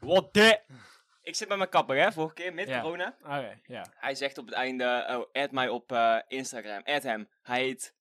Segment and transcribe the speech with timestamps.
[0.00, 0.60] What the?
[1.22, 2.80] Ik zit bij mijn kapper, hè, vorige keer, met Ja.
[2.80, 3.16] corona.
[3.20, 3.86] Oké, ja.
[3.96, 6.82] Hij zegt op het einde, oh, add mij op eh, Instagram.
[6.84, 7.28] Add hem.
[7.42, 7.94] Hij heet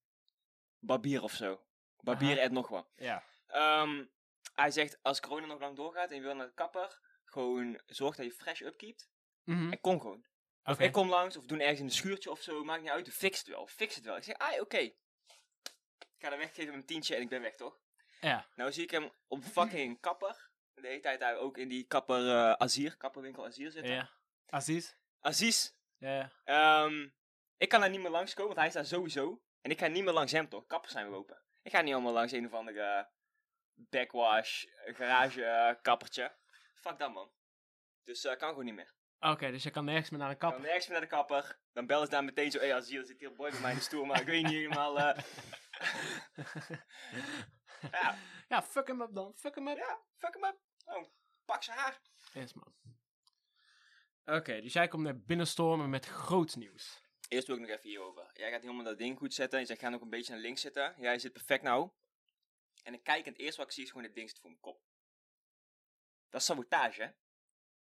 [0.80, 1.62] Barbier of zo.
[2.00, 2.88] Barbier add nog wat.
[2.96, 3.24] Ja.
[3.48, 4.06] Ehm,
[4.56, 8.16] hij zegt, als corona nog lang doorgaat en je wil naar de kapper, gewoon zorg
[8.16, 9.10] dat je fresh upkeept.
[9.44, 9.72] Mhm.
[9.72, 10.26] En kom gewoon.
[10.62, 10.72] Oké.
[10.72, 13.10] Of ik kom langs, of doen ergens in een schuurtje of zo, maakt niet uit.
[13.14, 14.18] Fix het wel, fix het wel.
[14.18, 14.78] Ik zeg, ah, oké.
[14.78, 17.78] Ik ga hem weggeven met een tientje en ik ben weg, toch?
[18.22, 18.46] Ja.
[18.56, 20.50] Nou zie ik hem op fucking kapper.
[20.82, 23.94] De hele tijd daar ook in die kapper eh Azier, kapperwinkel Azier zitten.
[23.94, 24.10] Ja.
[24.50, 24.94] Aziz?
[25.20, 26.32] Aziz, Ja, ja.
[26.44, 27.10] ehm,
[27.58, 29.42] ik kan daar niet meer langskomen, want hij is daar sowieso.
[29.62, 30.66] En ik ga niet meer langs hem, toch?
[30.66, 31.42] Kappers zijn weer open.
[31.62, 33.10] Ik ga niet allemaal langs een of andere
[33.74, 36.36] backwash, garage kappertje.
[36.76, 37.32] Fuck dat, man.
[38.04, 38.94] Dus eh kan gewoon niet meer.
[39.20, 40.62] Oké, dus je kan nergens meer naar Dan kapper.
[40.62, 41.60] nergens meer naar de kapper.
[41.74, 43.60] Dan bellen ze daar meteen zo, hé hey, Aziel, er zit hier een boy bij
[43.60, 45.00] mij in de stoel, maar ik weet niet helemaal...
[45.00, 45.24] eh
[47.92, 48.16] ja,
[48.48, 49.34] Ja, fuck hem up dan.
[49.36, 49.78] Fuck hem up.
[49.78, 50.58] ja, fuck hem up.
[50.86, 51.06] Oh,
[51.46, 52.02] pak zijn haar.
[52.34, 52.74] Yes, man.
[54.26, 57.02] Oké, dus jij komt naar binnenstormen met groot nieuws.
[57.28, 58.30] Eerst wil ik nog even hierover.
[58.34, 59.60] Jij gaat helemaal dat ding goed zetten.
[59.60, 60.96] Je zegt, ga nog een beetje naar links zitten.
[60.98, 61.90] Jij zit perfect nou.
[62.84, 64.50] En ik kijk en het eerste wat ik zie is gewoon dit ding zit voor
[64.50, 64.82] mijn kop.
[66.30, 67.10] Dat is sabotage, hè?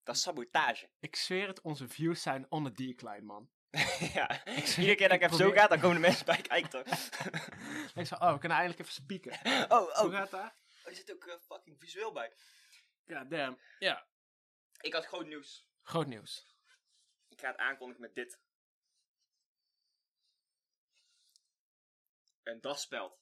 [0.03, 0.91] Dat is sabotage.
[1.01, 3.51] Ik zweer het, onze views zijn on the decline, man.
[4.15, 6.87] ja, iedere keer dat ik even zo ga, dan komen de mensen bij kijken toch?
[7.95, 9.33] Ik zei, oh, we kunnen eindelijk even spieken.
[9.33, 10.13] oh, Hoe oh.
[10.13, 10.41] gaat dat?
[10.41, 10.51] Oh,
[10.85, 12.33] er zit ook eh, fucking visueel bij.
[13.07, 13.59] Ja, damn.
[13.79, 14.07] Ja,
[14.81, 15.67] Ik had groot nieuws.
[15.83, 16.47] groot nieuws.
[17.29, 18.41] Ik ga het aankondigen met dit.
[22.43, 23.19] Een dasspeld.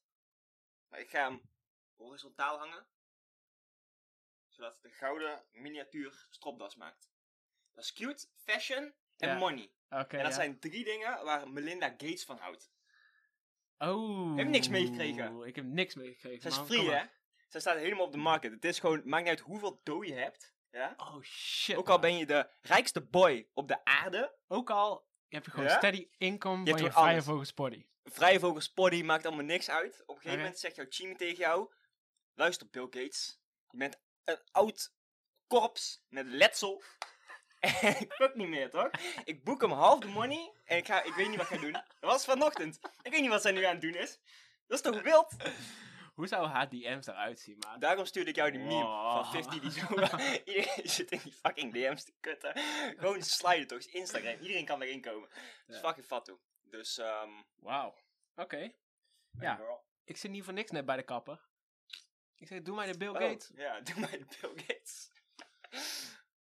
[0.88, 1.42] Maar ik ga hem
[1.96, 2.86] horizontaal hangen.
[4.48, 7.10] Zodat het een gouden miniatuur stropdas maakt.
[7.72, 9.38] Dat is cute, fashion en Ja.
[9.38, 9.72] money.
[9.90, 10.32] Oké, en dat ja.
[10.32, 12.70] zijn drie dingen waar Melinda Gates van houdt.
[13.78, 14.36] Oh.
[14.36, 15.42] Heb je niks meegekregen?
[15.46, 16.40] Ik heb niks meegekregen.
[16.42, 16.66] Zij is man.
[16.66, 16.94] free, Kom hè?
[16.94, 17.20] maar.
[17.52, 18.52] Zij staat helemaal op de market.
[18.52, 20.54] Het is gewoon, maakt niet uit hoeveel dough je hebt.
[20.70, 20.94] Ja?
[20.96, 21.76] Oh, shit.
[21.76, 22.00] Ook al man.
[22.00, 24.36] ben je de rijkste boy op de aarde.
[24.48, 25.76] Ook al heb je gewoon Ja?
[25.76, 27.24] steady income van je vrije alles.
[27.24, 27.86] vogels body.
[28.04, 30.02] Vrije vogels poddy maakt allemaal niks uit.
[30.06, 31.72] Op een gegeven moment zegt jouw Chimi tegen jou:
[32.34, 33.40] Luister, Bill Gates.
[33.70, 34.94] Je bent een oud
[35.46, 36.82] korps met letsel.
[37.60, 38.90] En ik fuck niet meer, toch?
[39.24, 41.62] Ik boek hem half de money en ik, ga, ik weet niet wat ik ga
[41.62, 41.72] doen.
[41.72, 42.78] Dat was vanochtend.
[43.02, 44.18] Ik weet niet wat zij nu aan het doen is.
[44.66, 45.34] Dat is toch wild?
[46.12, 47.80] Hoe zou haar DM's eruit zien, man?
[47.80, 49.12] Daarom stuurde ik jou die meme Wow.
[49.12, 49.86] van 50 die zo...
[50.52, 52.58] Iedereen zit in die fucking DM's te kutten.
[52.98, 54.40] Gewoon sliden toch, Instagram.
[54.40, 55.28] Iedereen kan erin komen.
[55.66, 56.38] Dat is fucking fat, toe.
[56.62, 57.94] Dus, ehm Wauw.
[58.34, 58.72] Oké.
[59.40, 59.60] Ja.
[60.04, 61.40] Ik zit niet voor niks net bij de kapper.
[62.36, 63.50] Ik zeg, doe mij de Bill Oh, Gates.
[63.54, 65.10] Ja, doe mij de Bill Gates.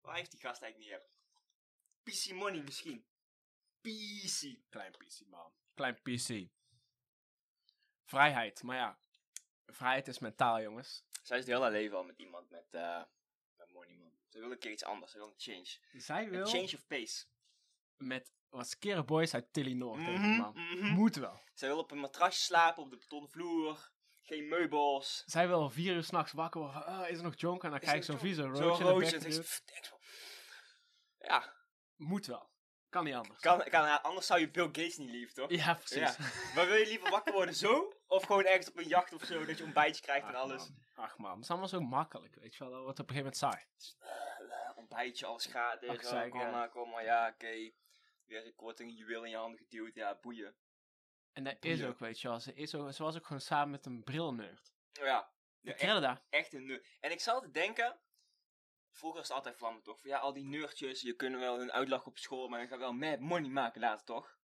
[0.01, 1.03] Waar heeft die gast eigenlijk
[2.05, 2.19] niet?
[2.19, 3.05] PC Money misschien.
[3.81, 4.69] PC.
[4.69, 5.53] Klein PC, man.
[5.75, 6.49] Klein PC.
[8.05, 8.63] Vrijheid.
[8.63, 8.99] Maar ja,
[9.73, 11.05] vrijheid is mentaal, jongens.
[11.23, 13.03] Zij is het hele leven al met iemand met, eh
[13.57, 14.13] met money, man.
[14.29, 15.13] Ze wil een keer iets anders.
[15.13, 15.79] Ze wil een change.
[16.03, 17.25] Zij Een wil change of pace.
[17.97, 20.53] met wat skere boys uit Tilly Noord, ik, Mhm, man.
[20.55, 20.87] mhm.
[20.87, 21.43] Moet wel.
[21.55, 23.91] Zij wil op een matrasje slapen, op de betonnen vloer.
[24.23, 25.23] Geen meubels.
[25.27, 26.83] Zij wil vier uur s'nachts wakker worden.
[26.83, 27.63] van, ah, is er nog junk?
[27.63, 29.45] En dan krijg ik zo'n vieze roodje bek En zegt ze, geduwd.
[29.45, 30.01] "Pff, thanks, man."
[31.19, 31.55] Ja,
[31.97, 32.51] Moet wel.
[32.89, 33.41] Kan niet anders.
[33.41, 35.51] kan, kan, anders zou je Bill Gates niet lief, toch?
[35.51, 35.97] Ja, precies.
[36.17, 36.17] Ja.
[36.55, 37.93] Maar wil je liever wakker worden zo?
[38.11, 40.69] Of gewoon ergens op een jacht of zo, dat je ontbijtje krijgt en alles?
[40.69, 41.05] man.
[41.05, 42.73] Ach man, het is allemaal zo makkelijk, weet je wel.
[42.73, 43.67] Dat wordt op een gegeven moment
[43.97, 44.01] saai.
[44.51, 45.89] Eh, ontbijtje, alles gratis.
[45.89, 46.51] Ach, oh, kom ja.
[46.51, 47.71] maar, kom maar, ja, oké.
[48.25, 50.57] Weer een korting, juweel in je handen geduwd, ja, boeien.
[51.33, 52.41] En dat is ook, weet je wel.
[52.41, 54.73] Ze, is ook, ze was ook gewoon samen met een brilnerd.
[54.93, 56.21] Ja, ja Ik echt, dat.
[56.31, 56.87] echt een nerd.
[57.01, 58.01] En ik zat altijd denken,
[58.91, 60.01] vroeger was het altijd vlammen toch?
[60.01, 62.79] Van ja, al die nerdjes, je kunnen wel hun uitlachen op school, maar je gaat
[62.79, 64.39] wel mad money maken later, toch?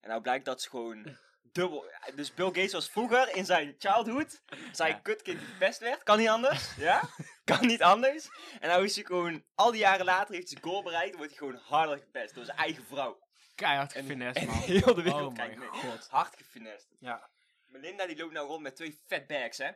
[0.00, 1.04] En nou blijkt dat ze gewoon
[1.42, 1.90] dubbel...
[2.14, 4.42] Dus Bill Gates was vroeger in zijn childhood,
[4.72, 4.98] zijn Ja.
[4.98, 7.08] kutkind die gepest werd, kan niet anders, ja?
[7.44, 8.28] Kan niet anders.
[8.60, 11.30] En nou is hij gewoon, al die jaren later heeft hij zijn goal bereikt, wordt
[11.30, 13.20] hij gewoon harder gepest door zijn eigen vrouw.
[13.54, 14.56] Keihard gefinest, en man.
[14.72, 15.80] heel de wereld Oh kijkt mijn mee.
[15.80, 16.08] god.
[16.08, 16.88] Hard gefinest.
[17.00, 17.30] Ja.
[17.66, 19.70] Melinda die loopt nou rond met twee fatbags, hè?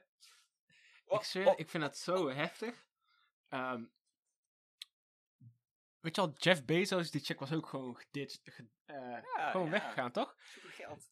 [1.04, 2.84] Oh, ik zweer, oh, ik vind het zo heftig.
[3.48, 3.84] Ehm,
[6.00, 8.40] weet je wel, Jeff Bezos, die chick was ook gewoon geditcht.
[8.44, 8.96] ge- eh,
[9.36, 9.72] Ja, gewoon ja.
[9.72, 10.34] weggegaan, toch?
[10.54, 11.04] Zoveel geld.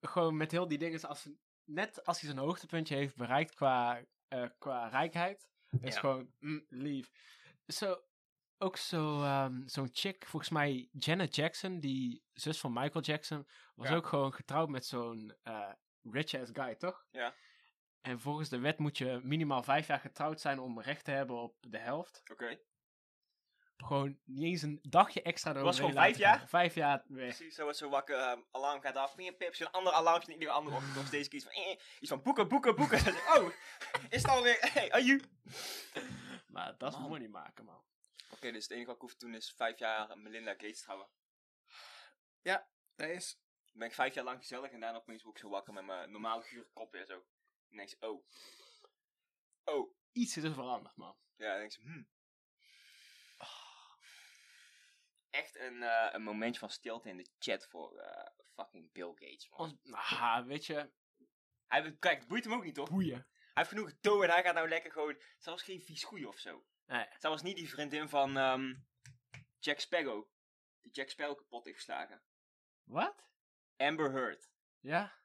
[0.00, 1.28] Gewoon met heel die dingen, als,
[1.64, 5.48] net als hij zijn hoogtepuntje heeft bereikt qua, eh, qua rijkheid,
[5.80, 6.00] is Ja.
[6.00, 7.10] gewoon mm, lief.
[7.66, 8.02] Zo,
[8.58, 13.88] ook zo, ehm, zo'n chick, volgens mij Janet Jackson, die zus van Michael Jackson, was
[13.88, 13.94] Ja.
[13.94, 15.72] ook gewoon getrouwd met zo'n eh,
[16.02, 17.06] rich-ass guy, toch?
[17.10, 17.34] Ja.
[18.00, 21.36] En volgens de wet moet je minimaal vijf jaar getrouwd zijn om recht te hebben
[21.36, 22.22] op de helft.
[22.30, 22.58] Oké.
[23.84, 26.48] Gewoon niet eens een dagje extra was eroverheen gewoon vijf jaar?
[26.48, 27.36] Vijf jaar weg.
[27.36, 30.32] Precies, zo wordt zo wakker, ehm, alarm gaat af, ping, pips, een ander alarmpje en
[30.32, 32.98] iedere andere ochtend nog steeds iets van, eh, iets van boeken, boeken, boeken.
[32.98, 33.50] Ik, oh,
[34.08, 35.22] is het alweer, hey, are you?
[36.46, 37.08] Maar dat is Man.
[37.08, 37.82] money maken, man.
[38.30, 41.08] Oké, dus het enige wat ik hoef te doen is vijf jaar Melinda Gates trouwen.
[42.42, 43.40] Dat is...
[43.64, 45.84] Dan ben ik vijf jaar lang gezellig en daarna opeens word ik zo wakker met
[45.84, 47.14] mijn normaal gure kop weer zo.
[47.14, 47.24] En
[47.68, 48.24] dan denk ik, oh.
[49.64, 49.94] Oh.
[50.12, 51.16] Iets is er veranderd, man.
[51.36, 52.08] Ja, dan denk ik, hmm.
[55.30, 59.48] Echt een, eh, een momentje van stilte in de chat voor eh, fucking Bill Gates,
[59.48, 59.60] man.
[59.60, 60.90] Ons, nou, weet je,
[61.66, 62.90] Hij, kijk, het boeit hem ook niet, toch?
[62.90, 63.26] boeien.
[63.38, 65.22] Hij heeft genoeg getogen en hij gaat nou lekker gewoon...
[65.38, 66.64] Zij was geen vies goeie of zo.
[66.86, 67.06] Nee.
[67.18, 68.74] Zij was niet die vriendin van ehm,
[69.58, 70.28] Jack Sparrow.
[70.80, 72.22] Die Jack Sparrow kapot heeft geslagen.
[72.84, 73.26] Wat?
[73.76, 74.50] Amber Heard.
[74.80, 75.18] Ja?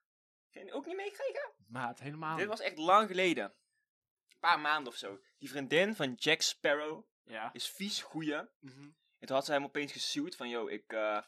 [0.50, 1.54] Het ook niet meegekregen?
[1.68, 3.44] Maat, helemaal Dit was echt lang geleden.
[3.44, 5.22] Een paar maanden of zo.
[5.38, 7.54] Die vriendin van Jack Sparrow Ja.
[7.54, 8.50] is vies goeie.
[8.60, 8.90] Mhm.
[9.24, 11.22] En toen had ze hem opeens gesuwd van, yo, ik, eh,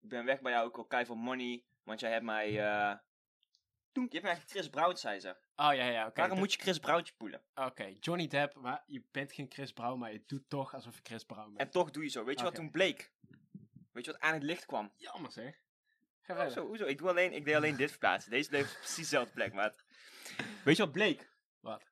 [0.00, 2.96] ik ben weg bij jou, ik wil kei veel money, want jij hebt mij, eh
[3.92, 5.28] toen, je hebt mij Chris Brown, zei ze.
[5.56, 6.20] Oh, ja, ja, oké.
[6.20, 7.42] Waarom moet je Chris Browntje poelen?
[7.54, 11.00] Oké, Johnny Depp, maar je bent geen Chris Brown, maar je doet toch alsof je
[11.02, 11.58] Chris Brown bent.
[11.58, 12.24] En toch doe je zo.
[12.24, 13.12] Weet je wat toen bleek?
[13.92, 14.92] Weet je wat aan het licht kwam?
[14.96, 15.54] Jammer zeg.
[16.22, 16.62] Ga Oh, verder.
[16.62, 16.84] hoezo?
[16.84, 18.30] Ik, doe alleen, ik deed alleen dit verplaatsen.
[18.30, 19.84] Deze bleef precies dezelfde plek, maat.
[20.64, 21.30] Weet je wat bleek?
[21.60, 21.82] Wat?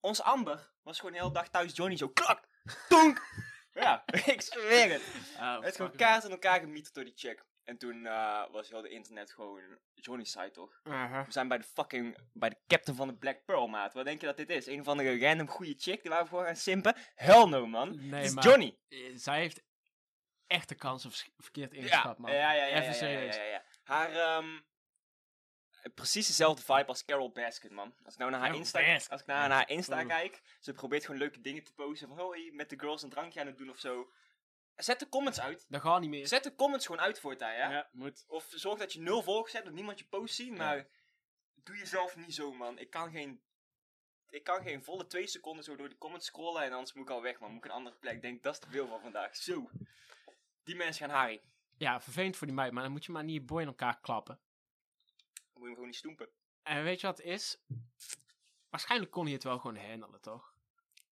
[0.00, 2.48] Ons Amber was gewoon de hele dag thuis Johnny zo klak,
[2.88, 3.48] tonk.
[3.80, 4.04] Ja,
[4.34, 5.02] ik zweer het.
[5.38, 7.44] Oh, Het is gewoon kaart in elkaar gemieterd door die chick.
[7.64, 10.80] En toen eh, was heel de internet gewoon Johnny's side, toch?
[10.82, 11.24] Aha.
[11.24, 13.94] We zijn bij de fucking, bij de captain van de Black Pearl, maat.
[13.94, 14.66] Wat denk je dat dit is?
[14.66, 16.96] Een of andere random goede chick die waar we voor gaan simpen?
[17.14, 18.08] Hell no, man.
[18.08, 18.78] Nee, is maar Johnny.
[18.88, 19.62] eh, zij heeft
[20.46, 22.32] echt de kansen vers- verkeerd ingeschat, Ja, man.
[22.32, 23.36] ja, ja, Even serieus.
[23.36, 23.64] ja, ja, ja.
[23.82, 24.60] Haar, ehm,
[25.94, 27.94] precies dezelfde vibe als Carol Baskin, man.
[28.04, 29.10] Als ik nou naar haar Carol Insta, Baskin.
[29.10, 32.08] als ik naar haar Insta kijk, ze probeert gewoon leuke dingen te posten.
[32.08, 34.12] Van, hoi, met de girls een drankje aan het doen of zo.
[34.76, 35.66] Zet de comments uit.
[35.68, 36.26] Dat gaat niet meer.
[36.26, 37.70] Zet de comments gewoon uit voortaan, ja?
[37.70, 38.24] Ja, moet.
[38.28, 40.86] Of zorg dat je nul volgers hebt, dat niemand je post ziet, maar
[41.54, 42.78] doe jezelf niet zo, man.
[42.78, 43.42] Ik kan geen,
[44.28, 47.10] ik kan geen volle twee seconden zo door de comments scrollen en anders moet ik
[47.10, 47.50] al weg, man.
[47.50, 48.14] Moet ik een andere plek.
[48.14, 49.36] Ik denk, dat is te veel van vandaag.
[49.36, 49.70] Zo.
[50.64, 51.42] Die mensen gaan Harry.
[51.76, 54.00] Ja, vervelend voor die meid, maar dan moet je maar niet je boy in elkaar
[54.00, 54.40] klappen.
[55.60, 56.28] Moet je hem gewoon niet stoempen.
[56.62, 57.58] En weet je wat het is?
[58.68, 60.52] Waarschijnlijk kon hij het wel gewoon handelen, toch?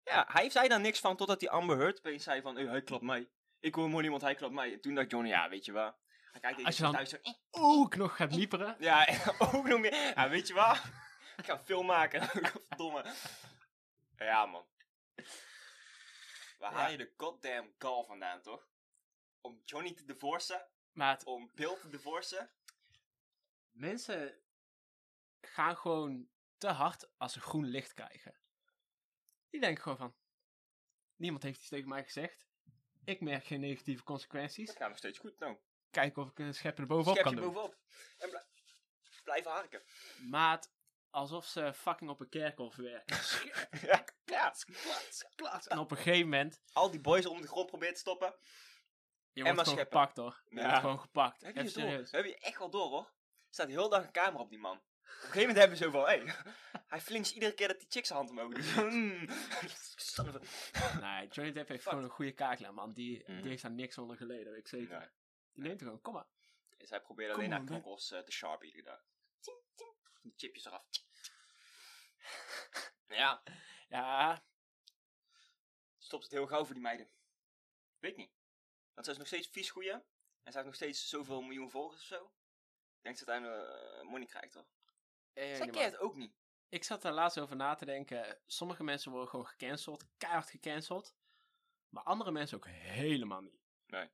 [0.03, 2.81] Ja, hij zei daar niks van totdat die Amber Heard opeens zei van, hey, hij
[2.81, 3.29] klapt mij.
[3.59, 4.73] Ik wil money, want hij klapt mij.
[4.73, 5.95] En toen dacht Johnny, ja, weet je waar.
[6.31, 7.33] Hij kijkt Als je dan- thuis zo, eh.
[7.51, 8.75] Ook nog gaat lieperen.
[8.79, 9.07] Ja,
[9.53, 9.93] ook nog meer.
[9.93, 11.03] Ja, weet je waar?
[11.37, 12.23] Ik ga film maken.
[12.67, 13.13] Verdomme.
[14.17, 14.65] Ja, man.
[16.57, 18.67] Waar haal je de goddamn gal vandaan, toch?
[19.41, 20.67] Om Johnny te divorcen?
[21.23, 22.49] Om Bill te divorcen?
[23.75, 24.39] Mensen
[25.41, 28.39] gaan gewoon te hard als ze groen licht krijgen.
[29.49, 30.15] Die denken gewoon van...
[31.15, 32.45] Niemand heeft iets tegen mij gezegd.
[33.03, 34.67] Ik merk geen negatieve consequenties.
[34.67, 35.57] Dat gaat nog steeds goed, nou.
[35.89, 37.45] Kijk of ik een schep er bovenop Schep kan doen.
[37.53, 37.77] bovenop.
[38.17, 38.45] En blij-
[39.23, 39.83] blijven harken.
[40.29, 40.73] Maat,
[41.09, 43.17] alsof ze fucking op een kerkhof werken.
[43.89, 44.65] ja, klats,
[45.35, 45.67] klats.
[45.67, 46.61] En op een gegeven moment...
[46.73, 48.35] Al die boys onder de grond proberen te stoppen.
[49.31, 49.99] Je maar wordt gewoon scheppen.
[49.99, 50.41] gepakt hoor.
[50.49, 50.63] Je Ja.
[50.65, 51.41] wordt gewoon gepakt.
[51.41, 51.83] Heb je Even het door?
[51.89, 52.11] serieus.
[52.11, 53.13] Heb je echt wel door, hoor.
[53.55, 54.77] Staat heel dag een camera op die man.
[54.77, 56.35] Op een gegeven moment hebben ze zo van, hé, hey,
[56.93, 58.75] hij flinkt iedere keer dat die chick zijn hand omhoog doet.
[61.01, 61.89] Nee, Johnny Depp heeft Fuck.
[61.89, 62.93] gewoon een goede kaaklijn, man.
[62.93, 63.41] Die, Mhm.
[63.41, 64.99] die heeft daar niks onder geleden, weet ik zeker.
[64.99, 65.07] Nee.
[65.53, 66.27] Die neemt er gewoon, kom maar.
[66.77, 69.03] Dus hij probeerde Kom alleen naar knokkels eh, te sharpen iedere dag.
[70.21, 70.83] Die chipjes eraf.
[73.07, 73.43] Ja,
[73.87, 74.43] Ja,
[75.97, 77.09] stopt het heel gauw voor die meiden.
[77.99, 78.31] Weet niet.
[78.93, 79.91] Want zij is nog steeds vies goeie.
[79.91, 80.01] En
[80.43, 82.31] zij heeft nog steeds zoveel miljoen volgers of zo.
[83.05, 84.65] Ik denk dat ze uiteindelijk eh, money krijgt, toch?
[85.33, 86.33] eh, Zij het ook niet.
[86.69, 88.37] ik zat daar laatst over na te denken.
[88.45, 91.15] Sommige mensen worden gewoon gecanceld, keihard gecanceld.
[91.89, 93.59] Maar andere mensen ook helemaal niet.
[93.87, 94.09] Nee.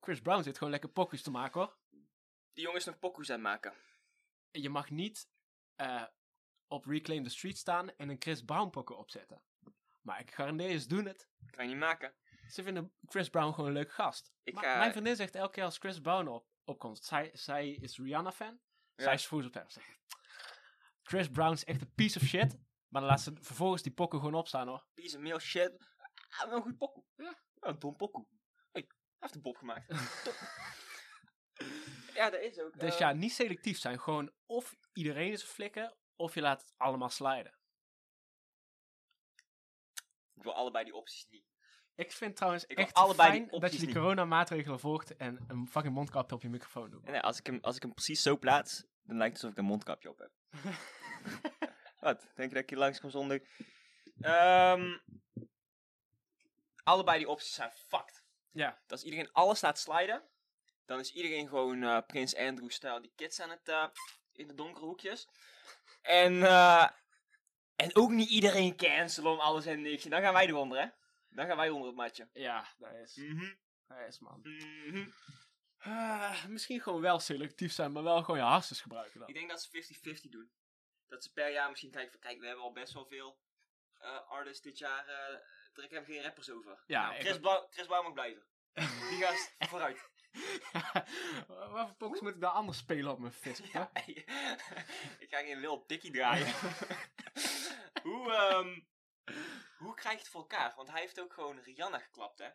[0.00, 1.76] Chris Brown zit gewoon lekker pokus te maken hoor.
[2.52, 3.74] Die jongen is nog pokoes aan het maken.
[4.50, 5.28] Je mag niet
[5.74, 6.04] eh,
[6.66, 9.42] op Reclaim the Street staan en een Chris Brown pokken opzetten.
[10.00, 11.28] Maar ik garandeer ze doen het.
[11.50, 12.14] Kan je niet maken.
[12.48, 14.32] Ze vinden Chris Brown gewoon een leuk gast.
[14.42, 17.70] Ik Maar ga- Mijn vriendin zegt elke keer als Chris Brown op, opkomt, zij, zij
[17.70, 18.60] is Rihanna-fan.
[18.94, 19.04] Ja.
[19.04, 19.50] Zij is fan.
[19.50, 19.98] Zegt,
[21.02, 22.58] Chris Brown is echt een piece of shit.
[22.88, 24.86] Maar dan laat ze vervolgens die pokken gewoon opstaan hoor.
[24.94, 25.86] Piece of meal shit.
[26.28, 27.04] Ah, wel een goed pokoe.
[27.16, 27.40] Ja.
[27.60, 28.26] Een dom pokoe.
[28.72, 28.86] Hey, hij
[29.18, 29.86] heeft een pop gemaakt.
[32.14, 32.78] Ja, dat is ook.
[32.80, 34.00] Dus eh, ja, niet selectief zijn.
[34.00, 37.58] Gewoon of iedereen is een flikker, of je laat het allemaal sliden.
[40.34, 41.53] Ik wil allebei die opties niet.
[41.96, 43.96] Ik vind trouwens Ik echt allebei die fijn dat opties je die niet.
[43.96, 47.04] coronamaatregelen volgt en een fucking mondkapje op je microfoon doet.
[47.04, 49.62] Nee, als ik, hem, als ik hem precies zo plaats, dan lijkt het alsof ik
[49.62, 50.30] een mondkapje op heb.
[52.00, 52.20] Wat?
[52.34, 53.48] Denk je dat ik hier langs kom zonder...
[54.20, 54.98] Ehm,
[56.82, 58.24] allebei die opties zijn fucked.
[58.50, 58.82] Ja.
[58.88, 60.22] Als iedereen alles laat sliden,
[60.86, 63.68] dan is iedereen gewoon eh, Prins Andrew-stijl die kids aan het...
[63.68, 63.86] eh,
[64.32, 65.28] in de donkere hoekjes.
[66.02, 66.88] En, eh,
[67.76, 70.04] en ook niet iedereen cancelen om alles en niks.
[70.04, 70.86] Dan gaan wij eronder, hè?
[71.34, 72.28] Daar gaan wij onder het matje.
[72.32, 73.54] Ja, dat is, Mhm.
[73.86, 74.40] dat is man.
[74.42, 75.08] Mhm.
[75.78, 79.28] Ah, misschien gewoon wel selectief zijn, maar wel gewoon je hersens gebruiken dan.
[79.28, 80.50] Ik denk dat ze 50-50 doen.
[81.08, 83.38] Dat ze per jaar misschien kijken van, kijk, we hebben al best wel veel
[84.00, 85.06] eh artists dit jaar.
[85.08, 85.38] eh
[85.74, 86.82] er hebben geen rappers over.
[86.86, 88.42] Ja, Nou, Chris, Bou- Chris Bouw mag blijven.
[89.10, 90.08] Die gaat vooruit.
[91.48, 93.58] Wat voor pokus moet ik dan anders spelen op mijn vis?
[93.72, 93.90] Ja,
[95.18, 96.46] ik ga geen Lil Dickie draaien.
[98.02, 98.80] hoe, ehm,
[99.84, 100.72] hoe krijg je het voor elkaar?
[100.76, 102.48] Want hij heeft ook gewoon Rihanna geklapt, hè?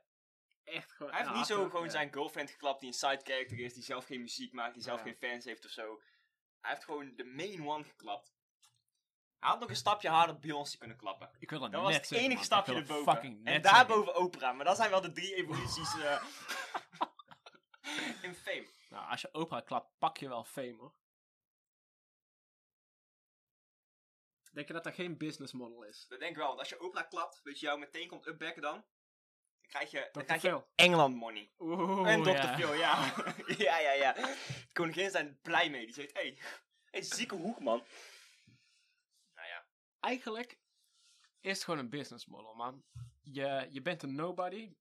[0.64, 1.12] Echt gewoon.
[1.12, 1.90] Hij heeft niet zo gewoon ja.
[1.92, 4.98] zijn girlfriend geklapt die een side character is, die zelf geen muziek maakt, die zelf
[4.98, 5.04] Ja.
[5.06, 6.02] geen fans heeft of zo.
[6.62, 8.34] Hij heeft gewoon de main one geklapt.
[9.40, 11.30] Hij had nog een stapje harder Beyoncé kunnen klappen.
[11.40, 12.64] Ik wil dat, Dat net was het zeggen, enige man.
[12.64, 13.22] stapje erboven.
[13.22, 13.62] En zeggen.
[13.62, 14.56] daarboven Oprah.
[14.56, 16.24] Maar dat zijn wel de drie evoluties eh,
[18.22, 18.68] in fame.
[18.90, 20.94] Nou, als je Oprah klapt, pak je wel fame hoor.
[24.60, 26.06] Denk je dat dat geen business model is?
[26.08, 26.48] Dat denk ik wel.
[26.48, 28.74] Want als je Oprah klapt, weet je jou meteen komt upbacken dan.
[28.74, 28.84] Dan
[29.68, 30.64] krijg je, dan krijg je.
[30.76, 31.52] Engeland money.
[31.60, 32.30] Oeh, en Dr.
[32.30, 32.56] ja.
[32.58, 33.14] Phil, ja.
[33.68, 34.14] ja, ja, ja.
[34.14, 35.86] De koningin zijn blij mee.
[35.86, 36.38] Die zegt, hé, hey,
[36.92, 37.84] hey, zieke hoek, man.
[39.36, 39.66] Nou ja.
[40.00, 40.60] Eigenlijk
[41.40, 42.84] is het gewoon een business model, man.
[43.22, 44.76] Je, je bent een nobody.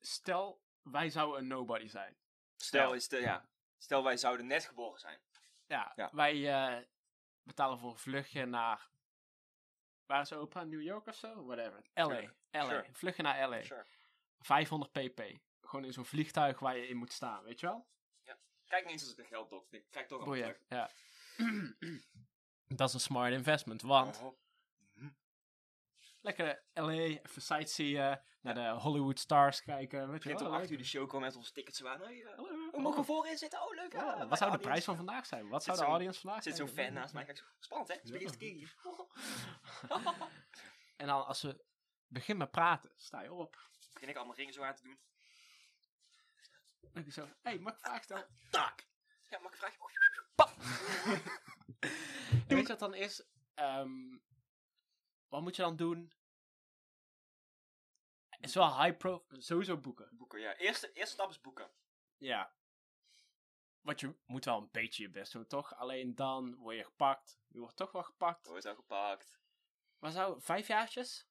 [0.00, 2.16] Stel, wij zouden een nobody zijn.
[2.56, 3.48] Stel, is de, ja.
[3.78, 5.20] Stel, wij zouden net geboren zijn.
[5.66, 6.10] Ja, Ja.
[6.12, 6.84] wij eh,
[7.42, 8.90] betalen voor een vluchtje naar...
[10.08, 10.66] Waar is Oprah?
[10.66, 11.44] New York of zo?
[11.44, 11.82] Whatever.
[11.94, 12.04] LA.
[12.04, 12.34] Sure.
[12.50, 12.64] LA.
[12.64, 12.86] Sure.
[12.92, 13.62] Vluchtje naar LA.
[13.62, 13.86] Sure.
[14.40, 15.22] 500 pp.
[15.60, 17.86] Gewoon in zo'n vliegtuig waar je in moet staan, weet je wel?
[18.66, 20.54] Kijk niet eens als ik een geld Ik kijk toch aan.
[20.68, 20.90] Ja.
[22.78, 24.38] Dat is een smart investment, want Oh.
[26.20, 30.46] lekker LA, even sightseeën, naar de Hollywood stars kijken, weet je wel.
[30.46, 30.70] om 8 leuk.
[30.70, 32.00] uur de show komen met onze tickets aan.
[32.00, 33.62] Hey, eh, Hallo, we mogen voorin zitten.
[33.62, 33.92] Oh, leuk.
[33.92, 35.48] Ja, ja, wat zou de prijs van vandaag zijn?
[35.48, 36.68] Wat zou de audience vandaag Er zit zijn?
[36.68, 37.24] zo'n fan naast mij.
[37.24, 37.94] Kijk, zo, spannend hè?
[37.94, 38.74] Het is de eerste keer hier.
[40.96, 41.64] En dan als we
[42.06, 43.70] beginnen met praten, sta je op.
[43.92, 44.98] Begin ik al mijn ringen zo aan te doen.
[47.04, 48.26] Je zo, hé, hey, mag ik een vraag stellen?
[48.50, 48.86] Tak!
[49.30, 49.86] Ja, mag ik een vraagje?
[52.48, 53.24] En weet je wat dan is?
[53.54, 54.18] Ehm,
[55.28, 56.12] wat moet je dan doen?
[58.28, 60.08] Het is wel high pro, sowieso boeken.
[60.12, 60.56] Boeken, ja.
[60.56, 61.70] Eerste, eerste stap is boeken.
[62.16, 62.52] Ja.
[63.88, 65.74] Want je moet wel een beetje je best doen, toch?
[65.74, 67.40] Alleen dan word je gepakt.
[67.46, 68.46] Je wordt toch wel gepakt.
[68.46, 69.40] Wordt al gepakt.
[69.98, 71.28] Wat zou, vijf jaartjes?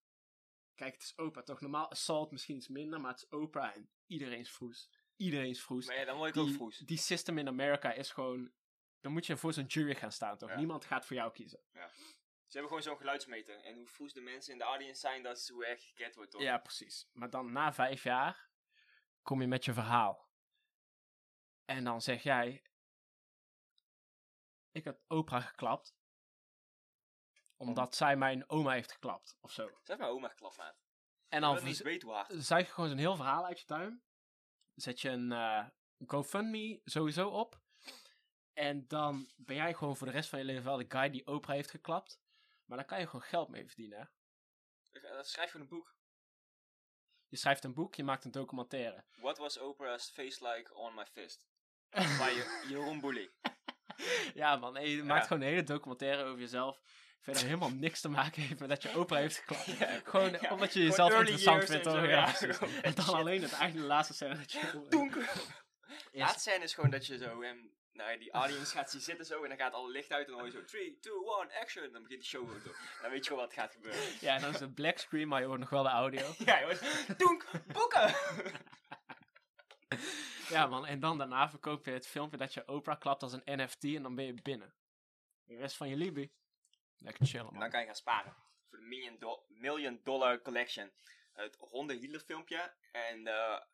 [0.75, 1.61] Kijk, het is Oprah toch?
[1.61, 4.89] Normaal Assault misschien iets minder, maar het is Oprah en iedereen is vroes.
[5.15, 5.85] Iedereen is vroes.
[5.85, 6.77] Maar ja, dan word ik ook vroes.
[6.77, 8.51] die system in Amerika is gewoon...
[8.99, 10.49] Dan moet je voor zo'n jury gaan staan, toch?
[10.49, 10.57] Ja.
[10.57, 11.59] Niemand gaat voor jou kiezen.
[11.71, 13.63] Ze hebben gewoon zo'n geluidsmeter.
[13.63, 16.31] En hoe vroes de mensen in de audience zijn, dat is hoe erg geket wordt,
[16.31, 16.41] toch?
[16.41, 17.09] Ja, precies.
[17.11, 18.49] Maar dan na vijf jaar
[19.21, 20.26] kom je met je verhaal.
[21.67, 22.61] En dan zeg jij...
[24.71, 25.95] Ik heb Oprah geklapt.
[27.57, 29.65] Omdat zij mijn oma heeft geklapt, of zo.
[29.83, 30.77] Heeft mijn oma geklapt, maat.
[31.27, 32.33] En dan niet weten hoe hard.
[32.35, 34.03] zuig je gewoon zo'n heel verhaal uit je duim.
[34.75, 35.67] Zet je een eh,
[36.05, 37.61] GoFundMe sowieso op.
[38.53, 41.27] En dan ben jij gewoon voor de rest van je leven wel de guy die
[41.27, 42.21] Oprah heeft geklapt.
[42.65, 44.11] Maar dan kan je gewoon geld mee verdienen.
[44.91, 45.95] eh, Schrijf gewoon een boek.
[47.27, 49.05] Je schrijft een boek, je maakt een documentaire.
[49.15, 51.47] What was Oprah's face like on my fist?
[51.89, 53.31] Bij Je- Jeroen Boelie.
[54.33, 55.27] ja man, en je maakt Ja.
[55.27, 56.79] gewoon een hele documentaire over jezelf.
[57.21, 59.65] Verder helemaal niks te maken heeft met dat je Oprah heeft geklapt.
[59.79, 60.51] Ja, gewoon ja.
[60.51, 61.85] omdat je jezelf interessant vindt.
[61.85, 62.05] en Toch?
[62.05, 62.33] Ja,
[62.81, 64.85] en dan alleen het eigenlijk de laatste scène dat je...
[64.89, 65.15] Donk!
[65.15, 65.51] Eerst-
[66.11, 69.43] Laatste scène is gewoon dat je zo hem nou, die audience gaat zien zitten zo
[69.43, 71.91] en dan gaat alle licht uit en dan hoor je zo 3, 2, 1, action.
[71.91, 72.75] Dan begint de show door.
[73.01, 74.01] Dan weet je gewoon wat gaat gebeuren.
[74.19, 76.33] Ja, en dan is het black screen, maar je hoort nog wel de audio.
[76.37, 76.79] Ja, jongens.
[77.17, 77.45] Donk!
[77.73, 78.15] Boeken!
[80.49, 83.41] Ja man, en dan daarna verkoop je het filmpje dat je Oprah klapt als een
[83.45, 84.73] NFT en dan ben je binnen.
[85.43, 86.29] De rest van je libby.
[86.97, 87.61] Lekker chillen En man.
[87.61, 88.35] dan kan je gaan sparen.
[88.69, 90.91] Voor de million, do- million dollar collection.
[91.33, 93.65] Het Ronde Hieler filmpje en de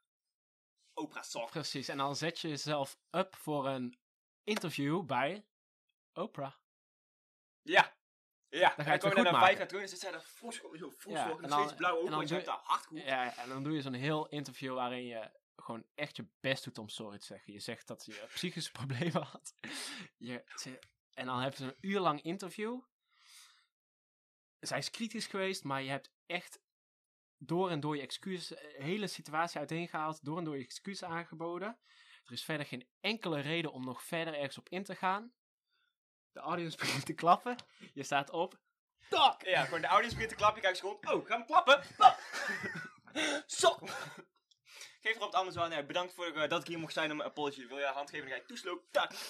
[0.94, 1.50] Oprah Sock.
[1.50, 4.00] Precies, en dan zet je jezelf up voor een
[4.44, 5.46] interview bij
[6.14, 6.54] Oprah.
[7.62, 7.94] Ja.
[8.50, 10.12] Ja, ga je dan het kom je weer naar vijf terug en dan zit zij
[10.12, 10.70] daar vroeg, zo
[11.10, 13.02] Ja, en steeds dan- blauwe en ogen dan en je hebt doe- daar hard goed.
[13.04, 16.78] Ja, en dan doe je zo'n heel interview waarin je gewoon echt je best doet
[16.78, 17.54] om sorry te zeggen.
[17.54, 19.56] Je zegt dat je psychische problemen had.
[20.18, 20.80] Je, ze-
[21.14, 22.82] en dan hebben ze een uur lang interview.
[24.60, 26.60] Zij is kritisch geweest, maar je hebt echt
[27.38, 31.80] door en door je excuses, de hele situatie uiteengehaald, door en door je excuses aangeboden.
[32.26, 35.34] Er is verder geen enkele reden om nog verder ergens op in te gaan.
[36.32, 37.56] De audience begint te klappen.
[37.94, 38.60] Je staat op.
[39.10, 39.46] Tak!
[39.46, 41.12] Ja, gewoon de audience begint te klappen, je kijkt rond.
[41.12, 41.84] Oh, gaan we klappen?
[41.96, 42.20] Klap!
[43.46, 43.82] Sok!
[45.04, 45.68] Geef erop het anders wel.
[45.68, 47.68] Nee, bedankt voor eh, dat ik hier mocht zijn om een apology.
[47.68, 48.26] Wil je een hand geven?
[48.26, 48.84] Dan ga je toesloop.
[48.92, 49.12] Tak!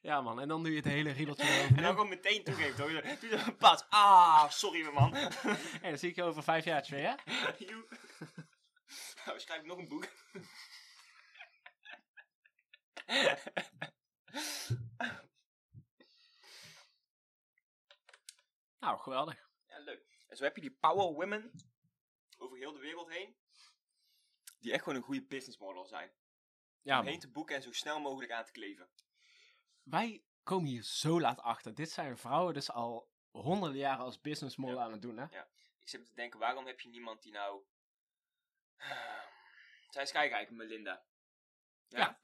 [0.00, 0.40] Ja, man.
[0.40, 3.18] En dan doe je het hele riedeltje En dan gewoon meteen toegeven, toch?
[3.20, 3.84] Doe een pas.
[3.88, 5.14] Ah, sorry man.
[5.82, 7.14] En dan zie ik je over vijf jaar weer, hè?
[7.58, 7.86] Joe.
[9.24, 10.08] Nou, schrijf nog een boek.
[18.78, 19.48] Nou, geweldig.
[19.66, 20.02] Ja, leuk.
[20.28, 21.50] En zo heb je die power women
[22.42, 23.36] over heel de wereld heen.
[24.58, 26.12] Die echt gewoon een goede business model zijn.
[26.82, 28.90] Ja, om heen te boeken en zo snel mogelijk aan te kleven.
[29.82, 31.74] Wij komen hier zo laat achter.
[31.74, 34.82] Dit zijn vrouwen dus al honderden jaren als business model Ja.
[34.84, 35.24] aan het doen, hè?
[35.80, 37.62] Ik zit me te denken, waarom heb je niemand die nou...
[39.90, 41.04] Zij is kijk eigenlijk, Melinda.
[41.88, 42.18] Ja, Ja,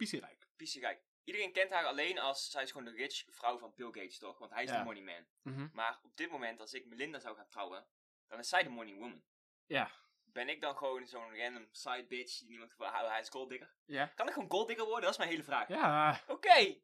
[0.57, 1.03] pissierijk.
[1.25, 4.39] Iedereen kent haar alleen als, zij is gewoon de rich vrouw van Bill Gates, toch?
[4.39, 4.79] Want hij is Ja.
[4.79, 5.27] de money man.
[5.43, 5.69] Mhm.
[5.73, 7.87] Maar op dit moment, als ik Melinda zou gaan trouwen,
[8.27, 9.23] dan is zij de money woman.
[9.67, 9.91] Ja.
[10.39, 12.75] Ben ik dan gewoon zo'n random side bitch die niemand...
[12.77, 13.75] Ah, hij is golddigger.
[13.85, 14.07] Ja.
[14.07, 15.03] Kan ik gewoon golddigger worden?
[15.03, 15.69] Dat is mijn hele vraag.
[15.69, 16.81] Ja, Oké!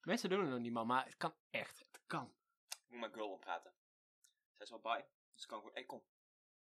[0.00, 0.86] mensen doen het nog niet, man.
[0.86, 1.78] Maar het kan echt.
[1.78, 2.34] Het kan.
[2.68, 3.72] Ik moet met girl praten.
[4.56, 5.08] Zij is wel bij.
[5.34, 5.74] Dus ik kan gewoon...
[5.74, 6.04] Hé, kom.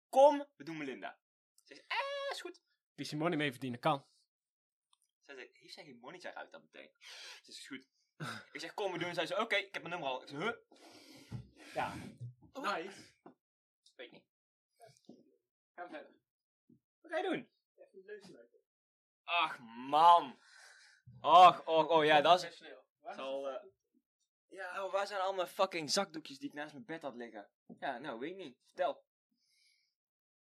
[0.09, 1.19] Kom, we doen Melinda.
[1.63, 2.61] Ze zegt, eh, is goed.
[2.95, 4.05] Pissie money mee verdienen kan.
[5.21, 6.19] Zij zegt, heeft zij geen money?
[6.19, 6.89] Zij ruikt dat meteen.
[7.43, 7.87] Ze is goed.
[8.51, 9.13] ik zeg, kom, we doen.
[9.13, 10.21] Zij zegt, oké, ik heb mijn nummer al.
[10.21, 10.53] Ik zeg, huh?
[11.73, 11.93] Ja.
[12.53, 13.13] Nice.
[13.95, 14.34] Weet niet.
[15.75, 16.11] Ga verder.
[17.01, 17.49] Wat ga je doen?
[17.75, 18.59] Even een leusje maken.
[19.23, 20.39] Ach, man.
[21.21, 22.63] Och, och, oh ja, dat is...
[23.15, 23.63] Zal, eh,
[24.55, 27.49] Ja, oh, waar zijn al mijn fucking zakdoekjes die ik naast mijn bed had liggen?
[27.79, 28.57] Ja, nou, weet ik niet.
[28.65, 29.03] Vertel.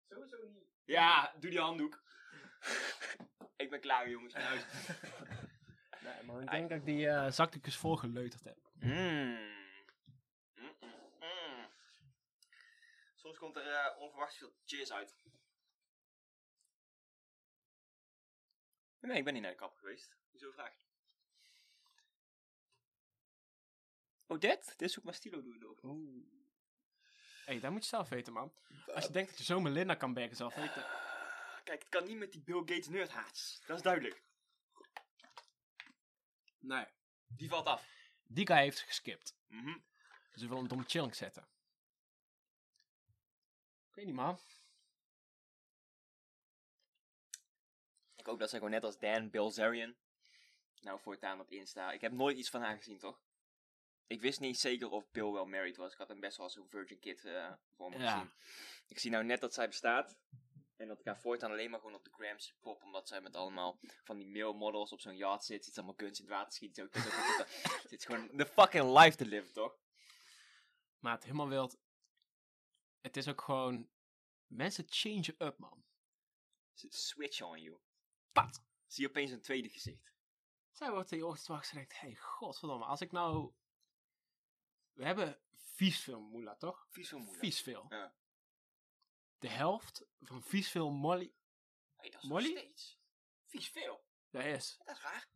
[0.09, 0.67] Sowieso niet.
[0.85, 2.03] Ja, doe die handdoek.
[3.57, 4.35] ik ben klaar, jongens.
[6.01, 6.43] Nee, man.
[6.43, 8.59] Ik denk dat ik die eh, zakdoekjes volgeleuterd heb.
[8.73, 8.91] Mm.
[10.55, 11.69] Mm, mm, mm.
[13.29, 15.15] Soms komt er eh, onverwachts veel cheers uit.
[19.01, 20.17] Nee, ik ben niet naar de kapper geweest.
[20.31, 20.85] Hoezo vraag je?
[24.27, 24.75] Oh, dit?
[24.77, 25.79] Dit is ook mijn stilo doen.
[25.83, 26.27] Oeh.
[27.45, 28.53] Hé, hey, dat moet je zelf weten, man.
[28.95, 30.87] Als je denkt dat je zo Melinda kan backen zelf weten.
[31.65, 33.61] Kijk, het kan niet met die Bill Gates nerdhaats.
[33.67, 34.23] Dat is duidelijk.
[36.59, 36.87] Nee.
[37.27, 37.89] Die valt af.
[38.23, 39.37] Die guy heeft geskipt.
[39.47, 39.79] Mhm.
[40.33, 41.58] Dus we willen hem op chilling zetten.
[43.99, 44.39] Ik weet niet, man.
[48.17, 49.97] Ik hoop dat zij gewoon net als Dan Bilzerian
[50.81, 51.93] nou voortaan op Insta.
[51.93, 53.21] Ik heb nooit iets van haar gezien, toch?
[54.07, 55.93] Ik wist niet zeker of Bill wel married was.
[55.93, 58.13] Ik had hem best wel als een virgin kid eh, voor me Ja.
[58.13, 58.33] gezien.
[58.87, 60.19] Ik zie nou net dat zij bestaat.
[60.77, 62.87] En dat ik haar voortaan alleen maar gewoon op de gram zie poppen.
[62.87, 65.65] Omdat zij met allemaal van die male models op zo'n yacht zit.
[65.65, 66.75] Ziet allemaal kunst in het water schiet.
[66.75, 66.89] Zo.
[67.83, 69.79] Het is gewoon the fucking life to live, toch?
[70.99, 71.79] Maar het helemaal wild.
[73.09, 73.89] Het is ook gewoon.
[74.47, 75.85] Mensen change up, man.
[76.73, 77.79] Ze switch on you.
[78.33, 78.65] Pat!
[78.87, 80.13] Zie je opeens een tweede gezicht.
[80.71, 83.53] Zij wordt tegen je ochtends wakker en denkt: hey, godverdomme, als ik nou.
[84.93, 86.87] We hebben vies veel moela, toch?
[86.91, 87.45] Vies veel moeilijk.
[87.45, 87.87] Vies veel.
[87.89, 88.15] Ja.
[89.39, 91.35] De helft van vies veel Molly.
[91.95, 92.53] Hey, dat is Molly?
[92.53, 92.99] nog steeds.
[93.45, 94.05] Vies veel.
[94.31, 94.77] Dat is.
[94.85, 95.29] Dat is raar.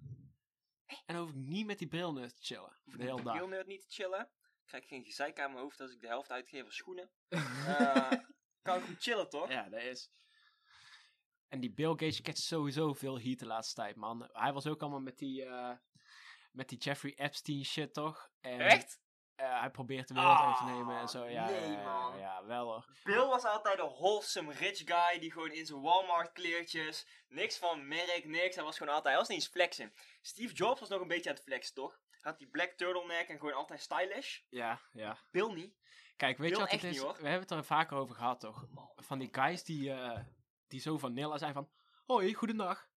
[0.86, 2.78] En dan hoef ik niet met die bril te chillen.
[2.84, 3.38] Voor de hele dag.
[3.38, 4.30] wil net niet te chillen.
[4.72, 7.10] Krijg ik geen gezeik aan mijn hoofd als ik de helft uitgeef aan schoenen.
[7.66, 8.12] Eh,
[8.62, 9.48] kan ik goed chillen, toch?
[9.48, 10.10] Ja, dat is.
[11.48, 14.28] En die Bill Gates catcht sowieso veel heat de laatste tijd, man.
[14.32, 15.70] Hij was ook allemaal met die, eh,
[16.52, 18.30] met die Jeffrey Epstein shit, toch?
[18.40, 19.00] En, Echt?
[19.34, 21.24] eh, hij probeert de wereld Ah, over te nemen en zo.
[21.24, 22.18] Ja, nee, man.
[22.18, 22.86] ja, wel hoor.
[23.04, 27.88] Bill was altijd een wholesome rich guy die gewoon in zijn Walmart kleertjes, niks van
[27.88, 28.54] merk, niks.
[28.54, 29.92] Hij was gewoon altijd, hij was niet eens flexen.
[30.20, 32.00] Steve Jobs was nog een beetje aan het flexen, toch?
[32.22, 34.40] Had die black turtleneck en gewoon altijd stylish.
[34.48, 35.18] Ja, ja.
[35.30, 35.74] Bill niet.
[36.16, 36.90] Kijk, weet je wat het is?
[37.02, 37.02] niet.
[37.02, 38.66] We hebben het er vaker over gehad, toch?
[38.96, 40.20] Van die guys die, eh,
[40.66, 41.70] die zo vanilla zijn van...
[42.04, 42.90] Hoi, goedendag.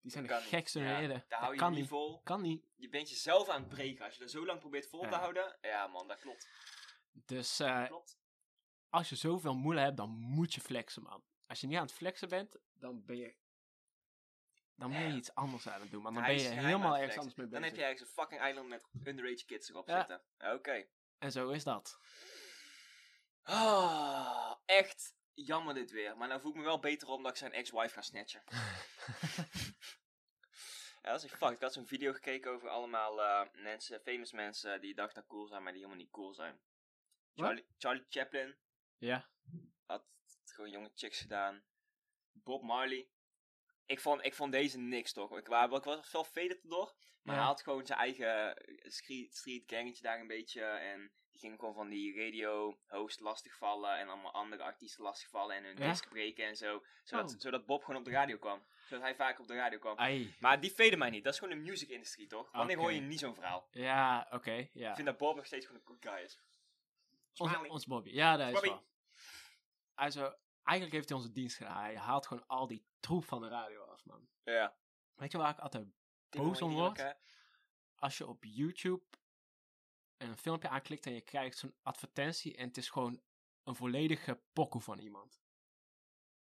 [0.00, 0.48] Die zijn de Kan niet.
[0.48, 1.08] gekste Ja, reden.
[1.08, 2.20] Daar Dat hou je kan niet vol.
[2.22, 2.64] Kan niet.
[2.76, 4.04] Je bent jezelf aan het breken.
[4.04, 5.58] Als je dat zo lang probeert vol te houden.
[5.60, 6.48] Ja man, dat klopt.
[7.12, 8.18] Dus eh, klopt.
[8.88, 11.24] als je zoveel moele hebt, dan moet je flexen, man.
[11.46, 13.34] Als je niet aan het flexen bent, dan ben je...
[14.76, 17.34] Dan ben je iets anders aan het doen, maar dan ben je helemaal ergens anders
[17.34, 17.76] mee Dan bezig.
[17.76, 20.22] heb je ergens een fucking eiland met underage kids erop zitten.
[20.38, 20.86] Oké.
[21.18, 21.98] En zo is dat.
[23.42, 26.16] Ah, echt jammer dit weer.
[26.16, 28.42] Maar nou voel ik me wel beter omdat ik zijn ex-wife ga snatchen.
[31.02, 31.50] ja, dat is echt fuck.
[31.50, 35.46] Ik had zo'n video gekeken over allemaal eh, mensen, famous mensen die dachten dat cool
[35.46, 36.60] zijn, maar die helemaal niet cool zijn.
[37.34, 38.56] Charlie, Charlie Chaplin
[38.98, 39.28] ja.
[39.86, 40.04] had
[40.44, 41.64] gewoon jonge chicks gedaan.
[42.32, 43.08] Bob Marley.
[43.86, 45.38] Ik vond, ik vond deze niks toch.
[45.38, 46.94] Ik, wa- ik was wel faded erdoor.
[47.22, 47.40] Maar Ja.
[47.40, 50.62] hij had gewoon zijn eigen eh, street, street gangetje daar een beetje.
[50.64, 55.76] En Die ging gewoon van die radio-host lastigvallen en allemaal andere artiesten lastigvallen en hun
[55.76, 55.88] Ja?
[55.88, 56.84] disc breken en zo.
[57.04, 57.40] Zodat, Oh.
[57.40, 58.64] zodat Bob gewoon op de radio kwam.
[58.88, 59.96] Zodat hij vaak op de radio kwam.
[59.98, 60.34] Ai.
[60.40, 61.24] Maar die veden mij niet.
[61.24, 62.50] Dat is gewoon de music-industrie, toch?
[62.52, 63.68] Wanneer hoor je niet zo'n verhaal?
[63.70, 64.88] Ja, oké, ja.
[64.88, 66.38] Ik vind dat Bob nog steeds gewoon een good guy is.
[67.32, 67.68] Smiley.
[67.68, 68.10] ons Bobby.
[68.10, 68.68] Ja, dat is Bobby.
[68.68, 68.84] wel.
[69.94, 71.82] Hij zo, eigenlijk heeft hij onze dienst gedaan.
[71.82, 74.28] Hij haalt gewoon al die troep van de radio af, man.
[74.42, 74.76] Ja.
[75.14, 75.86] Weet je waar ik altijd
[76.30, 77.18] Boos om elkaar.
[77.94, 79.04] als je op YouTube
[80.16, 83.22] een filmpje aanklikt en je krijgt zo'n advertentie en het is gewoon
[83.62, 85.42] een volledige pokoe van iemand.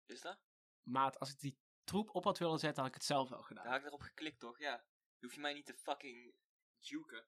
[0.06, 0.38] Is dat?
[0.82, 3.46] Maar als ik die troep op had willen zetten, had ik het zelf wel Daar
[3.46, 3.66] gedaan.
[3.66, 4.58] had ik erop geklikt, toch?
[4.58, 4.84] Ja.
[5.20, 6.34] Hoef je mij niet te fucking
[6.78, 7.26] juken.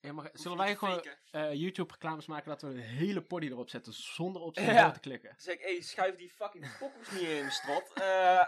[0.00, 3.70] Ja, maar zullen wij gewoon eh, YouTube reclames maken dat we een hele poddy erop
[3.70, 4.90] zetten zonder op zijn Ja.
[4.90, 5.28] te klikken?
[5.30, 7.92] Dan zeg ik, hé, schuif die fucking pokkels niet in, strot.
[7.92, 8.46] Eh,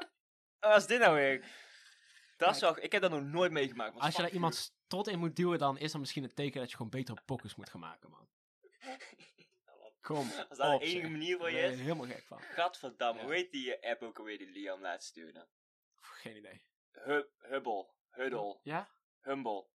[0.61, 1.45] wat is dit nou weer?
[2.37, 3.99] Dat is wel, ik heb dat nog nooit meegemaakt.
[4.01, 6.71] Als je daar iemand strot in moet duwen, dan is dat misschien een teken dat
[6.71, 8.29] je gewoon betere pokkers moet gaan maken, man.
[10.01, 10.17] Kom
[10.49, 11.11] Als dat op, de enige zeg.
[11.11, 11.79] manier voor je ben is.
[11.81, 12.41] helemaal gek van.
[12.41, 13.25] Gadverdamme, Ja.
[13.27, 15.49] hoe heet die eh, app ook alweer die Liam laat sturen?
[16.01, 16.63] Geen idee.
[16.93, 17.87] Hub, Hubble.
[18.11, 18.59] Huddle.
[18.63, 18.89] Ja?
[19.21, 19.67] Humble.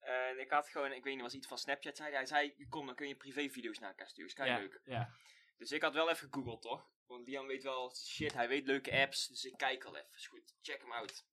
[0.00, 1.96] En ik had gewoon, ik weet niet, was iets van Snapchat.
[1.96, 2.18] Zei, hij.
[2.18, 4.26] hij zei, kom, dan kun je privévideo's naar elkaar sturen.
[4.30, 4.80] Is kei Ja, leuk.
[4.84, 5.14] ja.
[5.56, 6.90] Dus ik had wel even gegoogeld, toch?
[7.06, 9.26] Want Liam weet wel shit, hij weet leuke apps.
[9.26, 10.08] Dus ik kijk al even.
[10.14, 11.26] Is goed, check hem uit.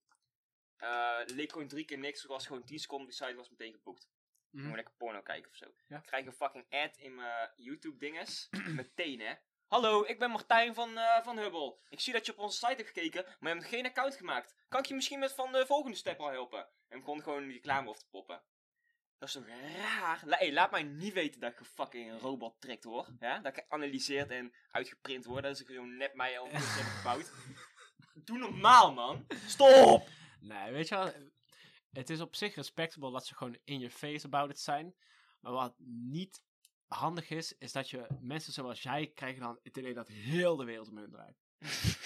[0.78, 2.24] Eh leek gewoon drie keer niks.
[2.24, 4.10] Er was gewoon 10 seconden, die site was meteen geboekt.
[4.50, 4.66] Mhm.
[4.66, 5.74] Moet lekker porno kijken of zo.
[5.88, 5.98] Ja.
[5.98, 8.48] Ik krijg een fucking ad in mijn YouTube dinges.
[8.82, 9.34] meteen hè.
[9.68, 11.78] Hallo, ik ben Martijn van, eh, van Hubble.
[11.90, 14.56] Ik zie dat je op onze site hebt gekeken, maar je hebt geen account gemaakt.
[14.68, 16.70] Kan ik je misschien met van de volgende step al helpen?
[16.88, 18.44] En begon gewoon die reclame op te poppen.
[19.18, 20.22] Dat is toch raar?
[20.26, 23.08] La hey, laat mij niet weten dat ik een fucking robot trekt hoor.
[23.20, 23.40] Ja?
[23.40, 25.44] Dat ik geanalyseerd en uitgeprint word.
[25.44, 27.32] Dat is gewoon net mij al heb gebouwd.
[28.26, 29.26] Doe normaal man.
[29.46, 30.08] Stop!
[30.40, 31.14] Nee, weet je wel,
[31.92, 34.96] het is op zich respectable dat ze gewoon in je face about it zijn.
[35.40, 36.42] Maar wat niet
[36.88, 40.66] handig is, is dat je mensen zoals jij krijgen dan het idee dat heel de
[40.66, 41.38] wereld om hun draait.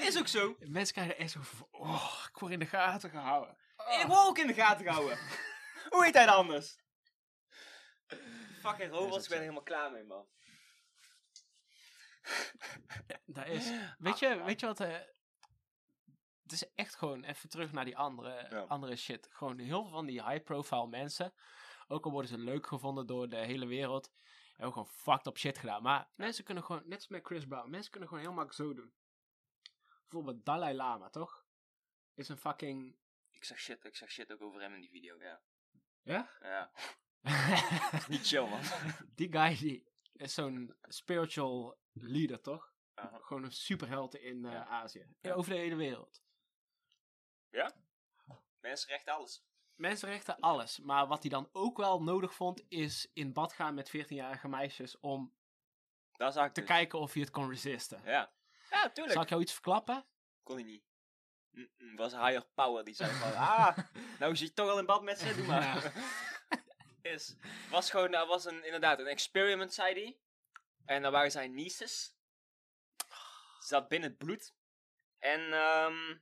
[0.00, 0.56] Is ook zo.
[0.58, 3.56] Mensen krijgen echt zo van, oh, ik word in de gaten gehouden.
[3.88, 5.18] Ik word ook in de gaten gehouden.
[5.90, 6.78] Hoe heet hij dan anders?
[8.60, 10.26] Fucking robots, ik ben er helemaal klaar mee, man.
[13.26, 14.92] Dat is, weet je, weet je wat, eh,
[16.42, 18.60] het is echt gewoon even terug naar die andere, Ja.
[18.60, 19.28] andere shit.
[19.30, 21.34] Gewoon heel veel van die high-profile mensen,
[21.88, 24.10] ook al worden ze leuk gevonden door de hele wereld,
[24.48, 25.82] hebben gewoon fucked up shit gedaan.
[25.82, 28.74] Maar mensen kunnen gewoon, net als met Chris Brown, mensen kunnen gewoon heel makkelijk zo
[28.82, 28.94] doen.
[30.08, 31.44] Bijvoorbeeld Dalai Lama, toch?
[32.14, 32.96] Is een fucking...
[33.36, 35.42] Ik zeg shit, ik zeg shit ook over hem in die video, ja.
[36.02, 36.30] Ja?
[36.40, 36.70] Ja.
[38.08, 38.60] Niet chill, man.
[39.16, 42.74] die guy die is zo'n spiritual leader, toch?
[42.94, 44.66] Gewoon een superheld in eh, Ja.
[44.66, 45.06] Azië.
[45.20, 45.32] Ja.
[45.32, 46.24] Over de hele wereld.
[48.60, 49.44] Mensenrecht, alles.
[49.74, 50.78] Mensenrechten, alles.
[50.78, 55.00] Maar wat hij dan ook wel nodig vond, is in bad gaan met 14-jarige meisjes
[55.00, 55.34] om
[56.12, 56.68] Daar zag ik te dus.
[56.68, 58.02] kijken of hij het kon resisten.
[58.04, 58.32] Ja.
[58.70, 59.12] Ja, tuurlijk.
[59.12, 60.06] Zal ik jou iets verklappen?
[60.42, 60.84] Kon hij niet.
[61.56, 63.78] Mm-mm, was higher power die zei van, ah,
[64.20, 65.92] nou zit je toch al in bad met ze, doe maar.
[67.02, 67.36] is,
[67.70, 70.18] was gewoon, dat was een, inderdaad een experiment, zei hij.
[70.84, 72.14] En dan waren zijn nieces.
[73.58, 74.54] Zat binnen het bloed.
[75.18, 76.16] En, ehm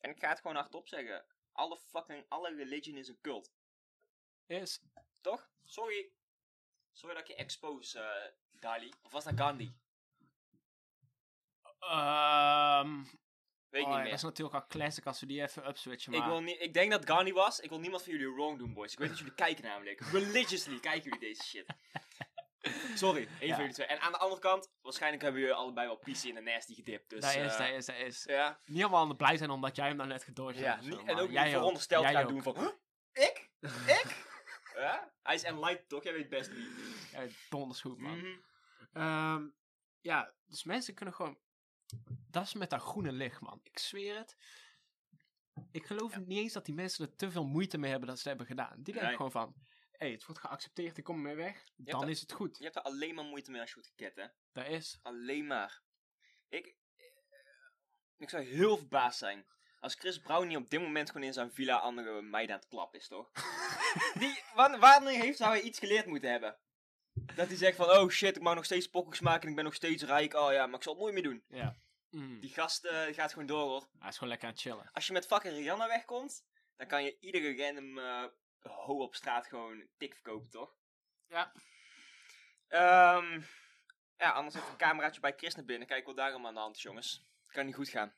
[0.00, 1.24] en ik ga het gewoon hardop zeggen.
[1.52, 3.52] Alle fucking, alle religion is een cult.
[4.46, 4.80] Is,
[5.20, 5.50] Toch?
[5.64, 6.12] Sorry.
[6.92, 8.92] Sorry dat ik je expose, eh, Dali.
[9.02, 9.74] Of was dat Gandhi?
[11.78, 13.04] ehm
[13.74, 14.20] Weet ik oh ja, niet meer.
[14.20, 16.12] dat is natuurlijk al classic als we die even upswitchen.
[16.12, 17.60] Ik, Maar wil niet, ik denk dat Gandhi was.
[17.60, 18.92] Ik wil niemand van jullie wrong doen, boys.
[18.92, 20.00] Ik weet dat jullie kijken namelijk.
[20.00, 21.66] Religiously kijken jullie deze shit.
[22.94, 23.54] Sorry, één Ja.
[23.54, 23.86] van jullie twee.
[23.86, 27.10] En aan de andere kant, waarschijnlijk hebben jullie allebei wel PC in de nasty gedipt.
[27.10, 28.24] Dus, dat is, eh, dat is, dat is.
[28.24, 30.92] Ja, Niet allemaal aan blij zijn omdat jij hem nou net gedodged ja hebt.
[30.94, 32.58] of zo, en ook jij niet verondersteld doen van...
[32.58, 32.68] "Huh?
[33.12, 33.50] Ik?
[33.86, 34.26] Ik?
[34.76, 35.12] ja?
[35.22, 36.02] Hij is enlightened toch?
[36.02, 36.68] Jij weet best niet.
[37.12, 38.18] Ja, donders goed, man.
[38.18, 38.36] Mhm.
[38.92, 39.46] Ehm,
[40.00, 41.38] ja, dus mensen kunnen gewoon...
[42.30, 43.60] Dat is met dat groene licht, man.
[43.62, 44.36] Ik zweer het.
[45.70, 48.28] Ik geloof niet eens dat die mensen er te veel moeite mee hebben dat ze
[48.28, 48.74] het hebben gedaan.
[48.76, 49.16] Die denken Nee.
[49.16, 49.54] gewoon van...
[49.90, 51.64] Hé, hey, het wordt geaccepteerd, ik kom ermee weg.
[51.76, 52.58] Dan is het goed.
[52.58, 54.26] Je hebt er alleen maar moeite mee als je wordt geket, hè?
[54.52, 54.98] Dat is...
[55.02, 55.82] Alleen maar.
[56.48, 56.66] Ik,
[56.96, 57.04] eh,
[58.18, 59.46] ik zou heel verbaasd zijn.
[59.80, 62.70] Als Chris Brown niet op dit moment gewoon in zijn villa andere meiden aan het
[62.70, 63.30] klappen is, toch?
[64.20, 66.58] Die, wa- wanneer heeft hij iets geleerd moeten hebben?
[67.14, 69.64] Dat hij zegt van, oh shit, ik mag nog steeds pokkels maken en ik ben
[69.64, 70.34] nog steeds rijk.
[70.34, 71.44] Oh ja, maar ik zal het nooit meer doen.
[71.48, 71.76] Ja.
[72.10, 72.40] Mm.
[72.40, 73.88] Die gast eh, gaat gewoon door, hoor.
[73.98, 74.90] Hij is gewoon lekker aan het chillen.
[74.92, 76.44] Als je met fucking Rihanna wegkomt,
[76.76, 77.98] dan kan je iedere random
[78.70, 80.76] ho op straat gewoon tik verkopen, toch?
[81.28, 81.52] Ja.
[82.68, 83.40] Ehm,
[84.16, 85.88] ja, anders even een cameraatje bij Chris naar binnen.
[85.88, 87.26] Kijk wat daar allemaal aan de hand is, jongens.
[87.46, 88.14] Kan niet goed gaan.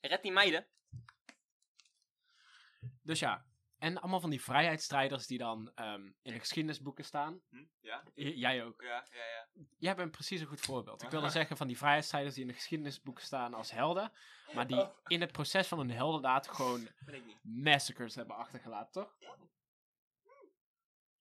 [0.00, 0.66] Red die meiden.
[3.02, 3.46] Dus ja,
[3.78, 7.40] En allemaal van die vrijheidsstrijders die dan ehm, in de geschiedenisboeken staan.
[7.48, 7.64] Hm?
[7.80, 8.02] Ja?
[8.14, 8.82] J- jij ook.
[8.82, 9.48] Ja, ja, ja.
[9.78, 11.02] Jij bent precies een goed voorbeeld.
[11.02, 14.12] Ik wilde zeggen van die vrijheidsstrijders die in de geschiedenisboeken staan als helden.
[14.54, 14.96] Maar die Oh.
[15.06, 16.88] in het proces van hun heldendaad gewoon
[17.42, 19.16] massacres hebben achtergelaten, toch?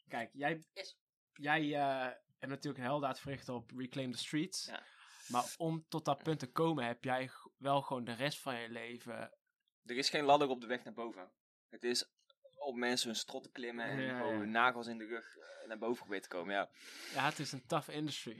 [0.08, 0.98] Kijk, jij, Yes.
[1.34, 2.06] jij eh,
[2.40, 4.66] hebt natuurlijk een heldendaad verricht op Reclaim the Streets.
[4.66, 4.84] Ja.
[5.28, 8.70] Maar om tot dat punt te komen heb jij wel gewoon de rest van je
[8.70, 9.38] leven...
[9.84, 11.32] Er is geen ladder op de weg naar boven.
[11.70, 12.12] Het is
[12.58, 14.40] op mensen hun strot te klimmen en Ja, gewoon ja.
[14.40, 16.70] hun nagels in de rug eh, naar boven proberen te komen, ja.
[17.14, 18.36] Ja, het is een tough industry.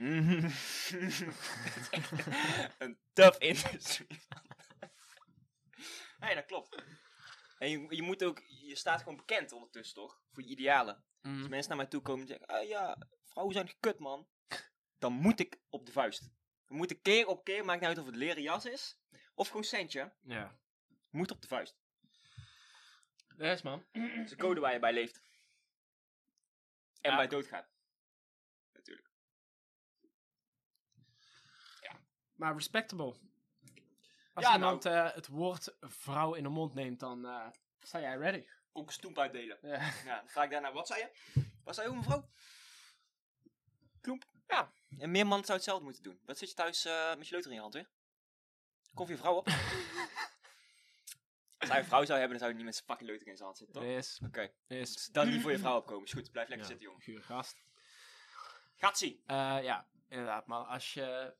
[2.78, 4.06] een tough industry.
[6.20, 6.82] nee, dat klopt.
[7.58, 10.20] En je, je moet ook, je staat gewoon bekend ondertussen, toch?
[10.32, 11.04] Voor je idealen.
[11.22, 11.38] Mm.
[11.38, 14.28] Als mensen naar mij toe komen en zeggen, ah ja, vrouwen zijn kut, man.
[14.98, 16.30] Dan moet ik op de vuist.
[16.66, 18.98] Dan moet ik keer op keer, maakt niet uit of het leren jas is,
[19.34, 20.58] of gewoon centje, Ja.
[21.10, 21.76] moet op de vuist.
[23.38, 23.84] Yes, man.
[23.92, 25.22] Dat is de code waar je bij leeft.
[27.00, 27.16] En Ja.
[27.16, 27.68] bij doodgaat.
[28.72, 29.10] Natuurlijk.
[32.34, 33.14] Maar respectable.
[34.34, 37.46] Als Ja, iemand eh, het woord vrouw in de mond neemt, dan eh,
[37.80, 38.46] sta jij ready.
[38.72, 39.58] Ook een stoemp uitdelen.
[39.62, 39.92] Ja.
[40.04, 41.10] Ja, dan vraag ik daarna, wat zei je?
[41.64, 42.28] Wat zei je, mevrouw?
[44.00, 44.24] Kloemp.
[44.46, 44.72] Ja.
[44.98, 46.20] En meer man zou hetzelfde moeten doen.
[46.24, 47.88] Wat zit je thuis eh, met je leuter in je hand weer?
[48.94, 49.46] Kom je vrouw op.
[51.58, 53.32] Als hij een vrouw zou hebben, dan zou hij niet met zijn fucking leuter in
[53.36, 53.84] zijn hand zitten, toch?
[53.90, 54.50] Is, Oké.
[54.66, 54.92] is.
[54.92, 56.04] Dus dan niet voor je vrouw opkomen.
[56.04, 57.02] Is goed, blijf lekker Ja, zitten, jongen.
[57.02, 57.62] Gure gast.
[58.76, 59.20] Gaat zien.
[59.26, 60.46] Eh, ja, inderdaad.
[60.46, 61.34] Maar als je...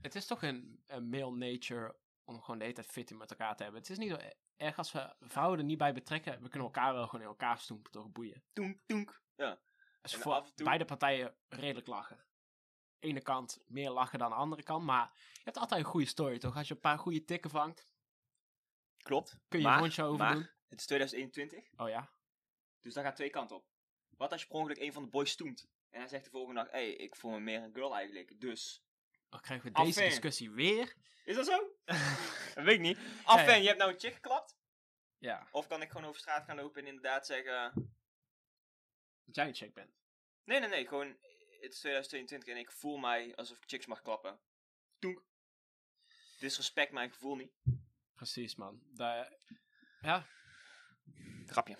[0.00, 3.56] Het is toch een, een male nature om gewoon de hele tijd fit met elkaar
[3.56, 3.80] te hebben.
[3.80, 4.16] Het is niet zo
[4.56, 6.32] erg als we vrouwen er niet bij betrekken.
[6.42, 8.10] We kunnen elkaar wel gewoon in elkaar stoempen, toch?
[8.12, 8.42] Boeien.
[8.52, 9.20] Toenk, toenk.
[9.36, 9.58] Ja.
[10.02, 12.24] Dus En voor toe- beide partijen redelijk lachen.
[12.98, 14.84] Ene kant meer lachen dan de andere kant.
[14.84, 16.56] Maar je hebt altijd een goede story, toch?
[16.56, 17.86] Als je een paar goede tikken vangt,
[19.08, 19.38] Klopt.
[19.48, 20.48] kun je maar, een rondje over maar, doen.
[20.68, 21.70] het is 2021.
[21.76, 22.10] Oh ja?
[22.80, 23.66] Dus dat gaat twee kanten op.
[24.08, 25.68] Wat als je per ongeluk een van de boys stoemt?
[25.90, 28.40] En hij zegt de volgende dag, hé, hey, ik voel me meer een girl eigenlijk.
[28.40, 28.84] Dus.
[29.28, 30.96] Dan krijgen we deze discussie weer.
[31.24, 31.76] Is dat zo?
[32.54, 32.98] dat weet ik niet.
[33.24, 33.54] Af Ja, ja.
[33.54, 34.56] je hebt nou een chick geklapt.
[35.18, 37.72] Ja, Of kan ik gewoon over straat gaan lopen en inderdaad zeggen...
[39.24, 39.96] dat jij een chick bent.
[40.44, 40.86] Nee, nee, nee.
[40.86, 41.06] Gewoon,
[41.60, 44.40] het is 2022 en ik voel mij alsof ik chicks mag klappen.
[44.98, 45.22] Toenk.
[46.38, 47.52] Disrespect mijn gevoel niet.
[48.18, 48.80] Precies, man.
[48.94, 49.28] Da-
[50.00, 50.26] ja,
[51.46, 51.76] Grapje.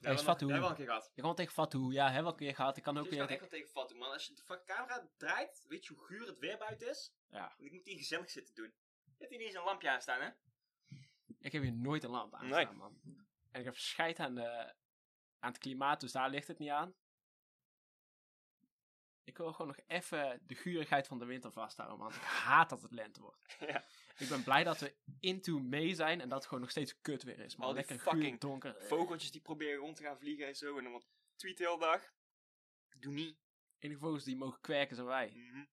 [0.00, 0.50] Hey, is Fatou.
[0.50, 1.12] Dat hebben we al een keer gehad.
[1.14, 1.92] je kan tegen Fatou.
[1.92, 2.76] Ja, heb wel een keer gehad.
[2.76, 3.18] Ik kan ook Ik weer...
[3.18, 4.12] kan echt wel tegen Fatou, man.
[4.12, 7.14] Als je de camera draait, weet je hoe guur het weer buiten is?
[7.30, 7.54] Ja.
[7.58, 8.74] Ik moet hier gezellig zitten doen.
[9.04, 10.30] Je hebt hier niet eens een lampje aan staan, hè?
[11.40, 12.60] Ik heb hier nooit een lamp aan Nee.
[12.62, 13.00] staan, man.
[13.50, 14.74] En ik heb scheid aan, de,
[15.38, 16.94] aan het klimaat, dus daar ligt het niet aan.
[19.24, 22.12] Ik wil gewoon nog even de gurigheid van de winter vasthouden, man.
[22.14, 23.56] Ik haat dat het lente wordt.
[23.60, 23.84] Ja.
[24.18, 27.22] Ik ben blij dat we into mee zijn en dat het gewoon nog steeds kut
[27.22, 27.66] weer is, man.
[27.66, 28.76] Al die Lekker fucking donker.
[28.86, 30.78] Vogeltjes die proberen rond te gaan vliegen en zo.
[30.78, 31.02] En dan
[31.36, 32.12] tweet de hele dag.
[32.98, 33.36] Doe niet.
[33.78, 35.32] Enige vogels die mogen kwerken zijn wij.
[35.34, 35.64] Mhm.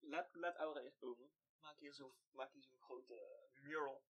[0.00, 1.30] Laat, laat Aura eerst komen.
[1.60, 4.04] Maak hier zo'n maak hier zo'n grote mural.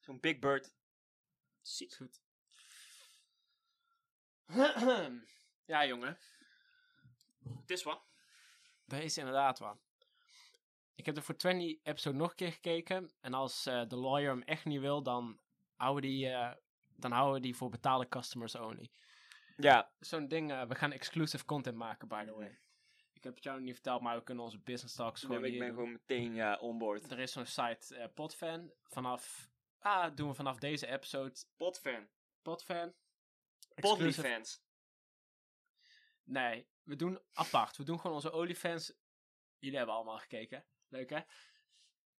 [0.00, 0.74] Zo'n big bird.
[1.60, 1.90] Ziek.
[1.90, 2.20] Is goed.
[5.72, 6.18] ja, jongen.
[7.60, 8.02] Het is wat.
[8.84, 9.89] Dat is inderdaad wat.
[11.00, 13.10] Ik heb de voor 20 episode nog een keer gekeken.
[13.20, 15.40] En als eh, de lawyer hem echt niet wil, dan
[15.76, 16.54] houden, die, eh,
[16.96, 18.90] dan houden we die voor betaalde customers only.
[19.56, 19.92] Ja.
[19.98, 22.58] Zo'n ding, eh, we gaan exclusive content maken, by the way.
[23.12, 25.50] Ik heb het jou nog niet verteld, maar we kunnen onze business talks gewoon ik
[25.50, 25.76] hier ben doen.
[25.76, 27.10] gewoon meteen ja, onboard.
[27.10, 28.72] Er is zo'n site, Podfan.
[28.82, 32.08] Vanaf, ah, doen we vanaf deze episode Potfan.
[32.42, 32.94] Podfan.
[33.74, 34.62] Podly Exclusive- fans.
[36.24, 37.76] Nee, we doen apart.
[37.76, 38.92] We doen gewoon onze OnlyFans.
[39.58, 40.64] Jullie hebben allemaal gekeken.
[40.90, 41.20] Leuk hè?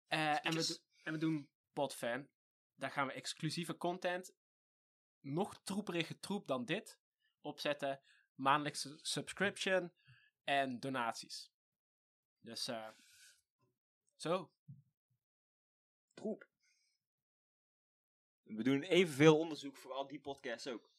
[0.06, 2.28] Eh, en, we en we doen Podfan.
[2.74, 4.34] Daar gaan we exclusieve content.
[5.20, 6.98] Nog troeperige troep dan dit.
[7.40, 8.00] Opzetten.
[8.34, 9.92] Maandelijkse subscription.
[10.44, 11.52] En donaties.
[12.40, 12.88] Dus eh
[14.16, 14.52] zo.
[16.14, 16.48] Troep.
[18.42, 20.90] We doen evenveel onderzoek voor al die podcasts ook.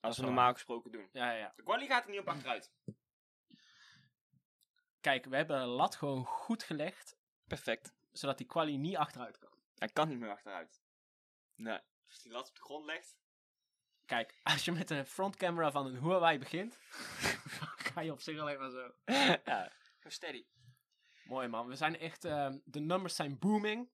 [0.00, 1.08] Als we normaal gesproken doen.
[1.12, 1.52] Ja, ja.
[1.56, 2.72] De quali gaat er niet op achteruit.
[5.00, 7.16] Kijk, we hebben de lat gewoon goed gelegd.
[7.46, 7.94] Perfect.
[8.12, 9.52] Zodat die quali niet achteruit kan.
[9.74, 10.82] Hij kan niet meer achteruit.
[11.54, 11.78] Nee.
[12.08, 13.16] Als die lat op de grond legt.
[14.06, 16.78] Kijk, als je met een frontcamera van een Huawei begint,
[17.92, 18.94] ga je op zich alleen maar zo.
[19.44, 19.72] ja.
[20.02, 20.46] Steady.
[21.24, 23.90] Mooi man, we zijn echt, ehm, de nummers zijn booming.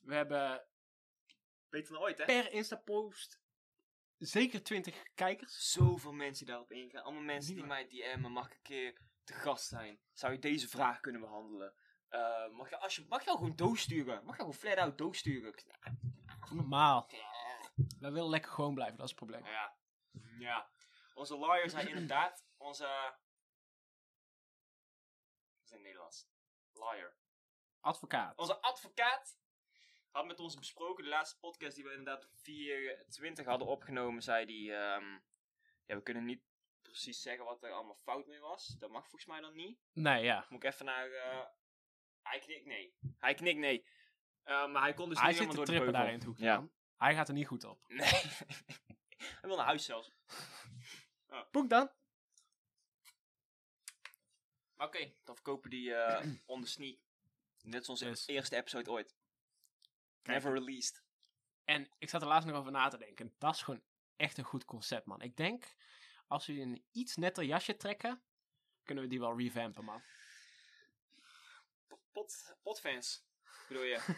[0.00, 0.66] We hebben
[1.68, 2.24] Beter dan ooit, hè?
[2.24, 3.40] per Insta-post
[4.18, 5.72] zeker 20 kijkers.
[5.72, 7.02] Zoveel mensen die daarop ingaan.
[7.02, 8.32] Allemaal mensen die mij DM'en.
[8.32, 10.00] Mag ik een keer te gast zijn?
[10.12, 11.74] Zou je deze vraag kunnen behandelen?
[12.08, 14.24] Eh, mag, je, als je, mag je al gewoon doos sturen?
[14.24, 15.54] Mag je gewoon flat out doos sturen?
[16.50, 17.10] Normaal.
[18.00, 19.44] Wij willen lekker gewoon blijven, dat is het probleem.
[19.44, 19.76] Ja.
[20.38, 20.70] Ja.
[21.14, 22.84] Onze lawyer zei inderdaad, onze...
[25.54, 26.28] Wat is het Nederlands?
[26.72, 27.16] Lawyer.
[27.80, 28.38] Advocaat.
[28.38, 29.38] Onze advocaat
[30.10, 34.46] had met ons besproken, de laatste podcast die we inderdaad op 420 hadden opgenomen, zei
[34.46, 35.18] die, ehm,
[35.86, 36.42] ja, we kunnen niet
[36.94, 38.66] precies zeggen wat er allemaal fout mee was.
[38.78, 39.78] Dat mag volgens mij dan niet.
[39.92, 40.46] Nee, ja.
[40.48, 41.46] Moet ik even naar, eh,
[42.22, 42.94] hij knikt nee.
[43.18, 43.86] Hij knikt nee.
[44.42, 46.14] Eh, maar hij kon dus Hij niet zit helemaal te door de trippen daar in
[46.14, 46.44] het hoekje.
[46.44, 46.68] Ja.
[46.96, 47.84] Hij gaat er niet goed op.
[47.88, 48.22] Nee.
[49.40, 50.12] hij wil naar huis zelfs.
[51.50, 51.90] Boek dan.
[54.76, 56.98] Oké, dan verkopen die eh on the sneak.
[57.62, 59.16] Dit is onze Dus- eerste episode ooit.
[60.22, 60.42] Kijk.
[60.42, 61.02] Never released.
[61.64, 63.34] En ik zat er laatst nog over na te denken.
[63.38, 63.82] Dat is gewoon
[64.16, 65.22] echt een goed concept, man.
[65.22, 65.74] Ik denk,
[66.26, 68.22] als we een iets netter jasje trekken,
[68.84, 70.02] kunnen we die wel revampen, man.
[72.12, 73.26] Pot, potfans,
[73.68, 74.00] bedoel je?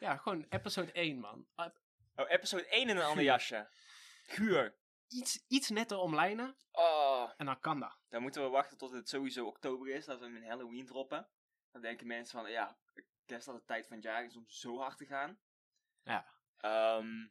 [0.00, 1.46] Ja, gewoon episode 1, man.
[1.56, 1.66] Uh,
[2.16, 3.68] Oh, episode 1 in een ander jasje.
[4.26, 4.76] Guur.
[5.08, 7.98] iets, iets netter omlijnen Oh, en dan kan dat.
[8.08, 11.28] dan moeten we wachten tot het sowieso oktober is, dat we hem in Halloween droppen.
[11.70, 12.78] Dan denken mensen van, ja,
[13.26, 15.38] kerst dat de tijd van het jaar is om zo hard te gaan.
[16.02, 16.26] Ja.
[16.56, 17.28] Ehm,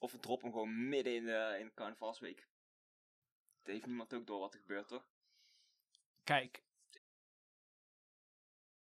[0.00, 2.48] of we droppen hem gewoon midden in de, in de carnavalsweek.
[3.58, 5.08] Het heeft niemand ook door wat er gebeurt, toch?
[6.24, 6.64] Kijk,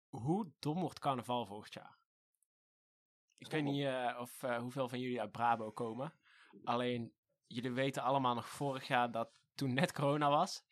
[0.09, 1.99] hoe dom wordt carnaval volgend jaar?
[3.37, 6.12] Ik weet niet eh, of, eh, hoeveel van jullie uit Brabo komen.
[6.64, 7.14] Alleen,
[7.47, 10.64] jullie weten allemaal nog vorig jaar dat toen net corona was.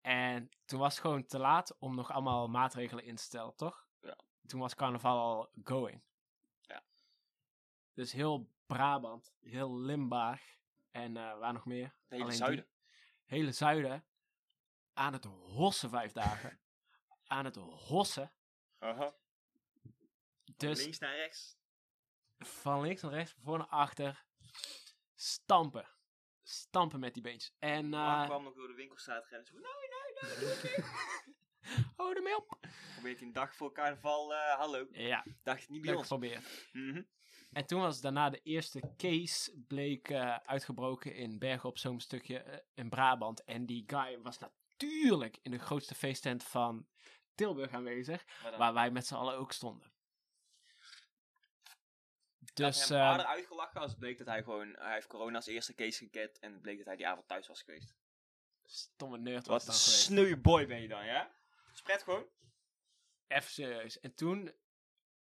[0.00, 3.88] En toen was het gewoon te laat om nog allemaal maatregelen in te stellen, toch?
[4.00, 4.16] Ja.
[4.46, 6.02] Toen was carnaval al going.
[6.60, 6.82] Ja.
[7.94, 10.42] Dus heel Brabant, heel Limburg
[10.90, 11.84] en eh, waar nog meer?
[11.84, 12.64] Het hele Alleen zuiden.
[12.64, 14.04] die hele zuiden
[14.92, 16.60] aan het hossen vijf dagen.
[17.26, 18.32] aan het hossen.
[18.78, 19.14] Aha.
[20.56, 21.56] Dus Links naar rechts.
[22.38, 24.24] van links naar rechts, van voor naar achter.
[25.14, 25.88] Stampen.
[26.42, 27.54] Stampen met die beentjes.
[27.58, 29.46] En Mark eh kwam nog door de winkelstraat rennen.
[29.46, 30.70] Zo, van, nee, nee, nee, doe
[31.82, 31.94] niet.
[31.96, 32.58] hou ermee op.
[32.92, 34.86] Probeert hij een dag voor carnaval, eh, hallo.
[34.90, 36.02] Ja, Dacht je niet bij ons.
[36.02, 36.68] geprobeerd.
[36.72, 37.02] Mhm.
[37.52, 42.38] En toen was daarna de eerste case bleek eh, uitgebroken in Bergen op zo'n stukje
[42.38, 43.44] eh, in Brabant.
[43.44, 46.86] En die guy was natuurlijk in de grootste feesttent van
[47.34, 48.24] Tilburg aanwezig.
[48.58, 49.92] Waar wij met z'n allen ook stonden.
[52.54, 54.76] Dus hem eh, harder uitgelachen als het bleek dat hij gewoon...
[54.78, 57.46] Hij heeft corona als eerste case gekend en het bleek dat hij die avond thuis
[57.46, 57.94] was geweest.
[58.64, 61.30] stomme nerd was Wat een sneuwe boy ben je dan, ja?
[61.72, 62.26] Spread gewoon.
[63.26, 64.00] Even serieus.
[64.00, 64.54] En toen,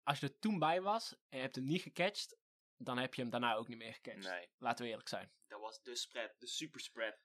[0.03, 2.37] als je er toen bij was en je hebt hem niet gecatcht,
[2.77, 4.29] dan heb je hem daarna ook niet meer gecatcht.
[4.29, 5.33] Nee, Laten we eerlijk zijn.
[5.47, 7.19] dat was de spread, de super spread.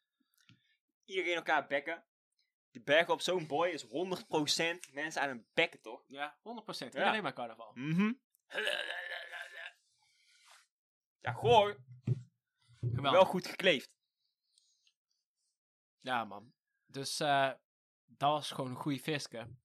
[1.06, 2.06] Iedereen elkaar bekken.
[2.72, 3.88] Die bergen op zo'n boy is 100%
[4.92, 6.04] mensen aan hun bekken, toch?
[6.08, 6.94] Ja, 100%.
[6.94, 7.10] Niet Ja.
[7.10, 7.72] alleen maar carnaval.
[7.74, 8.13] Mhm.
[11.20, 11.78] Ja, goor.
[12.80, 13.12] Geweldig.
[13.12, 13.90] Wel goed gekleefd.
[16.00, 16.54] Ja, man.
[16.86, 17.52] Dus eh,
[18.06, 19.38] dat was gewoon een goede fiske.
[19.38, 19.56] En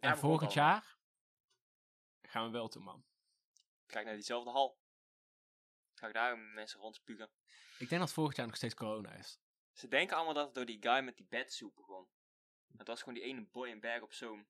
[0.00, 0.98] maar volgend jaar
[2.30, 3.04] gaan we wel toe, man.
[3.86, 4.78] Ga ik naar diezelfde hal.
[5.94, 7.30] Ga ik daar mensen rondspugen.
[7.78, 9.38] Ik denk dat volgend jaar nog steeds corona is.
[9.72, 12.08] Ze denken allemaal dat het door die guy met die bedsoep begon.
[12.76, 14.46] Het was gewoon die ene boy in Berg op Zoom.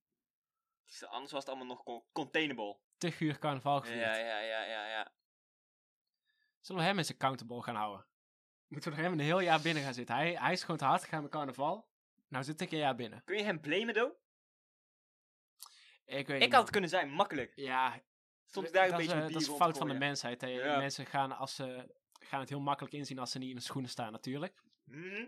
[0.87, 2.79] Dus Anders was het allemaal nog con- containable.
[2.99, 4.01] Te guur carnaval gevierd.
[4.01, 5.13] Ja, ja, ja, ja, ja.
[6.61, 8.07] Zullen we hem eens accountable gaan houden?
[8.67, 10.15] Moeten we er hem een heel jaar binnen gaan zitten?
[10.15, 11.89] Hij, hij is gewoon te hard gegaan met carnaval.
[12.29, 13.25] Nou zit ik een jaar binnen.
[13.25, 14.15] Kun je hem blamen, though?
[16.11, 17.53] Ik weet Ik niet, had het kunnen zijn, makkelijk.
[17.55, 20.41] Ja, daar een dat beetje is, eh, dat is fout van de mensheid.
[20.41, 20.47] Hè.
[20.49, 20.79] Ja.
[20.79, 23.91] Mensen gaan, als ze, gaan het heel makkelijk inzien als ze niet in de schoenen
[23.91, 24.63] staan natuurlijk.
[24.85, 25.27] Mhm.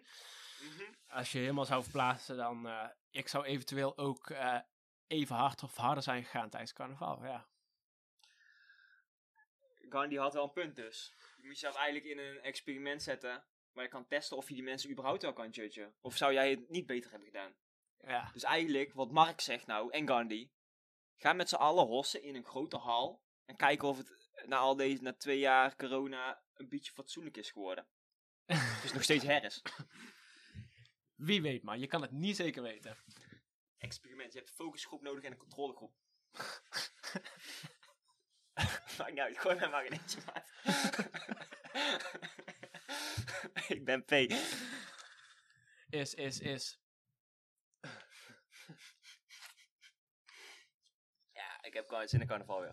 [0.63, 0.93] Mhm.
[1.09, 2.69] Als je helemaal zou verplaatsen, dan...
[2.69, 4.59] eh, ik zou eventueel ook eh,
[5.07, 7.25] even hard of harder zijn gegaan tijdens carnaval.
[7.25, 7.47] Ja.
[9.89, 11.15] Gandhi had wel een punt dus.
[11.37, 13.45] Je moet jezelf eigenlijk in een experiment zetten.
[13.73, 15.95] Waar je kan testen of je die mensen überhaupt wel kan judgen.
[16.01, 17.55] Of zou jij het niet beter hebben gedaan?
[18.07, 18.31] ja.
[18.33, 20.51] Dus eigenlijk, wat Mark zegt nou, en Gandhi.
[21.23, 23.23] Ga met z'n allen hossen in een grote hal.
[23.45, 27.51] En kijken of het na al deze, na twee jaar corona, een beetje fatsoenlijk is
[27.51, 27.87] geworden.
[28.47, 29.63] Het is nog steeds herres.
[31.15, 31.81] Wie weet, man.
[31.81, 32.97] Je kan het niet zeker weten.
[33.79, 34.33] Experiment.
[34.33, 35.95] Je hebt een focusgroep nodig en een controlegroep.
[38.99, 40.49] Maakt uit, gooi mij maar in eentje, maat.
[43.69, 44.13] Ik ben P.
[45.89, 46.83] Is, is, is.
[51.33, 52.73] Ja, ik heb gewoon zin in carnaval weer.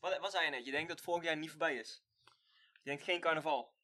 [0.00, 0.64] Wat, wat zei je net?
[0.64, 2.04] Je denkt dat volgend jaar niet voorbij is?
[2.72, 3.74] Je denkt geen carnaval?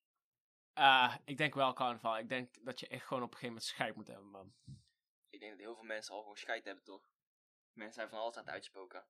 [0.73, 2.19] Ah, ik denk wel carnaval.
[2.19, 4.55] Ik denk dat je echt gewoon op een gegeven moment scheid moet hebben, man.
[5.31, 7.11] Ik denk dat heel veel mensen al gewoon scheid hebben, toch?
[7.73, 9.07] Mensen zijn van alles aan het uitspoken.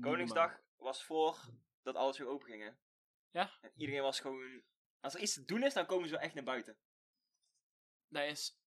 [0.00, 1.38] Koningsdag was voor
[1.82, 2.70] dat alles weer open ging, hè?
[3.30, 3.58] Ja.
[3.60, 4.62] En iedereen was gewoon...
[5.00, 6.78] Als er iets te doen is, dan komen ze wel echt naar buiten.
[8.08, 8.60] Dat is,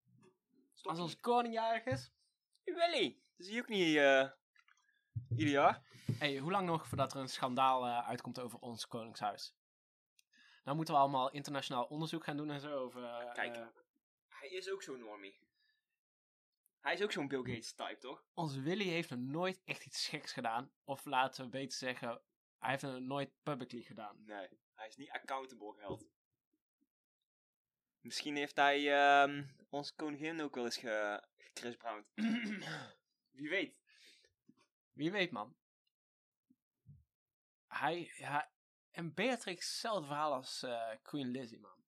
[0.73, 2.11] Stop als ons koning jarig is.
[2.63, 3.21] Willy!
[3.37, 4.40] Dat zie je ook niet eh
[5.29, 5.83] ieder jaar.
[6.19, 9.55] Hey, hoe lang nog voordat er een schandaal eh, uitkomt over ons koningshuis?
[10.63, 13.03] Nou moeten we allemaal internationaal onderzoek gaan doen en zo over...
[13.03, 13.55] eh, Kijk.
[13.55, 13.67] eh,
[14.27, 15.39] Hij is ook zo'n normie.
[16.79, 18.23] Hij is ook zo'n Bill Gates type, toch?
[18.33, 20.71] onze Willy heeft nog nooit echt iets geks gedaan.
[20.83, 22.21] Of laten we beter zeggen,
[22.59, 24.23] hij heeft het nooit publicly gedaan.
[24.25, 24.47] Nee.
[24.73, 26.05] Hij is niet accountable geld.
[27.99, 32.05] Misschien heeft hij ehm onze koningin ook wel eens ge Chris Brown.
[33.37, 33.80] Wie weet.
[34.93, 35.55] Wie weet, man.
[37.67, 38.11] Hij,
[38.91, 41.83] en Beatrix, hetzelfde verhaal als eh, Queen Lizzie, man.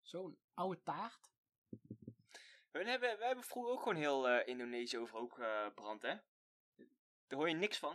[0.00, 1.30] Zo'n oude taart.
[2.70, 6.16] We hebben, we hebben vroeger ook gewoon heel eh, Indonesië overhoop gebrand, hè?
[7.26, 7.94] Daar hoor je niks van.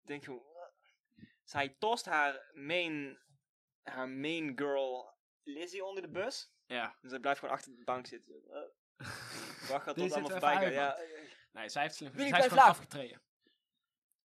[0.00, 0.42] Ik denk gewoon...
[0.52, 0.74] "Wat?"
[1.44, 3.22] Zij tost haar main,
[3.82, 6.52] haar main girl Lizzie onder de bus.
[6.66, 6.96] Ja.
[7.00, 8.42] Dus hij blijft gewoon achter de bank zitten.
[9.70, 10.72] Wacht tot Deze het allemaal voorbij gaat.
[10.72, 13.22] Ja, eh, Nee, zij heeft slim Zij is gewoon afgetreden.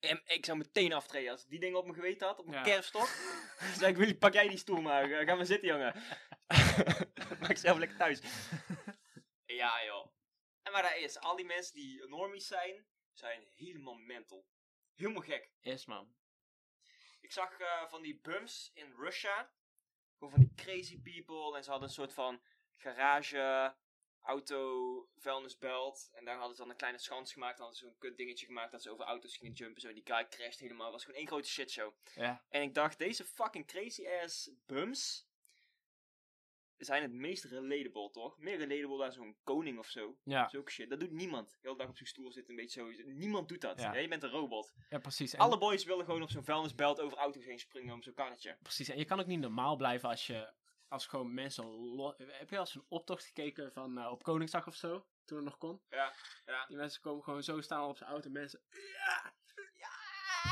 [0.03, 1.31] En ik zou meteen aftreden.
[1.33, 2.65] Als ik die dingen op mijn geweten had, op mijn Ja.
[2.73, 3.07] kerfstok.
[3.77, 5.11] zei ik, Willy, pak jij die stoel maar.
[5.11, 5.95] Eh, Ga maar zitten, jongen.
[7.41, 8.21] Maak zelf lekker thuis.
[9.47, 10.07] ja, joh.
[10.63, 14.47] En maar dat is, al die mensen die normies zijn, zijn helemaal mental.
[14.95, 15.51] Helemaal gek.
[15.61, 16.15] Is, man.
[17.21, 19.53] Ik zag eh, van die bums in Russia.
[20.19, 21.57] Gewoon van die crazy people.
[21.57, 22.43] En ze hadden een soort van
[22.77, 23.75] garage,
[24.23, 26.11] auto, vuilnisbelt.
[26.13, 27.57] En daar hadden ze dan een kleine schans gemaakt.
[27.57, 29.81] Dan hadden ze zo'n kut dingetje gemaakt dat ze over auto's gingen jumpen.
[29.81, 29.89] Zo.
[29.89, 30.91] En die guy crasht helemaal.
[30.93, 31.93] Was gewoon één grote shitshow.
[32.15, 32.45] Ja.
[32.49, 35.31] En ik dacht, deze fucking crazy ass bums
[36.85, 38.39] zijn het meest relatable, toch?
[38.39, 40.17] Meer relatable dan zo'n koning of zo.
[40.25, 40.91] Ja, Zulke shit.
[40.91, 41.51] Dat doet niemand.
[41.51, 43.05] De hele dag op zijn stoel zitten, een beetje zo.
[43.05, 43.81] Niemand doet dat.
[43.81, 43.95] Ja.
[43.95, 44.73] Ja, je bent een robot.
[44.89, 45.33] ja precies.
[45.33, 48.57] En, Alle boys willen gewoon op zo'n vuilnisbelt over auto's heen springen om zo'n kannetje.
[48.63, 48.89] precies.
[48.89, 50.53] En je kan ook niet normaal blijven als je...
[50.93, 51.65] Als gewoon mensen...
[52.17, 55.07] Heb je al eens een optocht gekeken van eh, op Koningsdag of zo?
[55.25, 55.83] Toen het nog kon?
[55.89, 56.15] Ja,
[56.47, 56.67] ja.
[56.67, 58.31] Die mensen komen gewoon zo staan op zijn auto.
[58.31, 58.63] Mensen...
[58.69, 59.33] Ja,
[59.75, 59.91] ja,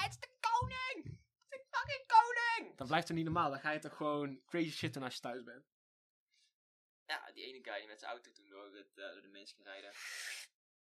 [0.00, 1.18] het is de koning!
[1.48, 2.76] Het is de fucking koning!
[2.76, 3.50] Dat blijft toch niet normaal?
[3.50, 5.66] Dan ga je toch gewoon crazy shit doen als je thuis bent?
[7.04, 9.56] Ja, die ene guy die met zijn auto toen door, het, eh, door de mensen
[9.56, 9.92] ging rijden.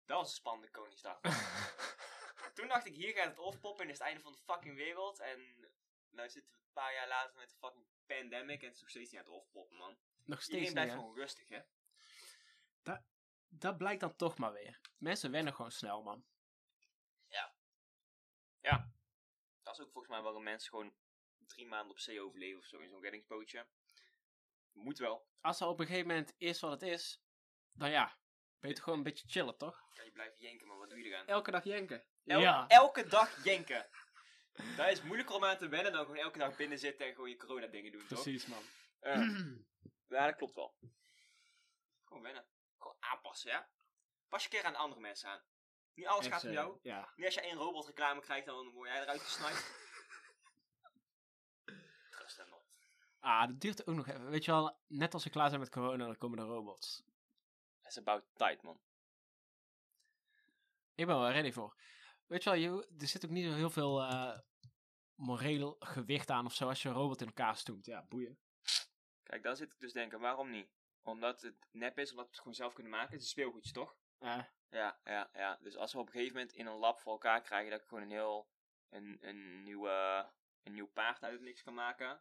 [0.05, 1.21] Dat was een spannende koningsdag.
[2.55, 5.19] toen dacht ik, hier gaat het oppoppen en is het einde van de fucking wereld.
[5.19, 5.69] En
[6.17, 8.91] nou zitten we een paar jaar later met de fucking pandemic en het is nog
[8.91, 9.99] steeds niet aan het oppoppen, man.
[10.25, 11.61] Nog steeds Iedereen blijft gewoon rustig, hè.
[13.49, 14.81] Dat blijkt dan toch maar weer.
[14.99, 16.27] Mensen wennen gewoon snel, man.
[19.63, 20.95] Dat is ook volgens mij waarom mensen gewoon
[21.47, 23.67] drie maanden op zee overleven of zo in zo'n reddingsbootje.
[24.73, 25.29] Moet wel.
[25.41, 27.23] Als er op een gegeven moment is wat het is,
[27.73, 28.19] dan ja,
[28.61, 29.85] toch gewoon een beetje chillen, toch?
[29.95, 31.27] Kan je blijven jenken, maar wat doe je eraan?
[31.27, 32.05] Elke dag jenken.
[32.25, 32.69] El- ja.
[32.69, 33.89] Elke dag jenken.
[34.77, 37.29] Dat is moeilijker om aan te wennen dan gewoon elke dag binnen zitten en gewoon
[37.29, 38.23] je corona dingen doen, toch?
[38.23, 38.63] Precies, man.
[39.01, 39.19] Eh,
[40.19, 40.75] ja, dat klopt wel.
[42.05, 42.45] Gewoon wennen.
[42.79, 43.69] Gewoon aanpassen, ja?
[44.29, 45.43] Pas je een keer aan andere mensen aan.
[45.95, 46.79] Niet alles gaat om eh, jou.
[46.83, 47.13] Ja.
[47.17, 49.75] Niet als je één robotreclame krijgt, dan word jij eruit gesniped.
[52.11, 52.63] Trust hem nog.
[53.21, 54.31] Ah, dat duurt ook nog even.
[54.31, 57.05] Weet je wel, net als we klaar zijn met corona, dan komen de robots.
[57.83, 58.81] It's about tijd, man.
[60.95, 61.77] Ik ben wel ready voor.
[62.27, 64.39] Weet je wel, je, er zit ook niet zo heel veel eh
[65.15, 67.87] moreel gewicht aan of zo als je een robot in elkaar stoemt.
[67.87, 68.39] Ja, boeien.
[69.23, 70.71] Kijk, daar zit ik dus denken, waarom niet?
[71.03, 73.11] Omdat het nep is, omdat we het gewoon zelf kunnen maken.
[73.11, 73.97] Het is een speelgoedje, toch?
[74.19, 74.39] Eh,
[74.71, 75.59] Ja, ja, ja.
[75.61, 77.87] Dus als we op een gegeven moment in een lab voor elkaar krijgen dat ik
[77.87, 78.49] gewoon een heel,
[78.89, 80.27] een, een, nieuwe,
[80.63, 82.21] een nieuw paard uit het niks kan maken,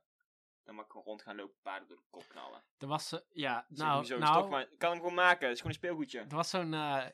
[0.63, 2.63] dan mag ik gewoon rond gaan lopen, paarden door de kop knallen.
[2.77, 5.61] er was, eh, ja, nou, nou toch maar, ik kan hem gewoon maken, het is
[5.61, 6.19] gewoon een speelgoedje.
[6.19, 7.05] er was zo'n, eh,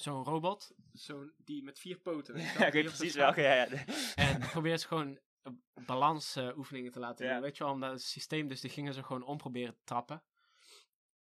[0.00, 2.34] zo'n robot, zo'n, die met vier poten.
[2.34, 3.68] weet Ja, ik weet precies welke, ja, ja.
[4.16, 7.32] En probeerde ze gewoon eh, balansoefeningen te laten Ja.
[7.32, 7.42] doen.
[7.42, 10.22] Weet je wel, omdat het systeem, dus die gingen ze gewoon omproberen te trappen.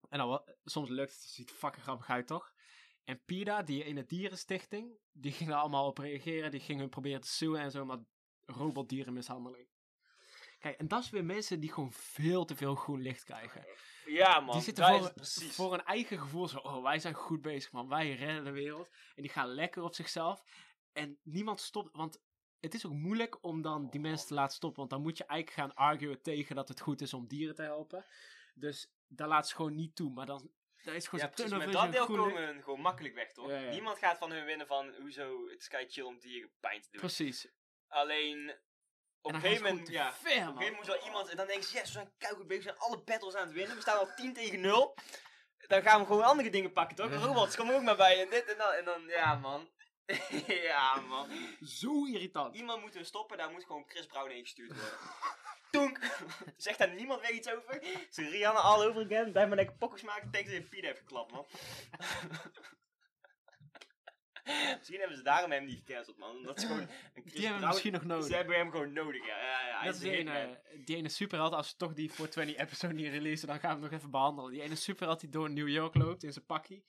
[0.09, 2.53] En dan, soms lukt het, ziet fucking grappig uit, toch?
[3.03, 6.51] En PIDA, die in de dierenstichting, die gingen allemaal op reageren.
[6.51, 7.99] Die gingen hun proberen te suwen en zo, maar
[8.45, 9.68] robotdierenmishandeling.
[10.59, 13.66] Kijk, en dat is weer mensen die gewoon veel te veel groen licht krijgen.
[14.06, 17.41] Ja, man, die zitten daar voor, voor een eigen gevoel zo, oh, wij zijn goed
[17.41, 17.89] bezig, man.
[17.89, 18.89] Wij redden de wereld.
[19.16, 20.43] En die gaan lekker op zichzelf.
[20.93, 22.22] En niemand stopt, want
[22.60, 24.80] het is ook moeilijk om dan die mensen te laten stoppen.
[24.80, 27.62] Want dan moet je eigenlijk gaan arguen tegen dat het goed is om dieren te
[27.62, 28.06] helpen.
[28.54, 30.12] Dus dat laat ze gewoon niet toe.
[30.12, 30.51] Maar dan,
[30.84, 33.49] dat is gewoon Ja, precies, met dat deel komen gewoon makkelijk weg, toch?
[33.49, 33.72] Ja, ja.
[33.72, 36.88] Niemand gaat van hun winnen van, hoezo, het is kei chill om dieren pijn te
[36.91, 36.99] doen.
[36.99, 37.47] Precies.
[37.88, 38.56] Alleen,
[39.24, 41.47] op En een ze gegeven moment, ja, op een gegeven moment wel iemand, en dan
[41.47, 43.82] denken ze, yes, we zijn keihard bezig, we zijn alle battles aan het winnen, we
[43.82, 44.97] staan al 10 tegen 0.
[45.67, 47.13] Dan gaan we gewoon andere dingen pakken, toch?
[47.13, 49.69] Robots, kom er ook maar bij, en dit en dat, en dan, ja man.
[50.71, 51.30] ja, man.
[51.61, 52.55] Zo irritant.
[52.55, 54.99] Iemand moet hem stoppen, daar moet gewoon Chris Brown heen gestuurd worden.
[55.71, 55.99] Toenk!
[56.57, 57.84] Zegt daar niemand weer iets over?
[58.09, 59.32] Ze Rihanna all over again.
[59.32, 60.32] Blijf maar lekker pokkers maken.
[60.32, 61.45] Denk dat je Piet heeft geklapt, man.
[64.78, 66.36] Misschien hebben ze daarom hem niet gecanceld, man.
[66.36, 66.82] Omdat ze gewoon
[67.14, 68.26] een Chris Die hebben we misschien nog nodig.
[68.26, 69.38] Ze hebben hem gewoon nodig, ja.
[69.41, 71.94] ja, ja hij Dat is is de die ene, die ene superheld, als we toch
[71.94, 74.52] die 420 episode niet releasen, dan gaan we hem nog even behandelen.
[74.52, 76.86] Die ene superheld die door New York loopt in zijn pakkie.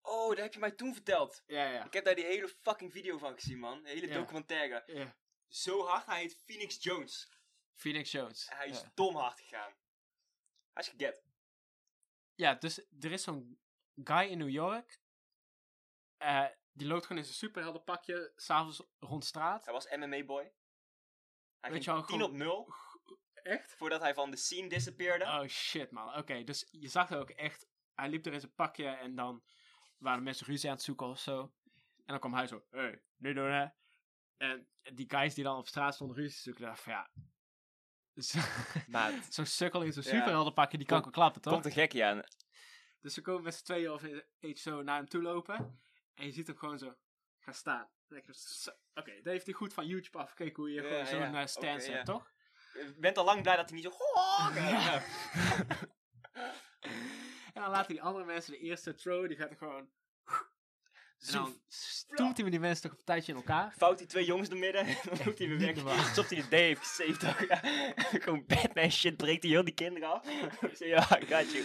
[0.00, 1.42] Oh, dat heb je mij toen verteld.
[1.46, 1.84] Ja, ja.
[1.84, 3.78] Ik heb daar die hele fucking video van gezien, man.
[3.78, 4.14] Een hele Ja.
[4.14, 4.82] documentaire.
[4.86, 5.16] ja.
[5.48, 7.28] Zo hard, hij heet Phoenix Jones.
[7.74, 8.46] Phoenix Jones.
[8.50, 8.90] Hij is Ja.
[8.94, 9.72] dom hard gegaan.
[10.72, 11.24] Hij is geget.
[12.34, 13.58] Ja, dus er is zo'n
[14.04, 14.98] guy in New York.
[16.16, 19.64] Eh, die loopt gewoon in zijn superheldenpakje, s'avonds rond straat.
[19.64, 20.42] Hij was MMA-boy.
[21.60, 22.74] Hij Weet ging je wel, 10 gewoon- op 0
[23.34, 23.74] Echt?
[23.76, 25.24] voordat hij van de scene disappeerde.
[25.24, 26.14] Oh shit, man.
[26.16, 27.66] Oké, dus je zag ook echt.
[27.94, 29.44] Hij liep er in zijn pakje en dan
[29.98, 31.40] waren mensen ruzie aan het zoeken of zo.
[31.96, 33.66] En dan kwam hij zo, hey, nee doen hè.
[34.36, 37.10] En die guys die dan op straat stonden ruzie zoeken, dachten van ja.
[39.30, 40.08] Zo'n sukkel in zo'n Ja.
[40.08, 41.52] superheldenpakje, die kan wel klappen, toch?
[41.52, 42.22] Komt een gekkie aan.
[43.00, 44.02] Dus ze komen met z'n tweeën of
[44.40, 45.80] iets zo naar hem toe lopen.
[46.16, 46.94] En je ziet hem gewoon zo
[47.38, 47.88] gaan staan.
[48.94, 51.40] Oké, dat heeft hij goed van YouTube afgekeken hoe je Ja, gewoon zo'n ja.
[51.40, 52.12] eh, stance hebt, ja.
[52.12, 52.32] toch?
[52.72, 53.92] Je bent al lang blij dat hij niet zo...
[57.54, 59.90] En dan laten die andere mensen de eerste throw, die gaat er gewoon...
[61.18, 63.74] En dan stoelt hij met die mensen toch een tijdje in elkaar.
[63.76, 64.86] Vouwt die twee jongens door midden.
[65.04, 66.08] dan hij weer weg.
[66.08, 67.20] Alsof hij de heeft gesaved.
[67.20, 67.36] toch?
[68.22, 69.16] Gewoon Batman shit.
[69.16, 70.28] Breekt hij heel die kinderen af.
[70.78, 71.64] Ja, got you.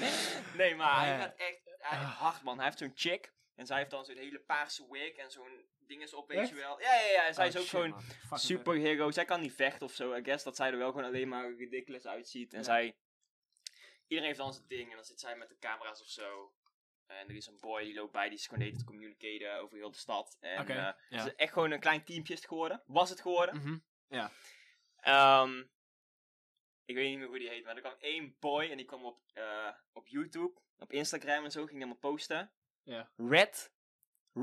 [0.58, 2.56] Nee, maar hij gaat echt hij hard, man.
[2.56, 3.34] Hij heeft zo'n chick.
[3.62, 5.16] En zij heeft dan zo'n hele paarse wig.
[5.16, 6.50] En zo'n ding is op, weet Echt?
[6.50, 6.80] je wel.
[6.82, 7.28] Ja, ja, ja.
[7.28, 7.90] En zij Oh, is ook shit, gewoon
[8.30, 8.40] man.
[8.40, 9.12] Superhero.
[9.12, 10.16] Zij kan niet vechten of zo.
[10.16, 12.52] I guess dat zij er wel gewoon alleen maar ridiculous uitziet.
[12.54, 12.64] En Ja.
[12.66, 12.98] zij...
[14.08, 14.90] Iedereen heeft dan zijn ding.
[14.90, 16.54] En dan zit zij met de camera's of zo.
[17.06, 18.30] En er is een boy die loopt bij.
[18.30, 20.38] Die is gewoon te communiceren over heel de stad.
[20.40, 20.96] En Oké, eh, ja.
[21.10, 22.84] het is echt gewoon een klein teampje is het geworden.
[22.86, 23.56] Was het geworden.
[23.58, 23.78] Mhm.
[24.96, 25.60] Ehm,
[26.86, 29.06] ik weet niet meer hoe die heet, maar er kwam één boy en die kwam
[29.06, 32.52] op, eh, op YouTube, op Instagram en zo, ging hij allemaal posten.
[32.84, 33.10] Ja.
[33.16, 33.72] Red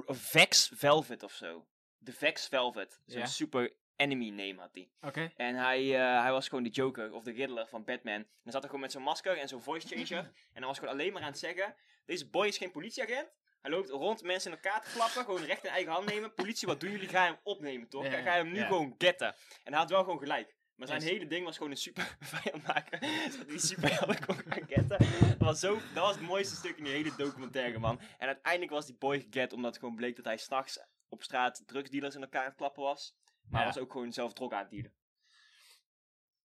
[0.05, 1.66] of Vex Velvet of zo.
[1.99, 3.01] De Vex Velvet.
[3.07, 3.26] Zo'n Ja.
[3.26, 4.91] super enemy name had hij.
[5.01, 5.32] Oké.
[5.36, 8.14] En hij, eh, hij was gewoon de Joker of de Riddler van Batman.
[8.14, 10.24] En dan zat hij gewoon met zo'n masker en zo'n voice changer.
[10.53, 11.74] en hij was gewoon alleen maar aan het zeggen:
[12.05, 13.28] Deze boy is geen politieagent.
[13.61, 16.34] Hij loopt rond mensen in elkaar te klappen, gewoon recht in eigen hand nemen.
[16.34, 17.09] Politie, wat doen jullie?
[17.09, 18.05] Ga hem opnemen, toch?
[18.05, 18.66] Ja, Ga je hem nu ja.
[18.66, 19.26] gewoon getten.
[19.64, 20.57] En hij had wel gewoon gelijk.
[20.79, 23.01] Maar zijn hele ding was gewoon een super vijand maken.
[23.47, 24.99] Die superhelden kon gaan getten.
[25.29, 28.01] Dat was, zo, dat was het mooiste stuk in die hele documentaire, man.
[28.18, 31.62] En uiteindelijk was die boy geget omdat het gewoon bleek dat hij s'nachts op straat
[31.66, 33.14] drugsdealers in elkaar aan het klappen was.
[33.49, 34.95] Maar hij was ook gewoon zelf drog aan het dealen.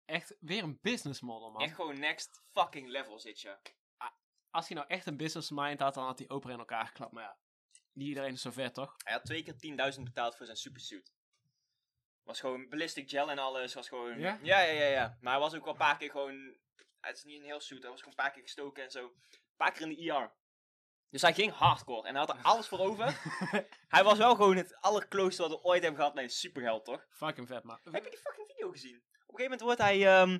[0.05, 1.61] Echt weer een business model, man.
[1.61, 3.57] Echt gewoon next fucking level zit je.
[4.49, 7.11] Als hij nou echt een business mind had, dan had hij opera in elkaar geklapt.
[7.11, 7.37] Maar ja,
[7.91, 8.95] niet iedereen is zo ver, toch?
[9.03, 11.11] Hij had twee keer 10.000 betaald voor zijn supersuit.
[12.23, 13.73] Was gewoon ballistic gel en alles.
[13.73, 14.19] Was gewoon.
[14.19, 14.39] Ja?
[14.41, 15.17] Ja, ja, ja, ja.
[15.21, 16.57] Maar hij was ook wel een paar keer gewoon.
[16.99, 17.81] Het is niet een heel suit.
[17.81, 19.03] Hij was gewoon een paar keer gestoken en zo.
[19.05, 20.31] Een paar keer in de IR.
[21.09, 23.19] Dus hij ging hardcore en hij had er alles voor over.
[23.95, 27.05] hij was wel gewoon het allerclose wat we ooit hebben gehad met een superheld, toch?
[27.09, 27.79] Fucking vet, man.
[27.91, 28.95] Heb je die fucking video gezien?
[28.95, 30.07] Op een gegeven moment wordt hij.
[30.07, 30.39] ehm,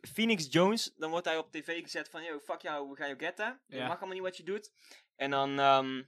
[0.00, 3.18] Phoenix Jones, dan wordt hij op tv gezet van, yo, fuck jou, we gaan jou
[3.18, 3.62] getten.
[3.66, 3.86] Je Ja.
[3.86, 4.72] mag allemaal niet wat je doet.
[5.16, 6.02] En dan, ehm,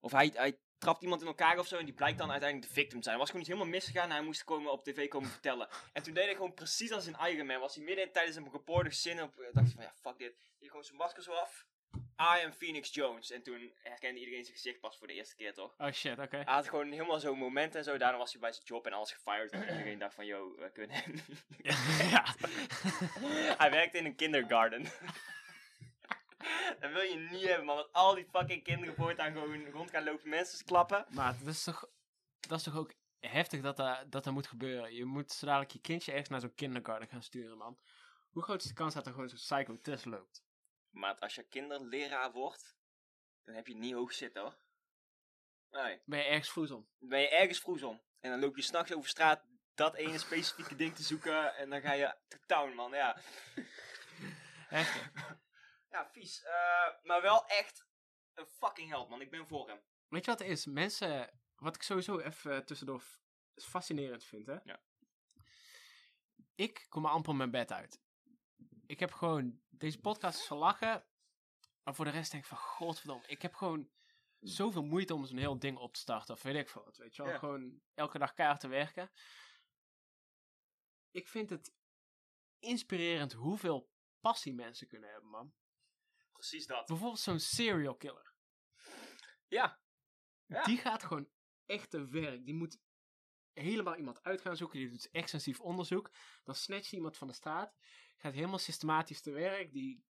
[0.00, 2.80] of hij, hij trapt iemand in elkaar of zo en die blijkt dan uiteindelijk de
[2.80, 3.18] victim te zijn.
[3.18, 5.68] Was gewoon iets helemaal misgegaan en hij moest komen op tv komen vertellen.
[5.92, 7.60] En toen deed hij gewoon precies als in Iron Man.
[7.60, 10.34] Was hij midden tijdens een reporter zin op, dacht hij van, ja, fuck dit.
[10.58, 11.66] Deed gewoon zijn masker zo af.
[12.20, 13.30] I am Phoenix Jones.
[13.30, 15.74] En toen herkende iedereen zijn gezicht pas voor de eerste keer, toch?
[15.78, 16.36] Oh shit, oké.
[16.36, 17.96] Hij had gewoon helemaal zo'n moment en zo.
[17.96, 19.52] Daarna was hij bij zijn job en alles gefired.
[19.52, 21.14] En iedereen dacht van, yo, we kunnen hem
[22.10, 22.34] ja.
[23.60, 24.84] Hij werkte in een kindergarten.
[26.80, 27.76] dat wil je niet hebben, man.
[27.76, 31.06] Dat al die fucking kinderen voortaan gewoon rond gaan lopen mensen te klappen.
[31.08, 31.88] Maar dat is toch,
[32.40, 34.94] dat is toch ook heftig dat dat, dat dat moet gebeuren.
[34.94, 37.78] Je moet zo dadelijk je kindje echt naar zo'n kindergarten gaan sturen, man.
[38.30, 40.44] Hoe groot is de kans dat er gewoon zo'n psycho tussen loopt?
[40.90, 42.76] Maar als je kinderleraar wordt,
[43.44, 44.56] dan heb je niet hoog zitten, hoor.
[45.70, 46.00] Nee.
[46.04, 46.88] Ben je ergens vroeg om?
[46.98, 48.02] Ben je ergens vroeg om.
[48.20, 49.42] En dan loop je s'nachts over straat
[49.74, 51.54] dat ene specifieke ding te zoeken.
[51.56, 52.92] En dan ga je to town, man.
[52.92, 53.20] Ja,
[54.68, 55.36] Heftig.
[55.94, 56.42] Ja vies.
[56.42, 57.86] Eh, maar wel echt
[58.34, 59.20] een fucking held, man.
[59.20, 59.82] Ik ben voor hem.
[60.08, 60.66] Weet je wat het is?
[60.66, 63.20] Mensen, wat ik sowieso even tussendoor f-
[63.54, 64.58] fascinerend vind, hè?
[64.64, 64.82] Ja.
[66.54, 68.00] Ik kom amper mijn bed uit.
[68.86, 71.06] Ik heb gewoon, deze podcast is verlachen,
[71.82, 73.90] maar voor de rest denk ik van, godverdomme, ik heb gewoon
[74.40, 77.16] zoveel moeite om zo'n heel ding op te starten, of weet ik veel wat, weet
[77.16, 77.32] je wel?
[77.32, 77.38] Ja.
[77.38, 79.10] Gewoon elke dag keihard te werken.
[81.10, 81.74] Ik vind het
[82.58, 83.90] inspirerend hoeveel
[84.20, 85.54] passie mensen kunnen hebben, man.
[86.48, 86.86] Precies dat.
[86.86, 88.32] Bijvoorbeeld zo'n serial killer.
[89.48, 89.78] Ja.
[90.46, 90.62] Ja.
[90.62, 91.28] Die gaat gewoon
[91.66, 92.44] echt te werk.
[92.44, 92.78] Die moet
[93.52, 94.78] helemaal iemand uit gaan zoeken.
[94.78, 96.10] Die doet extensief onderzoek.
[96.42, 97.74] Dan snatcht hij iemand van de straat.
[98.16, 99.72] Gaat helemaal systematisch te werk.
[99.72, 100.04] Die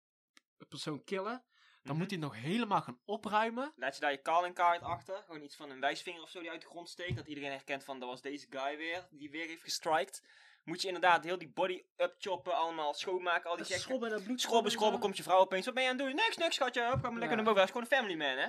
[0.68, 1.44] persoon killen.
[1.82, 1.96] Dan Mhm.
[1.98, 3.72] moet hij nog helemaal gaan opruimen.
[3.76, 5.22] Laat je daar je calling card achter.
[5.22, 7.16] Gewoon iets van een wijsvinger of zo die uit de grond steekt.
[7.16, 9.08] Dat iedereen herkent van dat was deze guy weer.
[9.10, 10.26] Die weer heeft gestrikt.
[10.64, 12.54] Moet je inderdaad heel die body upchoppen.
[12.54, 13.50] Allemaal schoonmaken.
[13.50, 14.40] Al die gekke- Schrobben dat bloed.
[14.40, 15.64] Schrobben, schrobben, komt je vrouw opeens.
[15.64, 16.14] Wat ben je aan het doen?
[16.16, 16.82] Niks, niks, schatje.
[16.90, 17.54] Hop, ga maar lekker naar boven.
[17.54, 18.48] Hij is gewoon een family man, hè?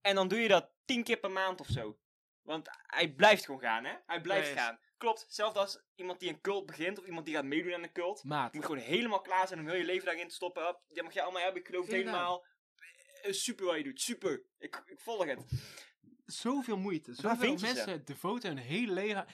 [0.00, 1.98] En dan doe je dat tien keer per maand of zo.
[2.42, 3.94] Want hij blijft gewoon gaan, hè?
[4.06, 4.78] Hij blijft gaan.
[4.96, 6.98] Klopt, hetzelfde als iemand die een cult begint.
[6.98, 8.24] Of iemand die gaat meedoen aan een cult.
[8.24, 8.52] Maat.
[8.54, 10.62] Moet gewoon helemaal klaar zijn om heel je leven daarin te stoppen.
[10.88, 11.60] Dat mag je allemaal hebben.
[11.60, 12.44] Ik geloof het helemaal.
[13.22, 14.00] Eh, Super wat je doet.
[14.00, 14.42] Super.
[14.58, 15.44] Ik, ik volg het.
[16.26, 17.14] Zoveel moeite.
[17.14, 19.26] Zoveel mensen devoten hun hele leven.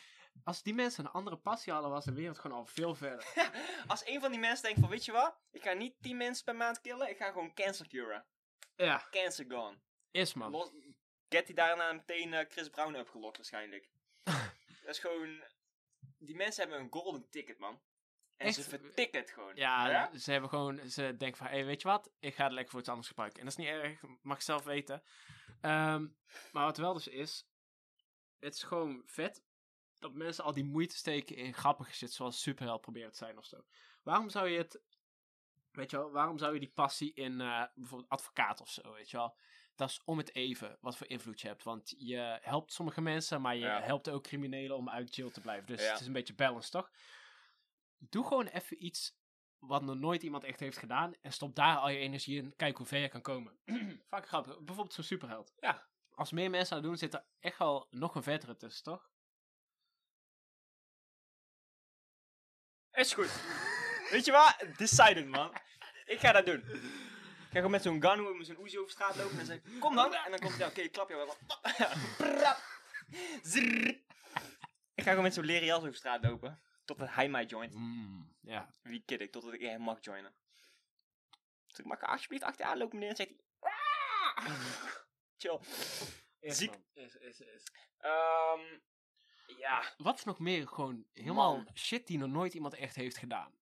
[0.45, 3.27] Als die mensen een andere passie hadden, was de wereld gewoon al veel verder.
[3.87, 5.39] Als een van die mensen denkt van, weet je wat?
[5.51, 7.11] Ik ga niet 10 mensen per maand killen.
[7.11, 8.27] Ik ga gewoon cancer curen.
[8.77, 9.79] Ja, Cancer gone.
[10.11, 10.51] is man.
[10.51, 10.73] Los,
[11.29, 13.89] get die daarna meteen eh, Chris Brown opgelokt waarschijnlijk.
[14.85, 15.45] dat is gewoon...
[16.19, 17.81] Die mensen hebben een golden ticket, man.
[18.37, 18.55] En Echt?
[18.55, 19.57] ze vertikken het gewoon.
[19.57, 22.11] Ja, ze hebben gewoon, ze denken van, hé, weet je wat?
[22.19, 23.39] Ik ga het lekker voor iets anders gebruiken.
[23.39, 25.03] En dat is niet erg, mag ik zelf weten.
[25.61, 26.07] Ehm,
[26.53, 27.49] maar wat wel dus is,
[28.39, 29.43] het is gewoon vet
[29.99, 33.45] dat mensen al die moeite steken in grappige shit, zoals superheld proberen te zijn of
[33.45, 33.65] zo.
[34.03, 34.81] Waarom zou je het,
[35.71, 39.11] weet je wel, waarom zou je die passie in eh, bijvoorbeeld advocaat of zo, weet
[39.11, 39.37] je wel?
[39.75, 41.63] Dat is om het even wat voor invloed je hebt.
[41.63, 43.81] Want je helpt sommige mensen, maar je Ja.
[43.81, 45.67] helpt ook criminelen om uit jail te blijven.
[45.67, 45.91] Dus Ja.
[45.91, 46.91] het is een beetje balance, toch?
[47.99, 49.19] Doe gewoon even iets
[49.59, 51.15] wat nog nooit iemand echt heeft gedaan.
[51.21, 52.57] En stop daar al je energie in.
[52.57, 53.59] Kijk hoe ver je kan komen.
[54.09, 54.57] Vaak grappig.
[54.57, 55.53] Bijvoorbeeld zo'n superheld.
[55.59, 55.89] Ja.
[56.11, 59.11] Als meer mensen dat doen, zit er echt wel nog een vettere tussen, toch?
[62.97, 63.31] Is goed.
[64.11, 64.57] weet je wat?
[64.77, 65.53] Decided, man.
[66.07, 66.61] Ik ga dat doen.
[66.61, 69.95] Ik ga gewoon met zo'n gun, met zo'n Uzi over straat lopen en zeggen, kom
[69.95, 70.15] dan.
[70.15, 71.37] En dan komt hij, oké, ik klap je wel.
[72.17, 72.63] Prap.
[73.43, 73.89] Zrrr.
[74.95, 76.61] Ik ga gewoon met zo'n leren jas over straat lopen.
[76.85, 77.75] Totdat hij mij joint.
[77.75, 78.75] Mm, ja.
[78.83, 80.35] Wie kid ik, totdat ik hem mag joinen.
[81.67, 83.11] Dus ik mag er alsjeblieft achteraan lopen, meneer.
[83.11, 83.71] En zegt hij...
[84.35, 84.47] "Ah."
[85.39, 85.59] Chill.
[86.41, 86.71] Is, Ziek.
[86.71, 86.85] man.
[86.93, 87.63] Is, is, is.
[87.99, 88.79] Ehm
[89.47, 89.95] ja.
[89.97, 91.69] Wat is nog meer gewoon helemaal Man.
[91.75, 93.59] shit die nog nooit iemand echt heeft gedaan?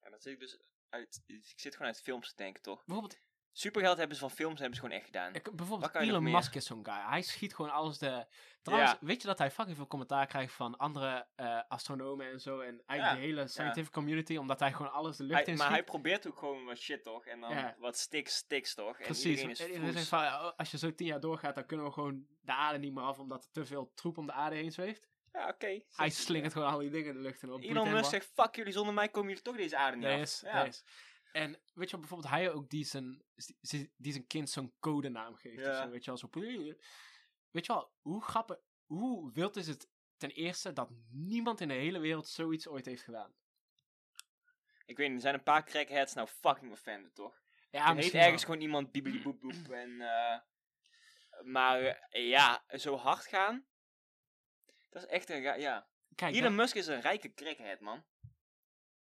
[0.00, 0.58] En dat zit ik dus
[0.88, 1.22] uit...
[1.26, 2.84] Ik zit gewoon uit films te denken, toch?
[2.84, 3.20] Bijvoorbeeld,
[3.58, 5.34] Supergeld hebben ze van films hebben ze gewoon echt gedaan.
[5.34, 6.22] ik- bijvoorbeeld Elon?
[6.30, 6.94] Musk is zo'n guy.
[7.08, 8.26] Hij schiet gewoon alles de...
[8.62, 8.98] Trouwens, Ja.
[9.00, 12.60] weet je dat hij fucking veel commentaar krijgt van andere eh, astronomen en zo.
[12.60, 15.58] En eigenlijk Ja, de hele scientific community, omdat hij gewoon alles de lucht Hij- in
[15.58, 15.76] maar schiet.
[15.78, 17.26] hij probeert ook gewoon wat shit, toch?
[17.26, 18.98] En dan wat stiks, stiks, toch?
[18.98, 19.24] En Precies.
[19.24, 19.96] iedereen is En iedereen foes.
[19.96, 22.78] zegt van, ja, als je zo tien jaar doorgaat, dan kunnen we gewoon de aarde
[22.78, 25.08] niet meer af, omdat er te veel troep om de aarde heen zweeft.
[25.32, 25.80] Ja, oké.
[25.88, 27.62] Hij slingert gewoon al die dingen in de lucht en op.
[27.62, 30.20] Elon Musk zegt, fuck jullie, zonder mij komen jullie toch deze aarde niet af.
[30.20, 30.68] is, ja.
[31.36, 33.22] En weet je wel, bijvoorbeeld hij ook die zijn,
[33.96, 35.64] die zijn kind zo'n codenaam geeft.
[35.64, 35.82] Ja.
[35.82, 36.28] zo, weet je wel, zo.
[37.50, 41.74] Weet je wel, hoe grappig, hoe wild is het ten eerste dat niemand in de
[41.74, 43.34] hele wereld zoiets ooit heeft gedaan?
[44.86, 47.42] Ik weet niet, er zijn een paar crackheads nou fucking offended, toch?
[47.70, 48.50] Ja, er heet ergens wel.
[48.52, 50.00] gewoon iemand biebeli boep boep en...
[50.00, 50.40] eh
[51.42, 53.66] maar eh, ja, zo hard gaan...
[54.90, 55.42] Dat is echt een...
[55.42, 55.88] Ja.
[56.14, 58.04] Kijk, Elon dat- Musk is een rijke crackhead, man.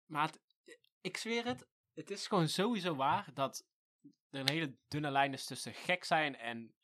[0.06, 0.40] maar het-
[1.00, 1.66] ik zweer het,
[1.98, 3.66] het is gewoon sowieso waar dat
[4.30, 6.74] er een hele dunne lijn is tussen gek zijn en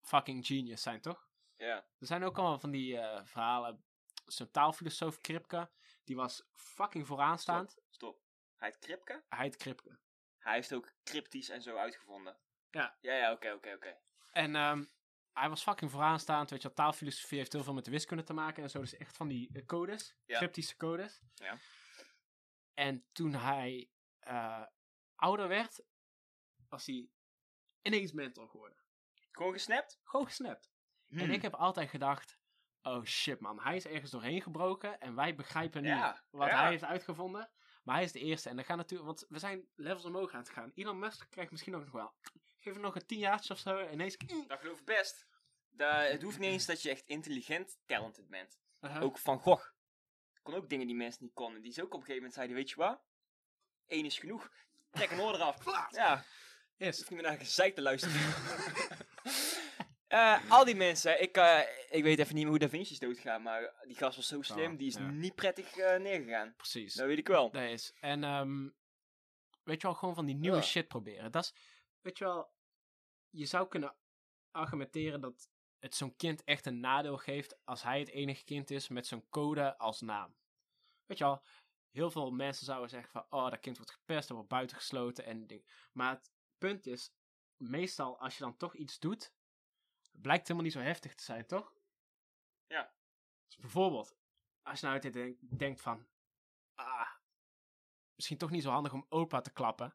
[0.00, 1.28] fucking genius zijn, toch?
[1.56, 1.76] Ja.
[1.98, 3.84] Er zijn ook allemaal van die eh, verhalen.
[4.26, 5.70] Zo'n taalfilosoof Kripke,
[6.04, 7.76] die was fucking vooraanstaand.
[7.90, 8.22] Stop.
[8.56, 9.24] Hij heet Kripke?
[9.28, 9.98] Hij heet Kripke.
[10.38, 12.38] Hij heeft ook cryptisch en zo uitgevonden.
[12.70, 12.96] Ja.
[13.00, 13.98] Ja, ja, oké, oké, oké.
[14.32, 14.84] En ehm,
[15.32, 16.50] hij was fucking vooraanstaand.
[16.50, 18.80] Weet je taalfilosofie heeft heel veel met de wiskunde te maken en zo.
[18.80, 20.36] Dus echt van die eh, codes, Ja.
[20.38, 21.20] cryptische codes.
[21.34, 21.58] Ja.
[22.74, 23.90] En toen hij
[24.20, 24.62] eh,
[25.14, 25.82] ouder werd,
[26.68, 27.08] was hij
[27.82, 28.78] ineens mentor geworden.
[29.30, 30.00] Gewoon gesnapt?
[30.04, 30.70] Gewoon gesnapt.
[31.08, 31.30] En Hmm.
[31.30, 32.38] ik heb altijd gedacht,
[32.82, 36.60] oh shit man, hij is ergens doorheen gebroken en wij begrijpen nu Ja, wat ja.
[36.60, 37.50] hij heeft uitgevonden.
[37.82, 40.40] Maar hij is de eerste en dan gaan natuurlijk, want we zijn levels omhoog aan
[40.40, 40.70] het gaan.
[40.74, 42.14] Elon Musk krijgt misschien ook nog wel,
[42.62, 44.16] geef hem nog een tien jaartjes of zo en ineens...
[44.48, 45.26] Dat geloof ik best.
[45.68, 48.60] Da- het hoeft niet eens dat je echt intelligent, talented bent.
[48.80, 49.02] Uh-huh.
[49.02, 49.70] Ook Van Gogh.
[50.42, 51.62] Kon ook dingen die mensen niet konden.
[51.62, 53.04] Die is ook op een gegeven moment zeiden, weet je wat?
[53.90, 54.50] Eén is genoeg.
[54.90, 55.64] Trek een oor eraf.
[55.90, 56.24] Ja,
[56.76, 56.98] Is.
[56.98, 58.16] hoef niet meer naar gezeik te luisteren.
[60.10, 61.60] Eh, al die mensen, ik, eh,
[61.90, 64.42] ik weet even niet meer hoe Da Vinci is doodgegaan, maar die gast was zo
[64.42, 65.00] slim, Oh, die is ja.
[65.10, 66.54] niet prettig eh, neergegaan.
[66.56, 66.94] Precies.
[66.94, 67.50] Dat weet ik wel.
[67.50, 67.92] Dat is.
[68.00, 68.68] En ehm,
[69.62, 70.62] weet je wel, gewoon van die nieuwe Ja.
[70.62, 71.32] shit proberen.
[71.32, 71.54] Dat is,
[72.00, 72.50] weet je wel,
[73.28, 73.94] je zou kunnen
[74.50, 78.88] argumenteren dat het zo'n kind echt een nadeel geeft als hij het enige kind is
[78.88, 80.34] met zo'n code als naam.
[81.06, 81.42] Weet je wel,
[81.90, 85.46] heel veel mensen zouden zeggen van, oh, dat kind wordt gepest, dat wordt buitengesloten en
[85.46, 85.88] ding.
[85.92, 87.14] Maar het punt is,
[87.56, 89.34] meestal als je dan toch iets doet,
[90.12, 91.74] blijkt helemaal niet zo heftig te zijn, toch?
[92.66, 92.94] Ja.
[93.46, 94.16] Dus bijvoorbeeld,
[94.62, 96.06] als je nou dit denk- denkt van,
[96.74, 97.10] ah,
[98.14, 99.94] misschien toch niet zo handig om opa te klappen.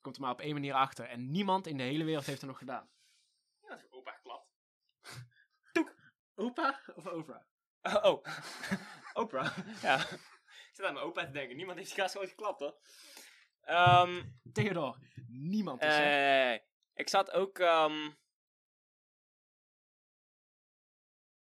[0.00, 1.08] Komt er maar op één manier achter.
[1.08, 2.90] En niemand in de hele wereld heeft er nog gedaan.
[3.60, 4.50] Ja, dat opa geklapt.
[6.34, 7.42] Opa of Oprah?
[7.82, 8.24] Oh.
[9.22, 9.58] Oprah.
[9.82, 10.06] ja.
[10.72, 11.56] Ik zit aan mijn opa te denken.
[11.56, 12.78] Niemand heeft die gast ooit geklapt, hoor.
[13.60, 14.98] Ehm Theodor,
[15.28, 16.54] niemand is eh,
[16.94, 17.58] ik zat ook...
[17.58, 18.10] ehm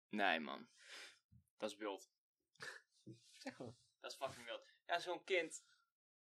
[0.09, 0.67] Nee, man.
[1.57, 2.09] Dat is wild.
[3.33, 3.77] Zeg gewoon.
[3.99, 4.67] Dat is fucking wild.
[4.85, 5.65] Ja, zo'n kind.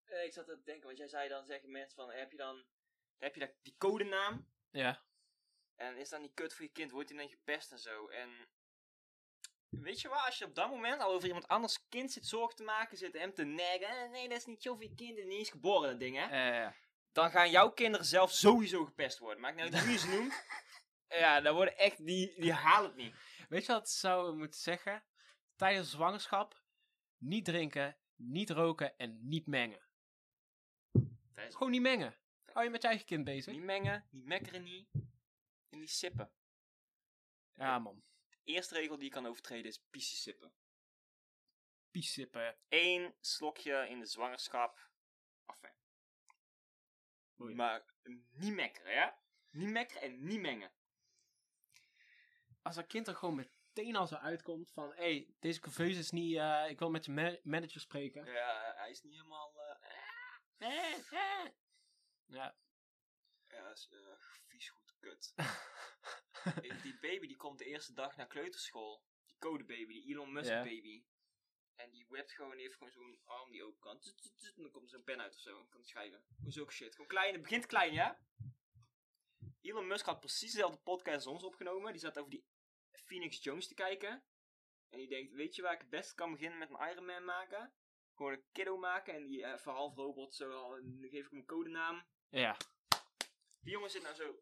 [0.04, 2.66] Eh, ik zat te denken, want jij zei dan, zeggen mensen van, heb je dan...
[3.18, 4.52] Heb je dat, die codenaam?
[4.70, 5.06] Ja.
[5.76, 6.92] En is dat niet kut voor je kind?
[6.92, 8.08] Wordt hij dan gepest en zo?
[8.08, 8.50] En
[9.72, 10.26] weet je wat?
[10.26, 13.18] Als je op dat moment al over iemand anders kind zit zorgen te maken, zit
[13.18, 13.88] hem te neggen.
[13.88, 16.18] eh, nee, dat is niet zo voor je kind en niet eens geboren, dat ding,
[16.18, 16.70] hè?
[17.12, 19.40] Dan gaan jouw kinderen zelf sowieso gepest worden.
[19.42, 20.46] Maakt niet uit je ze noemt.
[21.08, 23.16] Ja, dan worden echt, die, die halen het niet.
[23.50, 25.04] weet je wat zou moeten zeggen?
[25.56, 26.62] Tijdens zwangerschap,
[27.18, 29.82] niet drinken, niet roken en niet mengen.
[31.36, 32.16] Gewoon niet mengen.
[32.46, 33.54] Hou je met je eigen kind bezig?
[33.54, 34.90] Niet mengen, niet mekkeren niet.
[35.70, 36.32] En niet sippen.
[37.54, 38.04] Ja, man.
[38.44, 40.54] Eerste regel die je kan overtreden is piesjes sippen.
[41.92, 42.58] Piesippen.
[42.70, 44.90] Eén slokje in de zwangerschap.
[45.46, 45.74] Enfin.
[47.56, 47.86] Maar
[48.32, 49.20] niet mekkeren, ja?
[49.50, 50.72] Niet mekkeren en niet mengen.
[52.62, 54.90] Als een kind er gewoon meteen al zo uitkomt van...
[54.90, 56.38] Hé, hey, deze curveus is niet...
[56.38, 58.26] eh, ik wil met je ma- manager spreken.
[58.26, 59.54] Ja, hij is niet helemaal...
[59.60, 59.90] eh,
[60.58, 61.52] Eh, eh.
[62.26, 62.56] Ja.
[63.48, 64.00] ja, is eh,
[64.48, 65.34] vies goed kut.
[66.64, 69.04] Eh, die baby die komt de eerste dag naar kleuterschool.
[69.26, 70.64] Die code baby, die Elon Musk Ja.
[70.64, 71.04] baby.
[71.76, 74.00] En die whipt gewoon, die heeft gewoon zo'n arm die open kan.
[74.00, 76.24] Tut, tut, tut, En dan komt er zo'n pen uit of zo en kan schrijven.
[76.36, 76.92] Gewoon zulke shit.
[76.92, 78.20] Gewoon klein, het begint klein, ja?
[79.62, 81.92] Elon Musk had precies dezelfde podcast als ons opgenomen.
[81.92, 82.46] Die zat over die
[82.92, 84.24] Phoenix Jones te kijken.
[84.90, 87.26] En die denkt, weet je waar ik het best kan beginnen met mijn Iron Man
[87.26, 87.74] maken?
[88.16, 91.30] Gewoon een kiddo maken en die even half robot zo, al- en dan geef ik
[91.30, 92.08] hem een codenaam.
[92.30, 92.58] Ja.
[93.62, 94.42] Die jongen zit nou zo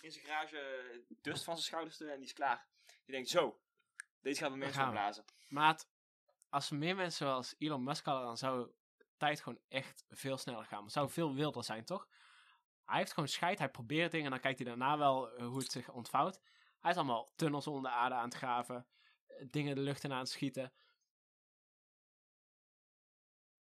[0.00, 2.66] in zijn garage dust van zijn schouders te en die is klaar.
[3.04, 3.60] Die denkt, zo,
[4.20, 5.24] deze gaan we mensen gaan opblazen.
[5.48, 5.88] Maat,
[6.48, 8.70] als er meer mensen zoals Elon Musk hadden, dan zou
[9.16, 10.82] tijd gewoon echt veel sneller gaan.
[10.84, 12.08] Het zou veel wilder zijn, toch?
[12.84, 15.58] Hij heeft gewoon scheid, hij probeert dingen en dan kijkt hij daarna wel eh, hoe
[15.58, 16.40] het zich ontvouwt.
[16.80, 18.86] Hij is allemaal tunnels onder de aarde aan het graven,
[19.26, 20.72] eh, dingen de lucht in aan het schieten.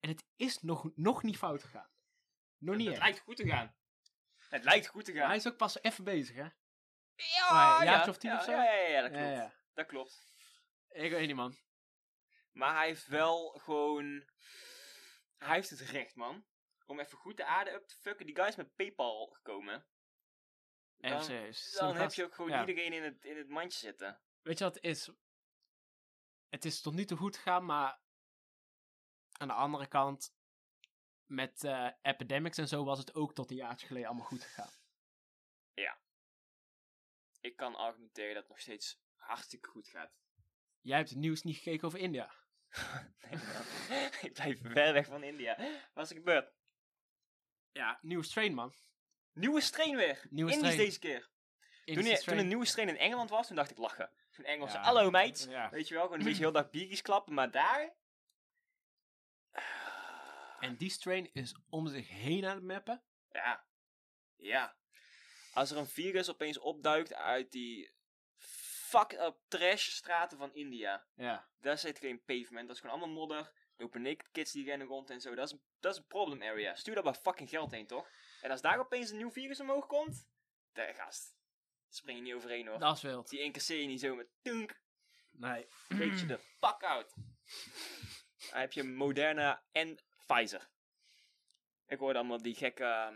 [0.01, 1.91] En het is nog, nog niet fout gegaan.
[2.59, 3.05] Nog niet Het echt.
[3.05, 3.75] lijkt goed te gaan.
[4.49, 5.27] Het lijkt goed te gaan.
[5.27, 6.49] Hij is ook pas even bezig, hè?
[7.17, 8.51] Ja, Maar een ja, of tien ja, of zo?
[8.51, 9.37] Ja, ja, ja, dat klopt.
[9.37, 9.55] ja.
[9.75, 10.27] Dat klopt.
[10.89, 11.57] Ik weet niet, man.
[12.53, 14.29] Maar hij heeft wel gewoon...
[15.37, 16.47] Hij heeft het recht, man.
[16.87, 18.27] Om even goed de aarde up te fucken.
[18.27, 19.87] Die guy is met Paypal gekomen.
[20.97, 21.73] Even Dan, serieus.
[21.73, 24.21] dan heb je ook gewoon iedereen in het, in het mandje zitten.
[24.43, 25.11] Weet je wat het is?
[26.49, 28.01] Het is tot nu toe goed gegaan, maar
[29.33, 30.36] aan de andere kant,
[31.27, 34.71] met eh, epidemics en zo was het ook tot een jaartje geleden allemaal goed gegaan.
[37.47, 40.11] Ik kan argumenteren dat het nog steeds hartstikke goed gaat.
[40.81, 42.31] Jij hebt het nieuws niet gekeken over India.
[43.21, 43.63] Nee, man.
[44.23, 45.57] ik blijf ver weg van India.
[45.95, 46.53] Wat is er gebeurd?
[47.73, 48.75] Ja, nieuwe strain, man.
[49.33, 50.27] Nieuwe strain weer.
[50.31, 50.87] Nieuwe Indisch strain.
[50.87, 51.21] deze keer.
[51.85, 52.39] Toen, je, toen strain.
[52.39, 54.11] een nieuwe strain in Engeland was, toen dacht ik lachen.
[54.31, 54.83] Toen Engelse, Ja.
[54.83, 55.47] hallo meid.
[55.49, 55.71] Ja.
[55.71, 57.35] Weet je wel, gewoon een beetje heel dag biertjes klappen.
[57.35, 57.95] Maar daar...
[60.67, 63.03] En die strain is om zich heen aan het mappen.
[63.31, 63.65] Ja.
[64.37, 64.77] Ja.
[65.53, 67.93] Als er een virus opeens opduikt uit die
[68.89, 71.07] fuck up trash straten van India.
[71.15, 71.49] Ja.
[71.61, 73.39] Daar zit geen pavement, dat is gewoon allemaal modder.
[73.77, 75.35] Er lopen naked kids die rennen rond en zo.
[75.35, 76.75] Dat is, een- dat is een problem area.
[76.75, 78.09] Stuur daar maar fucking geld heen, toch?
[78.41, 80.29] En als daar opeens een nieuw virus omhoog komt,
[80.73, 81.35] de gast.
[81.89, 82.79] Spring je niet overheen hoor.
[82.79, 83.29] Dat is wild.
[83.29, 84.81] Die incasseer je niet zo met tunk.
[85.31, 85.67] Nee.
[85.89, 87.15] Weet je de fuck out.
[88.51, 90.69] Dan heb je Moderna en Pfizer.
[91.87, 93.15] Ik hoorde allemaal die gekke ehm,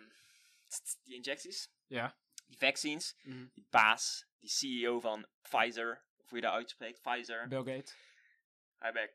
[1.03, 2.17] die injecties, Ja.
[2.47, 3.15] die vaccines.
[3.23, 3.47] Mhm.
[3.55, 7.49] Die baas, die CEO van Pfizer, of hoe je dat uitspreekt, Pfizer.
[7.49, 7.95] Bill Gates.
[8.79, 9.13] Hij back.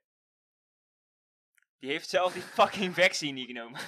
[1.80, 3.80] Die heeft zelf die fucking vaccine niet genomen.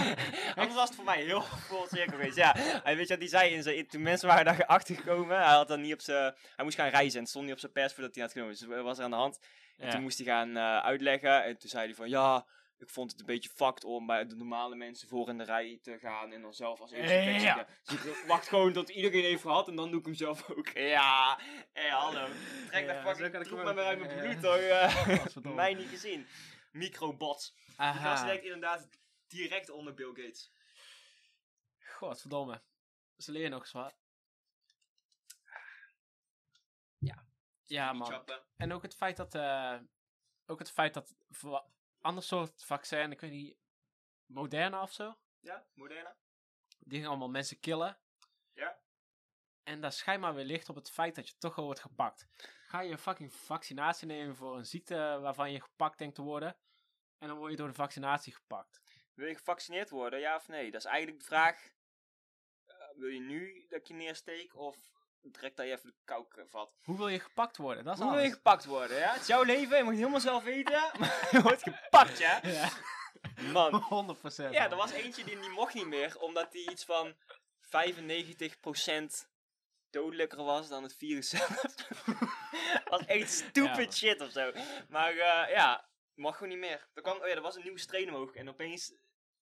[0.56, 2.36] Anders was het voor mij heel vol cirkel geweest.
[2.36, 3.54] Ja, hij, weet je wat hij zei?
[3.54, 6.34] In zijn, toen mensen waren daar achtergekomen, hij had dan niet op zijn...
[6.56, 8.52] Hij moest gaan reizen en het stond niet op zijn pers voordat hij had genomen.
[8.54, 9.38] Dus wat was er aan de hand?
[9.76, 9.92] En Ja.
[9.92, 11.44] toen moest hij gaan eh, uitleggen.
[11.44, 12.46] En toen zei hij van, ja,
[12.80, 15.78] ik vond het een beetje fucked om bij de normale mensen voor in de rij
[15.82, 16.32] te gaan.
[16.32, 17.64] En dan zelf als eerste Ja.
[17.64, 20.50] te- Dus ik wacht gewoon tot iedereen heeft gehad en dan doe ik hem zelf
[20.50, 20.68] ook.
[20.96, 21.40] Ja,
[21.72, 22.28] hé, hallo.
[22.66, 24.20] Trek Ja, dat fucking troep met mij uit mijn Ja.
[24.22, 24.56] bloed, hoor.
[25.48, 25.54] eh.
[25.54, 26.26] Mij niet gezien.
[26.72, 27.54] Microbots.
[27.66, 28.26] Die gast Aha.
[28.26, 28.88] lijkt inderdaad
[29.26, 30.52] direct onder Bill Gates.
[31.78, 32.62] Godverdomme.
[33.16, 33.98] Ze leren nog eens wat.
[37.64, 38.24] Ja, man.
[38.56, 39.78] En ook het feit dat, eh,
[40.46, 41.14] ook het feit dat
[42.00, 43.56] ander soort vaccin, ik weet niet,
[44.26, 46.16] Moderna of zo, Ja, Moderna.
[46.78, 47.98] die gaan allemaal mensen killen.
[48.52, 48.78] Ja.
[49.62, 52.26] En daar schijnt maar weer licht op het feit dat je toch al wordt gepakt.
[52.66, 56.56] Ga je een fucking vaccinatie nemen voor een ziekte waarvan je gepakt denkt te worden.
[57.18, 58.80] En dan word je door de vaccinatie gepakt.
[59.14, 60.70] Wil je gevaccineerd worden, ja of nee?
[60.70, 61.68] Dat is eigenlijk de vraag.
[62.66, 64.92] eh, wil je nu dat ik je neersteek of
[65.22, 66.74] direct dat je even de kouk vat?
[66.82, 67.84] Hoe wil je gepakt worden?
[67.84, 69.12] Dat is Hoe wil je gepakt worden, ja?
[69.12, 70.80] Het is jouw leven, je moet het helemaal zelf weten.
[70.98, 72.40] Maar je wordt gepakt, ja?
[72.48, 72.70] Ja,
[73.52, 73.72] Man.
[74.16, 74.34] 100%.
[74.36, 74.70] Ja, man.
[74.70, 77.14] er was eentje die niet mocht niet meer, omdat die iets van
[77.62, 77.68] 95%
[79.90, 81.62] dodelijker was dan het virus zelf.
[82.72, 84.52] dat was echt stupid Ja, shit of zo.
[84.88, 86.88] Maar eh, ja, mag gewoon niet meer.
[86.94, 88.92] Er, kwam, oh ja, er was een nieuwe strain omhoog en opeens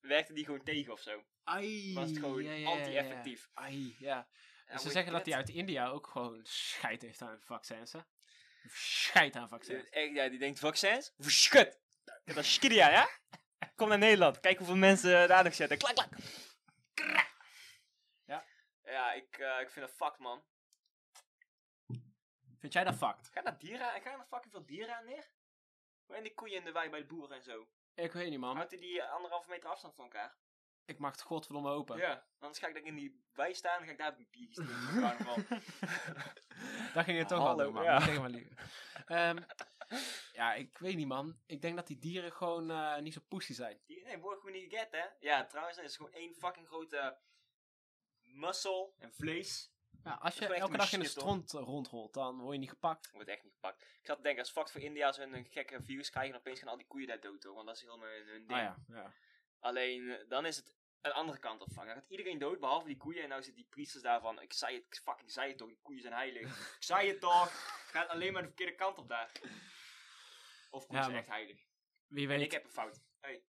[0.00, 1.22] werkte die gewoon tegen of zo.
[1.44, 2.70] Ai, Was het gewoon ja, ja.
[2.70, 3.48] anti-effectief.
[3.54, 4.28] Ai, ja.
[4.68, 8.00] Ja, Ze zeggen dat hij uit India ook gewoon scheid heeft aan vaccins, hè?
[8.72, 9.88] Scheid aan vaccins.
[9.88, 11.12] Echt, ja, die denkt vaccins?
[11.18, 11.80] Verschut!
[12.24, 13.08] Dat is Skidia, ja?
[13.74, 15.78] Kom naar Nederland, kijk hoeveel mensen daar nog zitten.
[15.78, 16.08] Klak, klak!
[18.24, 18.44] Ja.
[18.82, 20.44] Ja, ik, eh, ik vind dat fuck, man.
[22.58, 23.28] Vind jij dat fucked?
[23.32, 25.30] Ga naar dieren, en ga er fucking veel dieren aan neer?
[26.06, 27.68] Hoe en die koeien in de wei bij de boeren en zo?
[27.94, 28.56] Ik weet niet, man.
[28.56, 30.36] Houdt hij die anderhalve meter afstand van elkaar?
[30.88, 31.96] Ik mag het godverdomme open.
[31.96, 32.26] Ja.
[32.38, 35.00] Anders ga ik dan in die wei staan en ga ik daar een biertje drinken
[35.00, 35.36] carnaval.
[36.94, 37.82] Daar ging je toch wel doen, man.
[37.82, 38.00] ja.
[38.00, 38.56] Zeg maar liever.
[40.32, 41.38] Ja, ik weet niet, man.
[41.46, 43.80] Ik denk dat die dieren gewoon eh, niet zo pussy zijn.
[43.86, 45.04] Die, nee, worden gewoon niet geget, hè?
[45.20, 47.18] Ja, trouwens, er is gewoon één fucking grote
[48.22, 49.72] muscle en vlees.
[50.04, 53.10] Ja, als je elke dag in de stront rondholt, dan word je niet gepakt.
[53.10, 53.82] Wordt echt niet gepakt.
[53.82, 56.58] Ik zat te denken, als fuck voor India ze een gekke virus krijgen, dan opeens
[56.58, 57.54] gaan al die koeien daar dood, toch?
[57.54, 58.58] Want dat is helemaal hun, hun ding.
[58.58, 59.12] Ah ja, ja.
[59.58, 61.86] Alleen, eh, dan is het een andere kant op van.
[61.86, 63.22] Dan gaat iedereen dood, behalve die koeien.
[63.22, 64.40] En nou zitten die priesters daarvan.
[64.40, 66.74] Ik zei het, ik fucking zei het toch, die koeien zijn heilig.
[66.76, 67.50] ik zei het toch.
[67.90, 69.32] Gaat alleen maar de verkeerde kant op daar.
[70.70, 71.66] Of koeien Ja, zijn echt heilig.
[72.06, 72.40] Wie En weet.
[72.40, 73.00] ik heb een fout.
[73.20, 73.44] Hey,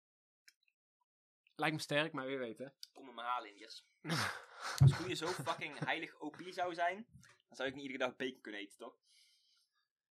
[1.56, 2.68] Lijkt me sterk, maar wie weet, hè.
[2.93, 3.86] kom me maar halen, Indiërs.
[4.80, 7.08] Als koeien zo fucking heilig OP zou zijn,
[7.47, 8.97] dan zou ik niet iedere dag bacon kunnen eten, toch?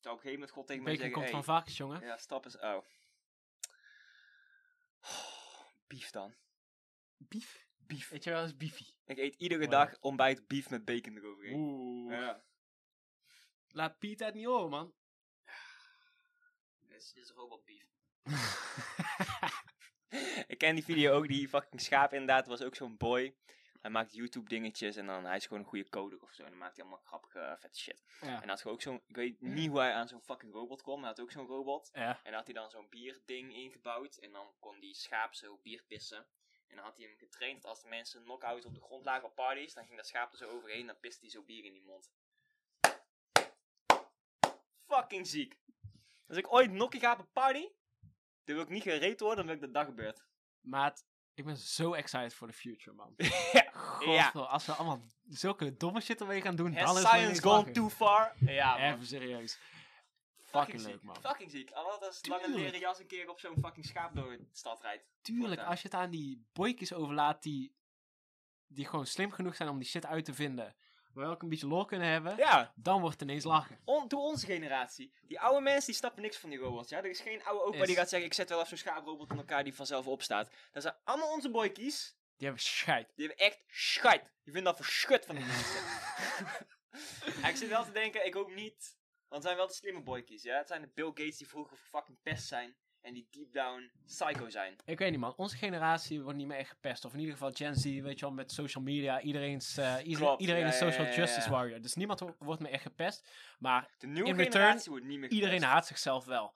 [0.01, 2.01] Zou op een gegeven moment God tegen mij Bacon zeggen, komt hey, van varkens, jongen.
[2.07, 2.59] Ja, stap eens.
[2.59, 2.85] Oh.
[5.87, 6.35] Bief dan.
[7.29, 7.66] Bief.
[7.77, 8.09] Bief.
[8.09, 8.85] Weet je wel, is beefy.
[9.05, 9.70] Ik eet iedere Wow.
[9.70, 11.55] dag ontbijt bief met bacon eroverheen.
[11.59, 12.12] Oeh.
[12.12, 12.45] Ja.
[13.68, 14.95] Laat Piet het niet horen, man.
[16.89, 17.91] Dit is, dit is robot beef.
[20.47, 23.37] ik ken die video ook, die fucking schaap inderdaad, was ook zo'n boy.
[23.81, 26.43] Hij maakt YouTube dingetjes en dan hij is gewoon een goede coder of zo.
[26.43, 28.03] En dan maakt hij allemaal grappige eh, vette shit.
[28.20, 28.43] ja.
[28.43, 30.95] En had gewoon ook zo'n, ik weet niet hoe hij aan zo'n fucking robot kwam,
[31.01, 31.91] maar hij had ook zo'n robot.
[31.93, 32.09] ja.
[32.16, 34.16] En dan had hij dan zo'n bierding ingebouwd.
[34.16, 36.27] En dan kon die schaap zo bier pissen.
[36.73, 39.25] En dan had hij hem getraind dat als de mensen knock-out op de grond lagen
[39.25, 40.87] op parties, dan ging dat schaap er zo overheen.
[40.87, 42.11] Dan piste hij zo bier in die mond.
[44.87, 45.59] Fucking ziek.
[46.27, 47.68] Als ik ooit nokkie ga op een party,
[48.45, 50.25] dan wil ik niet gereed worden, dan wil ik dat dag gebeurt.
[50.61, 53.14] Maat, ik ben zo excited for the future, man.
[53.53, 53.70] ja.
[53.73, 57.89] Godver, als we allemaal zulke domme shit ermee gaan doen, dan is science gone too
[57.89, 58.35] far?
[58.39, 58.93] Ja, man.
[58.93, 59.59] Even serieus.
[60.53, 61.17] Fucking leuk, man.
[61.21, 61.71] Fucking ziek.
[61.71, 64.81] Al wat als lange leren jas een keer op zo'n fucking schaap door de stad
[64.83, 65.05] rijdt.
[65.23, 67.75] Tuurlijk, als je het aan die boykies overlaat die,
[68.67, 70.75] die gewoon slim genoeg zijn om die shit uit te vinden,
[71.13, 73.79] waar we ook een beetje lol kunnen hebben, Ja, dan wordt het ineens lachen.
[73.85, 75.13] on, door onze generatie.
[75.23, 76.89] Die oude mensen die snappen niks van die robots.
[76.89, 76.99] Ja?
[76.99, 77.87] Er is geen oude opa Is.
[77.87, 80.51] die gaat zeggen: Ik zet wel even zo'n schaaprobot in elkaar die vanzelf opstaat.
[80.73, 82.17] Dat zijn allemaal onze boykies.
[82.37, 83.13] Die hebben scheid.
[83.17, 84.23] Die hebben echt scheid.
[84.23, 85.83] Die vinden dat verschut van die mensen.
[87.49, 88.97] Ik zit wel te denken: ik hoop niet.
[89.33, 90.43] Want het zijn wel de slimme boykies.
[90.43, 90.57] Ja?
[90.57, 92.74] Het zijn de Bill Gates die vroeger fucking pest zijn.
[93.01, 94.74] En die deep down psycho zijn.
[94.85, 95.35] Ik weet niet, man.
[95.37, 97.05] Onze generatie wordt niet meer echt gepest.
[97.05, 99.20] Of in ieder geval Gen Z, weet je wel, met social media.
[99.20, 101.80] Iedereen's, eh, Klopt, iedereen ja, is social ja, ja, justice warrior.
[101.80, 103.28] Dus niemand wo- wordt meer echt gepest.
[103.59, 105.72] Maar De nieuwe In return, generatie wordt niet meer iedereen gepest.
[105.72, 106.55] haat zichzelf wel.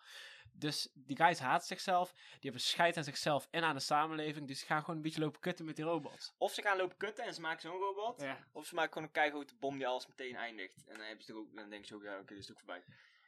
[0.58, 2.12] Dus die guys haten zichzelf.
[2.12, 4.46] Die hebben scheid aan zichzelf en aan de samenleving.
[4.46, 6.34] Dus die gaan gewoon een beetje lopen kutten met die robots.
[6.38, 8.20] Of ze gaan lopen kutten en ze maken zo'n robot.
[8.20, 8.46] Ja.
[8.52, 10.84] Of ze maken gewoon een keigrote bom die alles meteen eindigt.
[10.86, 12.58] En dan, hebben ze er ook, dan denken ze ook, ja, oké, dat is ook
[12.58, 12.84] voorbij.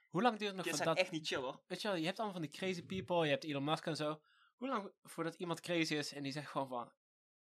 [0.08, 0.84] Hoe lang duurt het nog voordat...
[0.84, 1.60] zijn echt niet chill hoor.
[1.66, 3.24] Weet je wel, je hebt allemaal van die crazy people.
[3.24, 4.20] Je hebt Elon Musk en zo.
[4.56, 6.92] Hoe lang voordat iemand crazy is en die zegt gewoon van...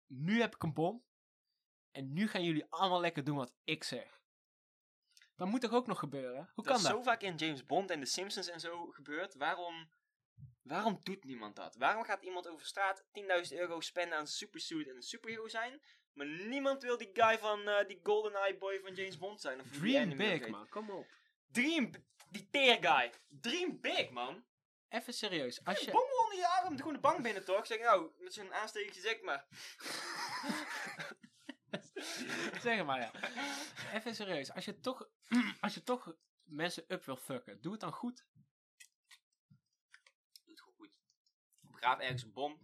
[0.06, 1.04] Nu heb ik een bom.
[1.90, 4.22] En nu gaan jullie allemaal lekker doen wat ik zeg.
[5.36, 6.50] Dat moet toch ook nog gebeuren?
[6.54, 6.92] Hoe dat kan is dat?
[6.92, 9.34] zo vaak in James Bond en The Simpsons en zo gebeurd.
[9.34, 9.90] Waarom,
[10.62, 11.76] waarom doet niemand dat?
[11.76, 13.04] Waarom gaat iemand over straat
[13.50, 15.80] 10.000 euro spenden aan een supersuit en een superhero zijn?
[16.12, 19.60] Maar niemand wil die guy van eh, die GoldenEye boy van James Bond zijn.
[19.60, 20.68] Of Dream big, man.
[20.68, 21.06] Kom op.
[21.46, 21.90] Dream,
[22.28, 23.12] die teer guy.
[23.28, 24.44] Dream big, man.
[24.88, 25.64] Even serieus.
[25.64, 25.90] Als je...
[25.90, 27.66] bom onder je arm, gewoon de bank binnen toch?
[27.66, 29.46] Zeg nou, met zo'n aanstekertje zeg maar.
[32.62, 33.12] zeg maar, ja.
[33.92, 34.52] Even serieus.
[34.52, 35.08] Als je toch,
[35.60, 38.26] als je toch mensen up wil fucken, doe het dan goed.
[40.44, 40.90] Doe het gewoon goed.
[41.60, 42.58] Begraaf ergens een bom.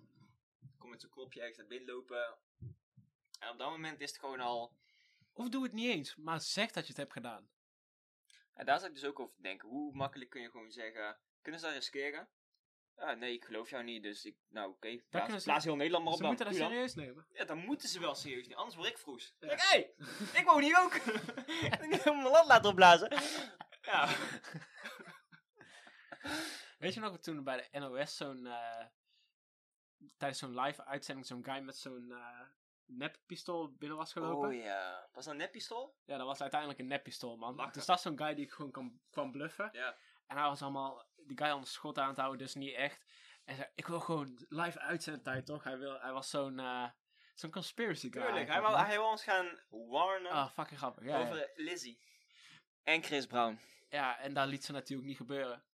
[0.78, 2.38] Kom met zo'n knopje ergens naar binnen lopen.
[3.38, 4.76] En op dat moment is het gewoon al...
[5.32, 7.50] Of doe het niet eens, maar zeg dat je het hebt gedaan.
[8.54, 9.68] En daar zou ik dus ook over te denken.
[9.68, 11.18] Hoe makkelijk kun je gewoon zeggen...
[11.42, 12.28] Kunnen ze dat riskeren?
[13.00, 14.36] Ja, nee, ik geloof jou niet, dus ik...
[14.48, 14.96] Nou, oké.
[15.10, 16.34] plaats, ze- plaats heel Nederland maar op Ze dan.
[16.36, 17.26] moeten dat serieus nemen.
[17.32, 18.56] Ja, dan moeten ze wel serieus nemen.
[18.58, 19.34] Anders word ik vroes.
[19.40, 19.48] Ja.
[19.48, 19.78] Kijk, hé!
[20.40, 20.94] ik woon hier ook!
[21.84, 23.12] ik heb mijn land laten opblazen.
[23.82, 24.08] Ja.
[26.78, 28.46] Weet je nog toen bij de NOS zo'n...
[28.46, 28.84] eh,
[30.16, 32.40] tijdens zo'n live uitzending zo'n guy met zo'n eh
[32.92, 34.48] neppistool binnen was gelopen?
[34.48, 35.08] Oh ja.
[35.12, 35.96] Was dat een neppistool?
[36.04, 37.70] Ja, dat was uiteindelijk een neppistool, man.
[37.72, 39.68] Dus dat is zo'n guy die gewoon kwam, kwam bluffen.
[39.72, 39.96] Ja.
[40.30, 43.04] En hij was allemaal, die guy aan de schot aan het houden, dus niet echt.
[43.44, 45.64] En zei, ik wil gewoon live uitzendtijd, toch?
[45.64, 46.88] Hij, wil, hij was zo'n, eh,
[47.34, 48.22] zo'n conspiracy guy.
[48.22, 48.48] Tuurlijk.
[48.48, 48.84] Hij man.
[48.84, 51.04] hij wou ons gaan warnen Ah, fucking grappig.
[51.04, 51.46] Ja, over ja.
[51.54, 52.00] Lizzie.
[52.82, 53.58] En Chris Brown.
[53.88, 55.64] ja, en dat liet ze natuurlijk niet gebeuren.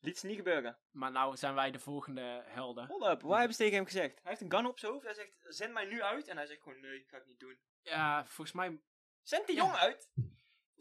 [0.00, 0.78] Liet ze niet gebeuren.
[0.90, 2.86] Maar nou zijn wij de volgende helden.
[2.86, 4.14] Hold up, wat hebben ze tegen hem gezegd?
[4.22, 5.04] Hij heeft een gun op zijn hoofd.
[5.04, 6.28] Hij zegt, zend mij nu uit.
[6.28, 7.58] En hij zegt gewoon, nee, ga ik niet doen.
[7.82, 8.80] Ja, volgens mij
[9.22, 9.62] Zend die Ja.
[9.62, 10.10] jongen uit.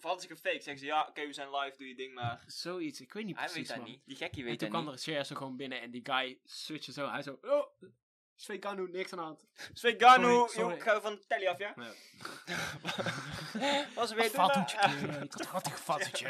[0.04, 0.62] Of hadden ze een fake?
[0.64, 2.43] Zeggen ze, ja, oké, we zijn live, doe je ding maar.
[2.47, 3.02] zoiets.
[3.02, 3.95] Ik weet niet Hij precies, weet dat man.
[3.95, 4.06] niet.
[4.06, 5.06] Die gekkie En weet toen dat kwam niet.
[5.06, 7.10] er een share gewoon binnen en die guy switchte zo.
[7.10, 7.66] Hij zo, oh,
[8.91, 9.47] niks aan de hand.
[9.74, 10.76] Sorry.
[10.76, 11.74] ik ga van de telly af, ja?
[11.76, 11.93] Ja.
[13.95, 16.28] Was er weer doen, ik had een foutje.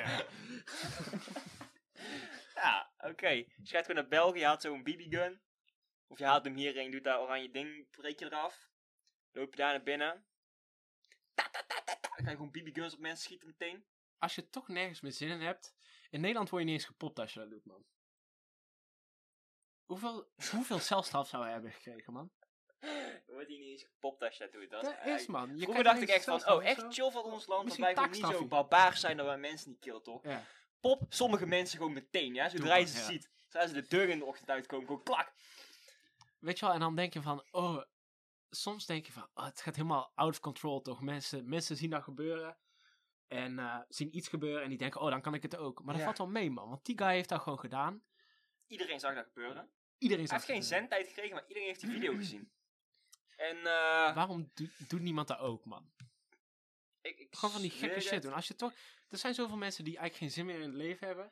[2.55, 3.35] Ja, oké.
[3.35, 5.41] Dus je gaat gewoon naar België, je haalt zo'n BB-gun.
[6.07, 8.69] Of je haalt hem hierheen, doet dat oranje ding, breek je eraf.
[9.31, 10.25] Loop je daar naar binnen.
[11.41, 12.09] Ta, ta, ta, ta, ta.
[12.15, 13.85] Dan ga je gewoon BB-guns op mensen schieten meteen.
[14.17, 15.73] Als je toch nergens meer zin in hebt.
[16.09, 17.85] In Nederland word je niet eens gepopt als je dat doet, man.
[19.85, 22.31] Hoeveel, hoeveel celstraf zou hij hebben gekregen, man?
[22.79, 24.69] Dan wordt hij niet eens gepopt als je dat doet.
[24.69, 25.57] Dat Dat is man.
[25.57, 27.93] Je Vroeger dacht ik echt van, oh, echt chill van ons land, dat Misschien wij
[27.93, 30.23] gewoon niet zo barbaars zijn dat wij mensen niet killen, toch?
[30.23, 30.43] Ja.
[30.79, 32.49] Pop sommige mensen gewoon meteen, ja?
[32.49, 33.03] Zodra je ze ja.
[33.03, 35.33] ziet, zodra ze de deur in de ochtend uitkomen, gewoon klak.
[36.39, 37.83] Weet je wel, en dan denk je van, oh,
[38.55, 41.01] soms denk je van, oh, het gaat helemaal out of control toch.
[41.01, 42.57] Mensen, mensen zien dat gebeuren
[43.27, 45.79] en eh, zien iets gebeuren en die denken, oh, dan kan ik het ook.
[45.79, 46.03] Maar dat Ja.
[46.03, 48.03] valt wel mee, man, want die guy heeft dat gewoon gedaan.
[48.67, 49.71] Iedereen zag dat gebeuren.
[49.97, 52.51] Iedereen Hij heeft geen zendtijd gekregen, maar iedereen heeft die video gezien.
[53.35, 55.91] En eh Waarom doet- doet niemand dat ook, man?
[57.01, 58.33] ik, ik Gewoon van die gekke shit doen.
[58.33, 58.73] Als je toch,
[59.09, 61.31] er zijn zoveel mensen die eigenlijk geen zin meer in het leven hebben.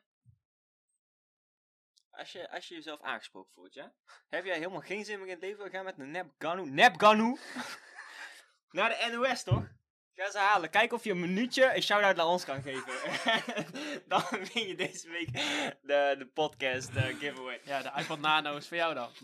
[2.20, 3.92] Als je, als je jezelf aangesproken voelt, ja?
[4.28, 5.70] Heb jij helemaal geen zin meer in het leven?
[5.70, 7.36] Ga met een nep Ganu, nep Ganu,
[8.70, 9.64] naar de NOS, toch?
[10.14, 10.70] Ga ze halen.
[10.70, 12.92] Kijk of je een minuutje een shout-out naar ons kan geven.
[14.08, 15.32] Dan win je deze week
[15.82, 17.60] de, de podcast eh, giveaway.
[17.64, 19.12] Ja, de iPod Nano is voor jou dan.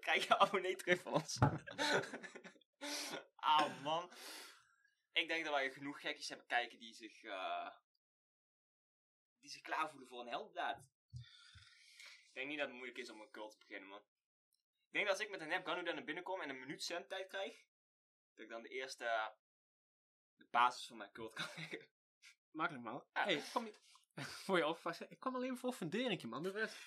[0.00, 1.38] Krijg je abonnee terug van ons.
[3.36, 4.10] ah, man.
[5.12, 7.68] Ik denk dat wij genoeg gekjes hebben kijken die zich, eh,
[9.40, 10.78] die zich klaar voelen voor een heldendaad.
[12.28, 14.02] Ik denk niet dat het moeilijk is om een cult te beginnen, man.
[14.86, 16.58] Ik denk dat als ik met een nep Ganu daar naar binnen kom en een
[16.58, 17.64] minuut zendtijd krijg,
[18.34, 19.32] dat ik dan de eerste,
[20.36, 21.88] de basis van mijn cult kan leggen.
[22.50, 23.04] Makkelijk, man.
[23.12, 23.24] Ja.
[23.24, 23.74] Hey, kom je...
[24.44, 25.00] voor je opvast.
[25.00, 26.44] Ik kwam alleen voor funderingje, man.
[26.44, 26.70] Het.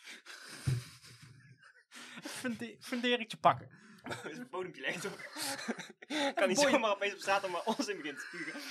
[2.40, 3.82] Funde funderingje pakken.
[4.04, 6.34] Dat is een bodempje legt, toch?
[6.34, 8.62] kan niet zomaar opeens op zaterdag maar ons in begint te spugen.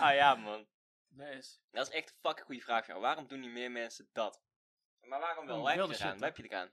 [0.00, 0.68] Ah ja, man.
[1.08, 1.58] Nice.
[1.70, 2.86] Dat is echt een fucking goede vraag.
[2.86, 2.98] Ja.
[2.98, 4.42] Waarom doen niet meer mensen dat?
[5.00, 5.56] Maar waarom wel?
[5.56, 6.10] Oh, Wat heb je eraan?
[6.10, 6.72] shit, Wat heb je eraan?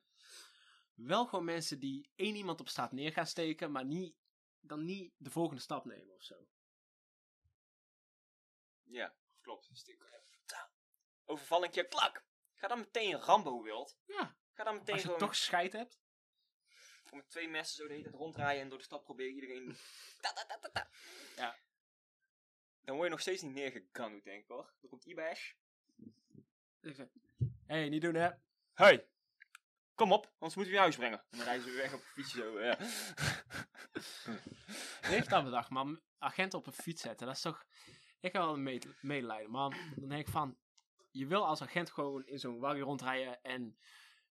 [0.94, 4.16] Wel gewoon mensen die één iemand op straat neer gaan steken, maar niet,
[4.60, 6.48] dan niet de volgende stap nemen of zo.
[8.84, 9.70] Ja, klopt.
[9.74, 10.14] Stuk.
[11.28, 12.26] Overval een keer, klak!
[12.54, 13.98] Ga dan meteen Rambo wild.
[14.06, 14.38] Ja.
[14.54, 16.00] Ga dan meteen Als je gewoon toch scheid hebt.
[17.04, 19.78] gewoon met twee messen zo de hele tijd ronddraaien en door de stad proberen iedereen...
[20.22, 20.90] Ta, ta, ta, ta, ta.
[21.36, 21.56] Ja.
[22.86, 24.74] Dan word je nog steeds niet neergegannoed, denk ik hoor.
[24.82, 25.52] Dan komt Ibash.
[26.82, 26.92] Hé,
[27.66, 28.30] hey, niet doen hè.
[28.74, 29.08] Hey,
[29.96, 31.20] kom op, anders moeten we je huis brengen.
[31.30, 32.78] En dan rijden ze weer weg op een fietsje zo, ja.
[35.12, 36.02] Heeft dat bedacht, man?
[36.18, 37.66] Agenten op een fiets zetten, dat is toch...
[38.20, 39.74] Ik heb wel een me- medelijden, man.
[39.96, 40.58] Dan denk ik van...
[41.12, 43.78] Je wil als agent gewoon in zo'n waggie rondrijden en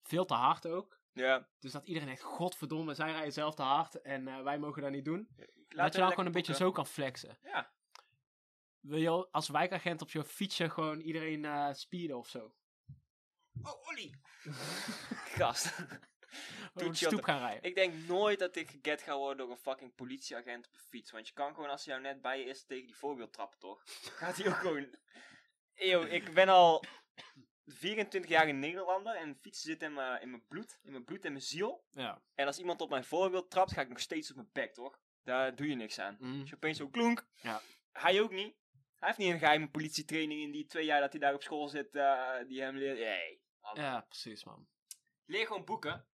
[0.01, 0.99] veel te hard ook.
[1.13, 1.47] ja.
[1.59, 4.91] Dus dat iedereen denkt, godverdomme, zij rijden zelf te hard en eh, wij mogen dat
[4.91, 5.27] niet doen.
[5.37, 7.37] Laten dat je dan gewoon een beetje zo kan flexen.
[7.43, 7.71] Ja.
[8.87, 12.53] Wil je als wijkagent op je fietsje gewoon iedereen eh speeden of zo?
[13.63, 14.13] Oh, Olly!
[15.37, 15.77] Gast.
[16.73, 17.63] De je gaan rijden.
[17.63, 21.11] Ik denk nooit dat ik geget ga worden door een fucking politieagent op een fiets.
[21.11, 23.59] Want je kan gewoon als hij jou net bij je is tegen die voorbeeld trappen,
[23.59, 23.81] toch?
[23.85, 24.95] Gaat hij ook gewoon...
[25.75, 26.83] Eeuw, ik ben al
[27.65, 30.79] 24 jaar in Nederlander en fietsen zit in mijn, in mijn bloed.
[30.83, 31.85] In mijn bloed en mijn ziel.
[31.89, 32.21] Ja.
[32.35, 34.99] En als iemand op mijn voorbeeld trapt, ga ik nog steeds op mijn bek, toch?
[35.23, 36.17] Daar doe je niks aan.
[36.19, 36.39] Mm.
[36.39, 37.27] Als je opeens zo klonk.
[37.41, 37.61] Ja.
[37.91, 38.55] Hij ook niet.
[38.99, 41.67] Hij heeft niet een geheime politietraining in die twee jaar dat hij daar op school
[41.67, 42.99] zit, eh, die hem leert.
[42.99, 43.41] Nee.
[43.73, 44.67] Ja, precies, man.
[45.25, 46.07] Leer gewoon boeken.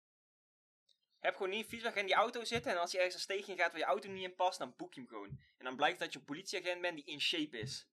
[1.19, 2.71] Heb gewoon niet vies weg in die auto zitten.
[2.71, 4.93] En als je ergens een steegje gaat waar je auto niet in past, dan boek
[4.93, 5.39] je hem gewoon.
[5.57, 7.87] En dan blijkt dat je een politieagent bent die in shape is.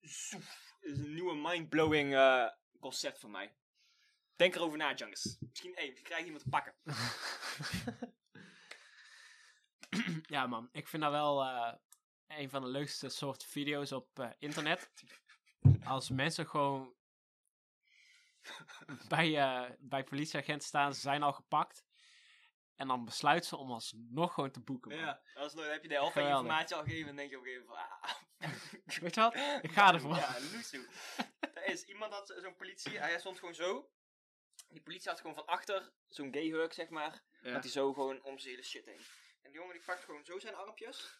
[0.00, 0.76] Zoef.
[0.80, 2.48] Dat is een nieuwe mindblowing eh
[2.80, 3.56] concept voor mij.
[4.36, 5.36] Denk erover na, Jungus.
[5.40, 6.74] Misschien, hey, misschien krijg iemand te pakken.
[10.34, 10.68] ja, man.
[10.72, 11.74] Ik vind dat wel eh,
[12.28, 14.90] een van de leukste soort video's op eh, internet.
[15.84, 16.94] Als mensen gewoon
[19.08, 21.84] bij, eh, bij politieagenten staan, ze zijn al gepakt.
[22.74, 24.90] En dan besluiten ze om alsnog gewoon te boeken.
[24.90, 25.00] man.
[25.00, 27.08] Ja, alsnog heb je de helft van je informatie al gegeven.
[27.08, 28.14] En denk je op een gegeven moment van, ah,
[29.02, 29.34] Weet je wat?
[29.64, 30.16] Ik ga ervoor.
[30.16, 30.88] Ja, loesoe.
[31.54, 33.90] Er is iemand had zo'n politie, hij stond gewoon zo.
[34.68, 37.22] Die politie had gewoon van achter zo'n gay hurk, zeg maar.
[37.42, 37.52] Ja.
[37.52, 39.00] Dat hij zo gewoon om zijn hele shit heen.
[39.46, 41.10] En die jongen die pakt gewoon zo zijn armpjes.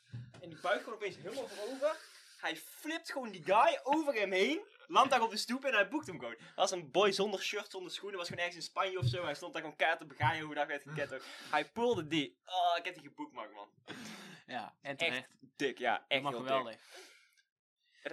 [0.40, 1.96] En die buigt gewoon opeens helemaal voorover.
[2.40, 4.60] Hij flipt gewoon die guy over hem heen.
[4.86, 6.36] Landt daar op de stoep en hij boekt hem gewoon.
[6.38, 8.18] Dat was een boy zonder shirt, zonder schoenen.
[8.18, 9.24] Was gewoon ergens in Spanje of zo.
[9.24, 11.22] Hij stond daar gewoon kaart te begaaien hoe dat werd gekend.
[11.50, 12.36] Hij pulde die.
[12.46, 13.68] Oh, ik heb die geboekmarkt, man.
[14.46, 15.28] Ja, en terecht.
[15.56, 16.04] Dik, ja.
[16.08, 16.78] Echt heel dik.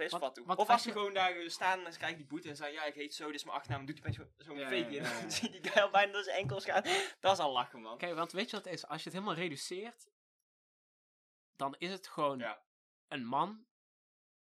[0.00, 0.56] Is wat toe.
[0.56, 3.14] Of als je gewoon daar staan en ze die boete en zei ja, ik heet
[3.14, 3.86] zo, dit is mijn achternaam.
[3.86, 5.02] Doet hij zo- zo'n Ja, fake in.
[5.20, 6.82] Dan zie die guy al bijna door zijn enkels gaan.
[7.20, 7.98] Dat is al lachen, man.
[7.98, 8.86] Kijk, want weet je wat het is?
[8.86, 10.08] Als je het helemaal reduceert,
[11.56, 12.62] dan is het gewoon Ja.
[13.08, 13.66] een man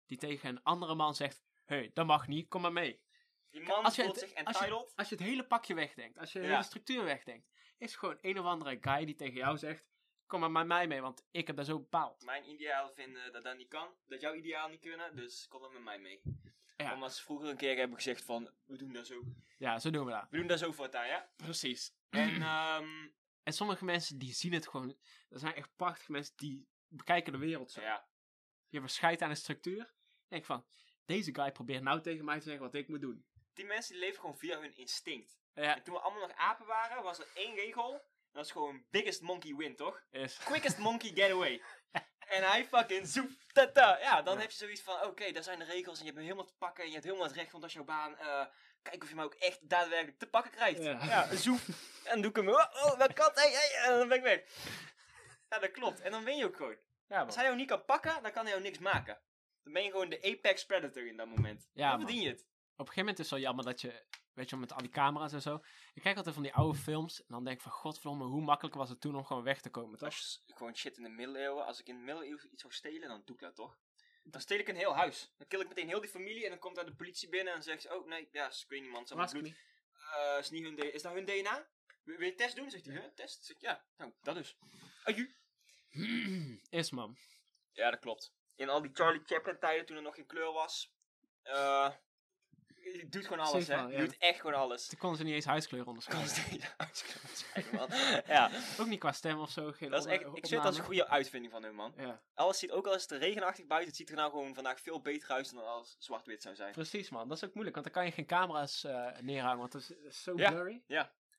[0.06, 3.02] die tegen een andere man zegt: Hé, hey, dat mag niet, kom maar mee.
[3.50, 4.94] Die man Als je voelt het- zich als je- entitled.
[4.96, 6.52] Als je het hele pakje wegdenkt, als je de Ja.
[6.52, 9.86] hele structuur wegdenkt, is het gewoon een of andere guy die tegen jou zegt:
[10.28, 12.24] Kom maar met mij mee, want ik heb dat zo bepaald.
[12.26, 13.88] Mijn ideaal vinden dat dat niet kan.
[14.06, 15.16] Dat jouw ideaal niet kunnen.
[15.16, 16.22] Dus kom dan met mij mee.
[16.78, 16.94] Ja.
[16.94, 19.24] Omdat ze vroeger een keer hebben gezegd van, we doen dat zo.
[19.58, 20.28] Ja, zo doen we dat.
[20.30, 21.30] We doen dat zo voortaan, ja.
[21.36, 21.94] Precies.
[22.10, 23.08] En ehm
[23.44, 24.98] En sommige mensen die zien het gewoon.
[25.30, 27.82] Er zijn echt prachtige mensen die bekijken de wereld zo.
[27.82, 28.08] ja.
[28.70, 29.94] Je hebt scheid aan de structuur.
[30.28, 30.66] Denk van,
[31.06, 33.26] deze guy probeert nou tegen mij te zeggen wat ik moet doen.
[33.54, 35.42] Die mensen die leven gewoon via hun instinct.
[35.54, 38.02] Ja, En toen we allemaal nog apen waren, was er één regel.
[38.34, 40.04] Dat is gewoon biggest monkey win, toch?
[40.12, 40.38] is.
[40.38, 41.62] quickest monkey getaway.
[42.36, 44.00] en hij fucking zoep, tata.
[44.00, 44.40] Ja, dan Ja.
[44.42, 46.56] heb je zoiets van, oké, daar zijn de regels en je hebt me helemaal te
[46.58, 48.18] pakken en je hebt helemaal het recht, want dat is jouw baan.
[48.18, 48.46] eh,
[48.82, 50.84] kijk of je me ook echt daadwerkelijk te pakken krijgt.
[50.84, 51.04] Ja.
[51.06, 51.60] Ja, zoep.
[52.04, 54.42] En doe ik hem, oh, oh mijn kat, hey, hey, en dan ben ik weg.
[55.50, 56.00] Ja, dat klopt.
[56.02, 56.78] En dan win je ook gewoon.
[57.08, 59.22] Ja, Als hij jou niet kan pakken, dan kan hij jou niks maken.
[59.64, 61.70] Dan ben je gewoon de apex predator in dat moment.
[61.74, 62.40] Ja, dan verdien je het.
[62.42, 62.48] Op
[62.80, 64.04] een gegeven moment is het zo jammer dat je,
[64.34, 65.62] weet je, wel, met al die camera's en zo.
[65.94, 68.76] Ik kijk altijd van die oude films en dan denk ik van, godverdomme, hoe makkelijk
[68.76, 70.08] was het toen om gewoon weg te komen, toch?
[70.08, 73.08] Als je gewoon shit in de middeleeuwen, als ik in de middeleeuwen iets zou stelen,
[73.08, 73.78] dan doe ik dat toch?
[74.24, 75.32] Dan steel ik een heel huis.
[75.38, 77.64] Dan kill ik meteen heel die familie en dan komt daar de politie binnen en
[77.64, 79.44] zegt ze, oh nee, ja, ik weet niet man, ze hebben Was bloed.
[79.44, 79.72] niet.
[80.16, 81.68] Eh, is, niet hun is dat hun DNA?
[82.04, 82.70] Wil wil je test doen?
[82.70, 83.36] Zegt hij, huh, test?
[83.36, 84.58] Dan Zeg ik, ja, nou, dat dus.
[85.04, 85.36] Aju.
[86.70, 87.18] Is man.
[87.72, 88.34] Ja, dat klopt.
[88.56, 90.94] In al die Charlie Chaplin tijden, toen er nog geen kleur was,
[91.42, 91.94] eh
[92.84, 93.82] je doet gewoon alles, hè.
[93.82, 94.00] Je ja.
[94.00, 94.88] doet echt gewoon alles.
[94.88, 96.30] Toen konden ze niet eens huidskleur onderscheiden.
[96.30, 97.90] Ze niet man.
[98.26, 99.72] Ja, Ook niet qua stem of zo.
[99.72, 101.94] Geen dat is echt, ik vind dat is een goede uitvinding van hun, man.
[101.98, 104.80] Ja, Alles ziet, ook al is het regenachtig buiten, het ziet er nou gewoon vandaag
[104.82, 106.72] veel beter uit dan als zwart-wit zou zijn.
[106.72, 107.28] precies man.
[107.28, 110.24] Dat is ook moeilijk, want dan kan je geen camera's eh, neerhangen, want dat is,
[110.24, 110.52] zo Ja.
[110.52, 110.84] blurry.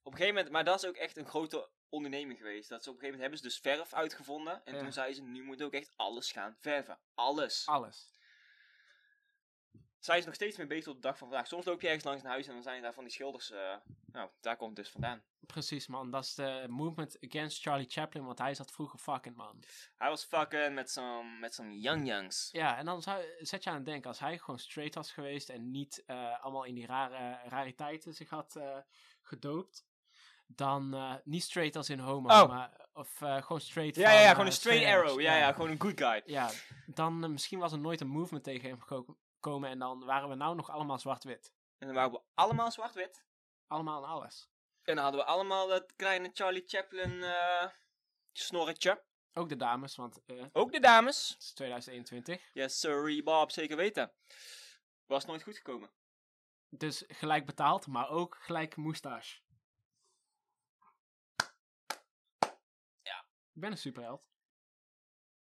[0.03, 2.69] Op een gegeven moment, maar dat is ook echt een grote onderneming geweest.
[2.69, 4.65] Dat ze op een gegeven moment hebben ze dus verf uitgevonden.
[4.65, 4.81] En Ja.
[4.81, 6.99] toen zeiden ze, nu moet ook echt alles gaan verven.
[7.15, 7.67] Alles.
[7.67, 8.14] Alles.
[10.05, 11.47] Zijn ze nog steeds mee bezig tot de dag van vandaag.
[11.47, 13.51] Soms loop je ergens langs een huis en dan zijn daar van die schilders.
[13.51, 13.75] eh,
[14.13, 15.23] nou, daar komt het dus vandaan.
[15.41, 19.63] Precies man, dat is de movement against Charlie Chaplin, want hij zat vroeger fucking man.
[19.97, 22.49] Hij was fucking met zo'n met zo'n young youngs.
[22.53, 25.49] Ja, en dan zou, zet je aan het denken, als hij gewoon straight was geweest
[25.49, 28.77] en niet eh, allemaal in die rare rariteiten zich had eh,
[29.23, 29.85] gedoopt,
[30.47, 32.49] dan niet straight als in homo, Oh.
[32.49, 35.21] maar of gewoon straight Ja, van, ja, ja, gewoon een straight arrow.
[35.21, 36.23] Ja, ja, gewoon een good guy.
[36.27, 36.51] Ja,
[36.87, 38.81] dan misschien was er nooit een movement tegen hem
[39.45, 41.55] gekomen en dan waren we nou nog allemaal zwart-wit.
[41.79, 43.25] En dan waren we allemaal zwart-wit.
[43.67, 44.49] Allemaal en alles.
[44.83, 47.69] En dan hadden we allemaal dat kleine Charlie Chaplin eh
[48.33, 49.05] snorretje.
[49.33, 51.37] Ook de dames, want eh, het Ook de dames.
[51.39, 52.51] is 2021.
[52.53, 54.13] Yes, sorry Bob, zeker weten.
[55.07, 55.91] Was nooit goed gekomen.
[56.69, 59.41] Dus gelijk betaald, maar ook gelijk moustache.
[63.03, 63.27] Ja.
[63.53, 64.27] Ik ben een superheld.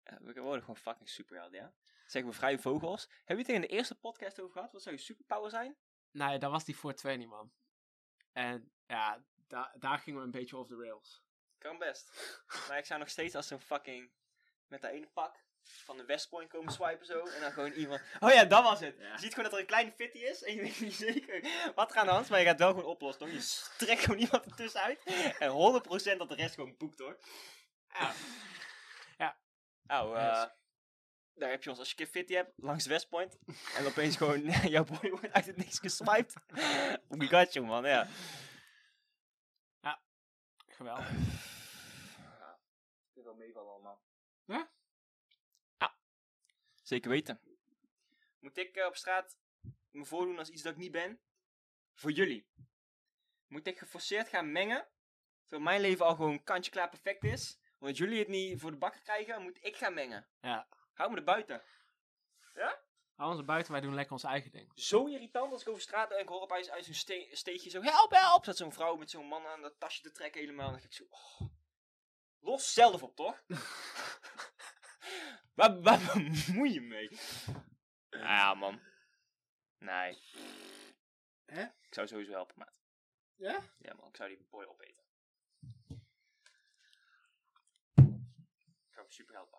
[0.03, 1.73] Ja, we worden gewoon fucking superhelden, ja.
[2.07, 3.07] Zeggen we vrije vogels.
[3.25, 4.71] Hebben we het in de eerste podcast over gehad?
[4.71, 5.77] Wat zou je superpower zijn?
[6.11, 7.51] Nee, dat was die voor twee niet, man.
[8.31, 11.23] En ja, da daar gingen we een beetje off the rails.
[11.57, 12.11] Kan best.
[12.67, 14.11] maar ik zou nog steeds als zo'n fucking...
[14.67, 17.25] Met dat ene pak van de West Point komen swipen zo.
[17.25, 18.01] En dan gewoon iemand...
[18.19, 18.97] Oh ja, dat was het.
[18.97, 19.11] Ja.
[19.11, 20.43] Je ziet gewoon dat er een kleine fitty is.
[20.43, 22.29] En je weet niet zeker wat er aan de hand is.
[22.29, 23.35] Maar je gaat wel gewoon oplossen, toch?
[23.35, 25.03] Je trekt gewoon iemand ertussen uit.
[25.39, 25.49] En
[26.13, 27.17] 100% dat de rest gewoon boekt, hoor.
[29.17, 29.37] Ja.
[29.83, 30.37] Nou, Yes.
[30.37, 30.43] eh
[31.37, 33.37] daar heb je ons als je keer fitty hebt, langs de Westpoint.
[33.77, 34.41] en opeens gewoon,
[34.75, 36.33] jouw boy wordt uit het niks geswiped.
[37.07, 38.07] We got you, man, ja.
[40.77, 41.09] Geweldig.
[42.17, 42.59] Ja,
[43.13, 44.03] dit wel meevallen allemaal.
[44.45, 44.71] Ja?
[45.77, 45.97] Ja,
[46.83, 47.41] zeker weten.
[48.39, 49.37] Moet ik eh, op straat
[49.91, 51.21] me voordoen als iets dat ik niet ben?
[51.93, 52.47] Voor jullie.
[53.47, 54.87] Moet ik geforceerd gaan mengen?
[55.41, 57.59] Terwijl mijn leven al gewoon kantje klaar perfect is.
[57.77, 60.27] Want jullie het niet voor de bakken krijgen, moet ik gaan mengen.
[60.41, 60.67] Ja.
[60.97, 61.61] Hou me er buiten.
[63.15, 64.71] Hou ons er buiten, wij doen lekker ons eigen ding.
[64.75, 67.81] Zo irritant als ik over straat en ik hoor opeens uit zo'n ste steegje zo,
[67.81, 68.45] help, help!
[68.45, 70.65] Zat zo'n vrouw met zo'n man aan dat tasje te trekken helemaal.
[70.65, 71.47] En dan denk ik zo, oh.
[72.39, 73.43] Los zelf op, toch?
[75.57, 77.09] waar, waar bemoei je mee?
[78.09, 78.81] Nou ja, man.
[79.77, 80.17] Nee.
[81.45, 81.63] Hè?
[81.63, 82.81] Ik zou sowieso helpen, maat.
[83.35, 83.61] Ja?
[83.77, 84.07] Ja, man.
[84.07, 85.03] Ik zou die boy opeten.
[87.95, 89.49] Ik zou hem super geld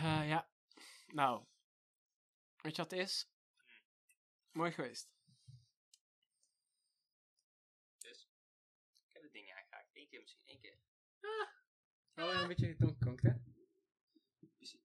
[0.00, 0.50] Eh, ja.
[1.06, 1.44] Nou.
[2.56, 3.30] Weet je wat het is?
[4.52, 5.10] Mooi geweest.
[7.98, 9.90] Ik heb het ding aangeraakt.
[9.92, 10.42] Eén keer misschien.
[10.44, 10.78] één keer.
[12.14, 13.32] Oh, een beetje donkkonkt, hè?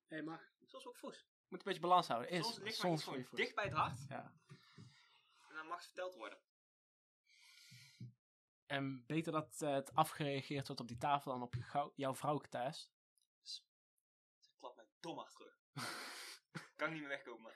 [0.08, 0.42] Hé, mag.
[0.66, 1.28] Zoals ook voes.
[1.48, 2.30] Moet een beetje balans houden.
[2.30, 2.46] Is.
[2.46, 4.06] Soms ligt maar iets soms gewoon voor je dicht bij het hart.
[4.08, 4.34] Ja.
[5.48, 6.40] En dan mag het verteld worden.
[8.66, 11.56] En beter dat eh, het afgereageerd wordt op die tafel dan op
[11.96, 12.92] jouw vrouw thuis.
[13.42, 15.58] Ze klapt mij dom achter terug.
[16.76, 17.52] kan ik niet meer wegkomen, man.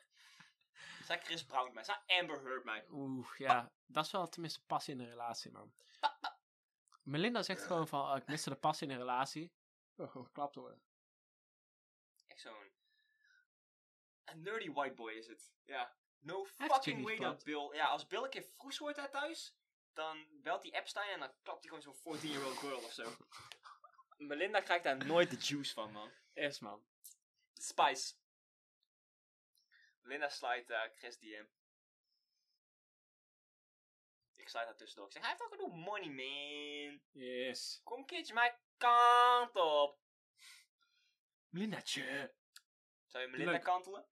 [1.06, 1.84] Zij Chris Brown mij.
[1.84, 2.86] Zij Amber Heard mij.
[2.90, 3.72] Oeh, ja.
[3.86, 5.74] Dat is wel tenminste passie in een relatie, man.
[7.04, 9.54] Melinda zegt gewoon van, oh, ik miste de passie in een relatie.
[9.96, 10.82] Oh, gewoon geklapt worden.
[12.28, 12.72] Echt zo'n...
[14.24, 15.54] Een nerdy white boy is het.
[15.66, 15.96] Ja.
[16.20, 17.44] No fucking way dat.
[17.44, 17.70] Bill...
[17.74, 19.56] Ja, als Bill een keer vroes wordt daar thuis,
[19.94, 23.16] dan belt hij Epstein en dan klapt hij gewoon zo'n 14-year-old girl of zo.
[24.18, 26.12] Melinda krijgt daar nooit de juice van, man.
[26.34, 26.86] Is, man.
[27.54, 28.16] Spice.
[30.02, 31.46] Melinda slide eh, Chris DM.
[34.36, 35.06] Ik slide daar tussendoor.
[35.08, 37.02] Ik zeg, hij heeft ook genoeg money, man.
[37.12, 37.82] Yes.
[37.84, 40.00] Kom een keertje mijn kant op.
[41.50, 42.34] Melindaatje.
[43.06, 43.64] Zou je Melinda Leuk.
[43.64, 44.08] kantelen?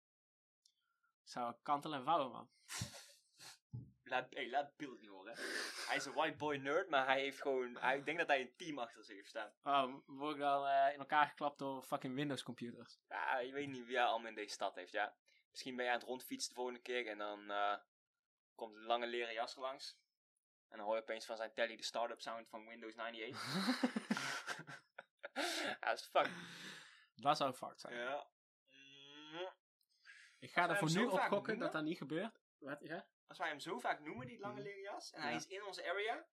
[1.24, 2.49] Zou ik kantelen en vouwen, man.
[4.09, 5.35] Laat, hey, laat Bill niet horen.
[5.88, 7.77] Hij is een white boy nerd, maar hij heeft gewoon...
[7.77, 9.51] Hij, ik denk dat hij een team achter zich heeft staan.
[9.63, 12.99] Oh, word ik dan eh, in elkaar geklapt door fucking Windows computers.
[13.09, 15.15] Ja, je weet niet wie hij allemaal in deze stad heeft, ja.
[15.49, 17.77] Misschien ben je aan het rondfietsen de volgende keer en dan eh,
[18.55, 19.99] komt een lange leren jas langs.
[20.69, 23.41] En dan hoor je opeens van zijn telly de start-up sound van Windows 98.
[25.79, 26.29] ja, dat is fuck.
[27.15, 27.95] dat zou fucked zijn.
[27.95, 28.27] Ja.
[30.39, 32.39] Ik ga er voor nu op gokken dat dat niet gebeurt.
[32.57, 33.07] Wat, ja?
[33.28, 34.64] Als wij hem zo vaak noemen, die lange Mhm.
[34.64, 35.38] leren jas, en hij Ja.
[35.38, 36.28] is in onze area,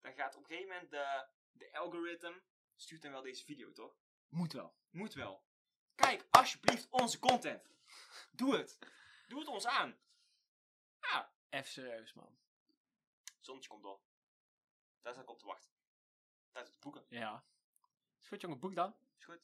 [0.00, 2.42] dan gaat op een gegeven moment de, de algoritme,
[2.76, 3.96] stuurt hem wel deze video, toch?
[4.28, 4.76] Moet wel.
[4.90, 5.44] Moet wel.
[5.94, 7.70] Kijk alsjeblieft onze content.
[8.30, 8.78] Doe het.
[9.28, 9.98] Doe het ons aan.
[11.00, 11.32] Ja.
[11.50, 12.38] Even serieus, man.
[13.40, 14.00] Zonnetje komt door.
[15.02, 15.70] Daar zat ik op te wachten.
[16.52, 17.06] Tijd om te boeken.
[17.08, 17.44] Ja.
[18.20, 18.58] Is goed, jongen.
[18.58, 18.96] Boek dan.
[19.18, 19.40] Is goed.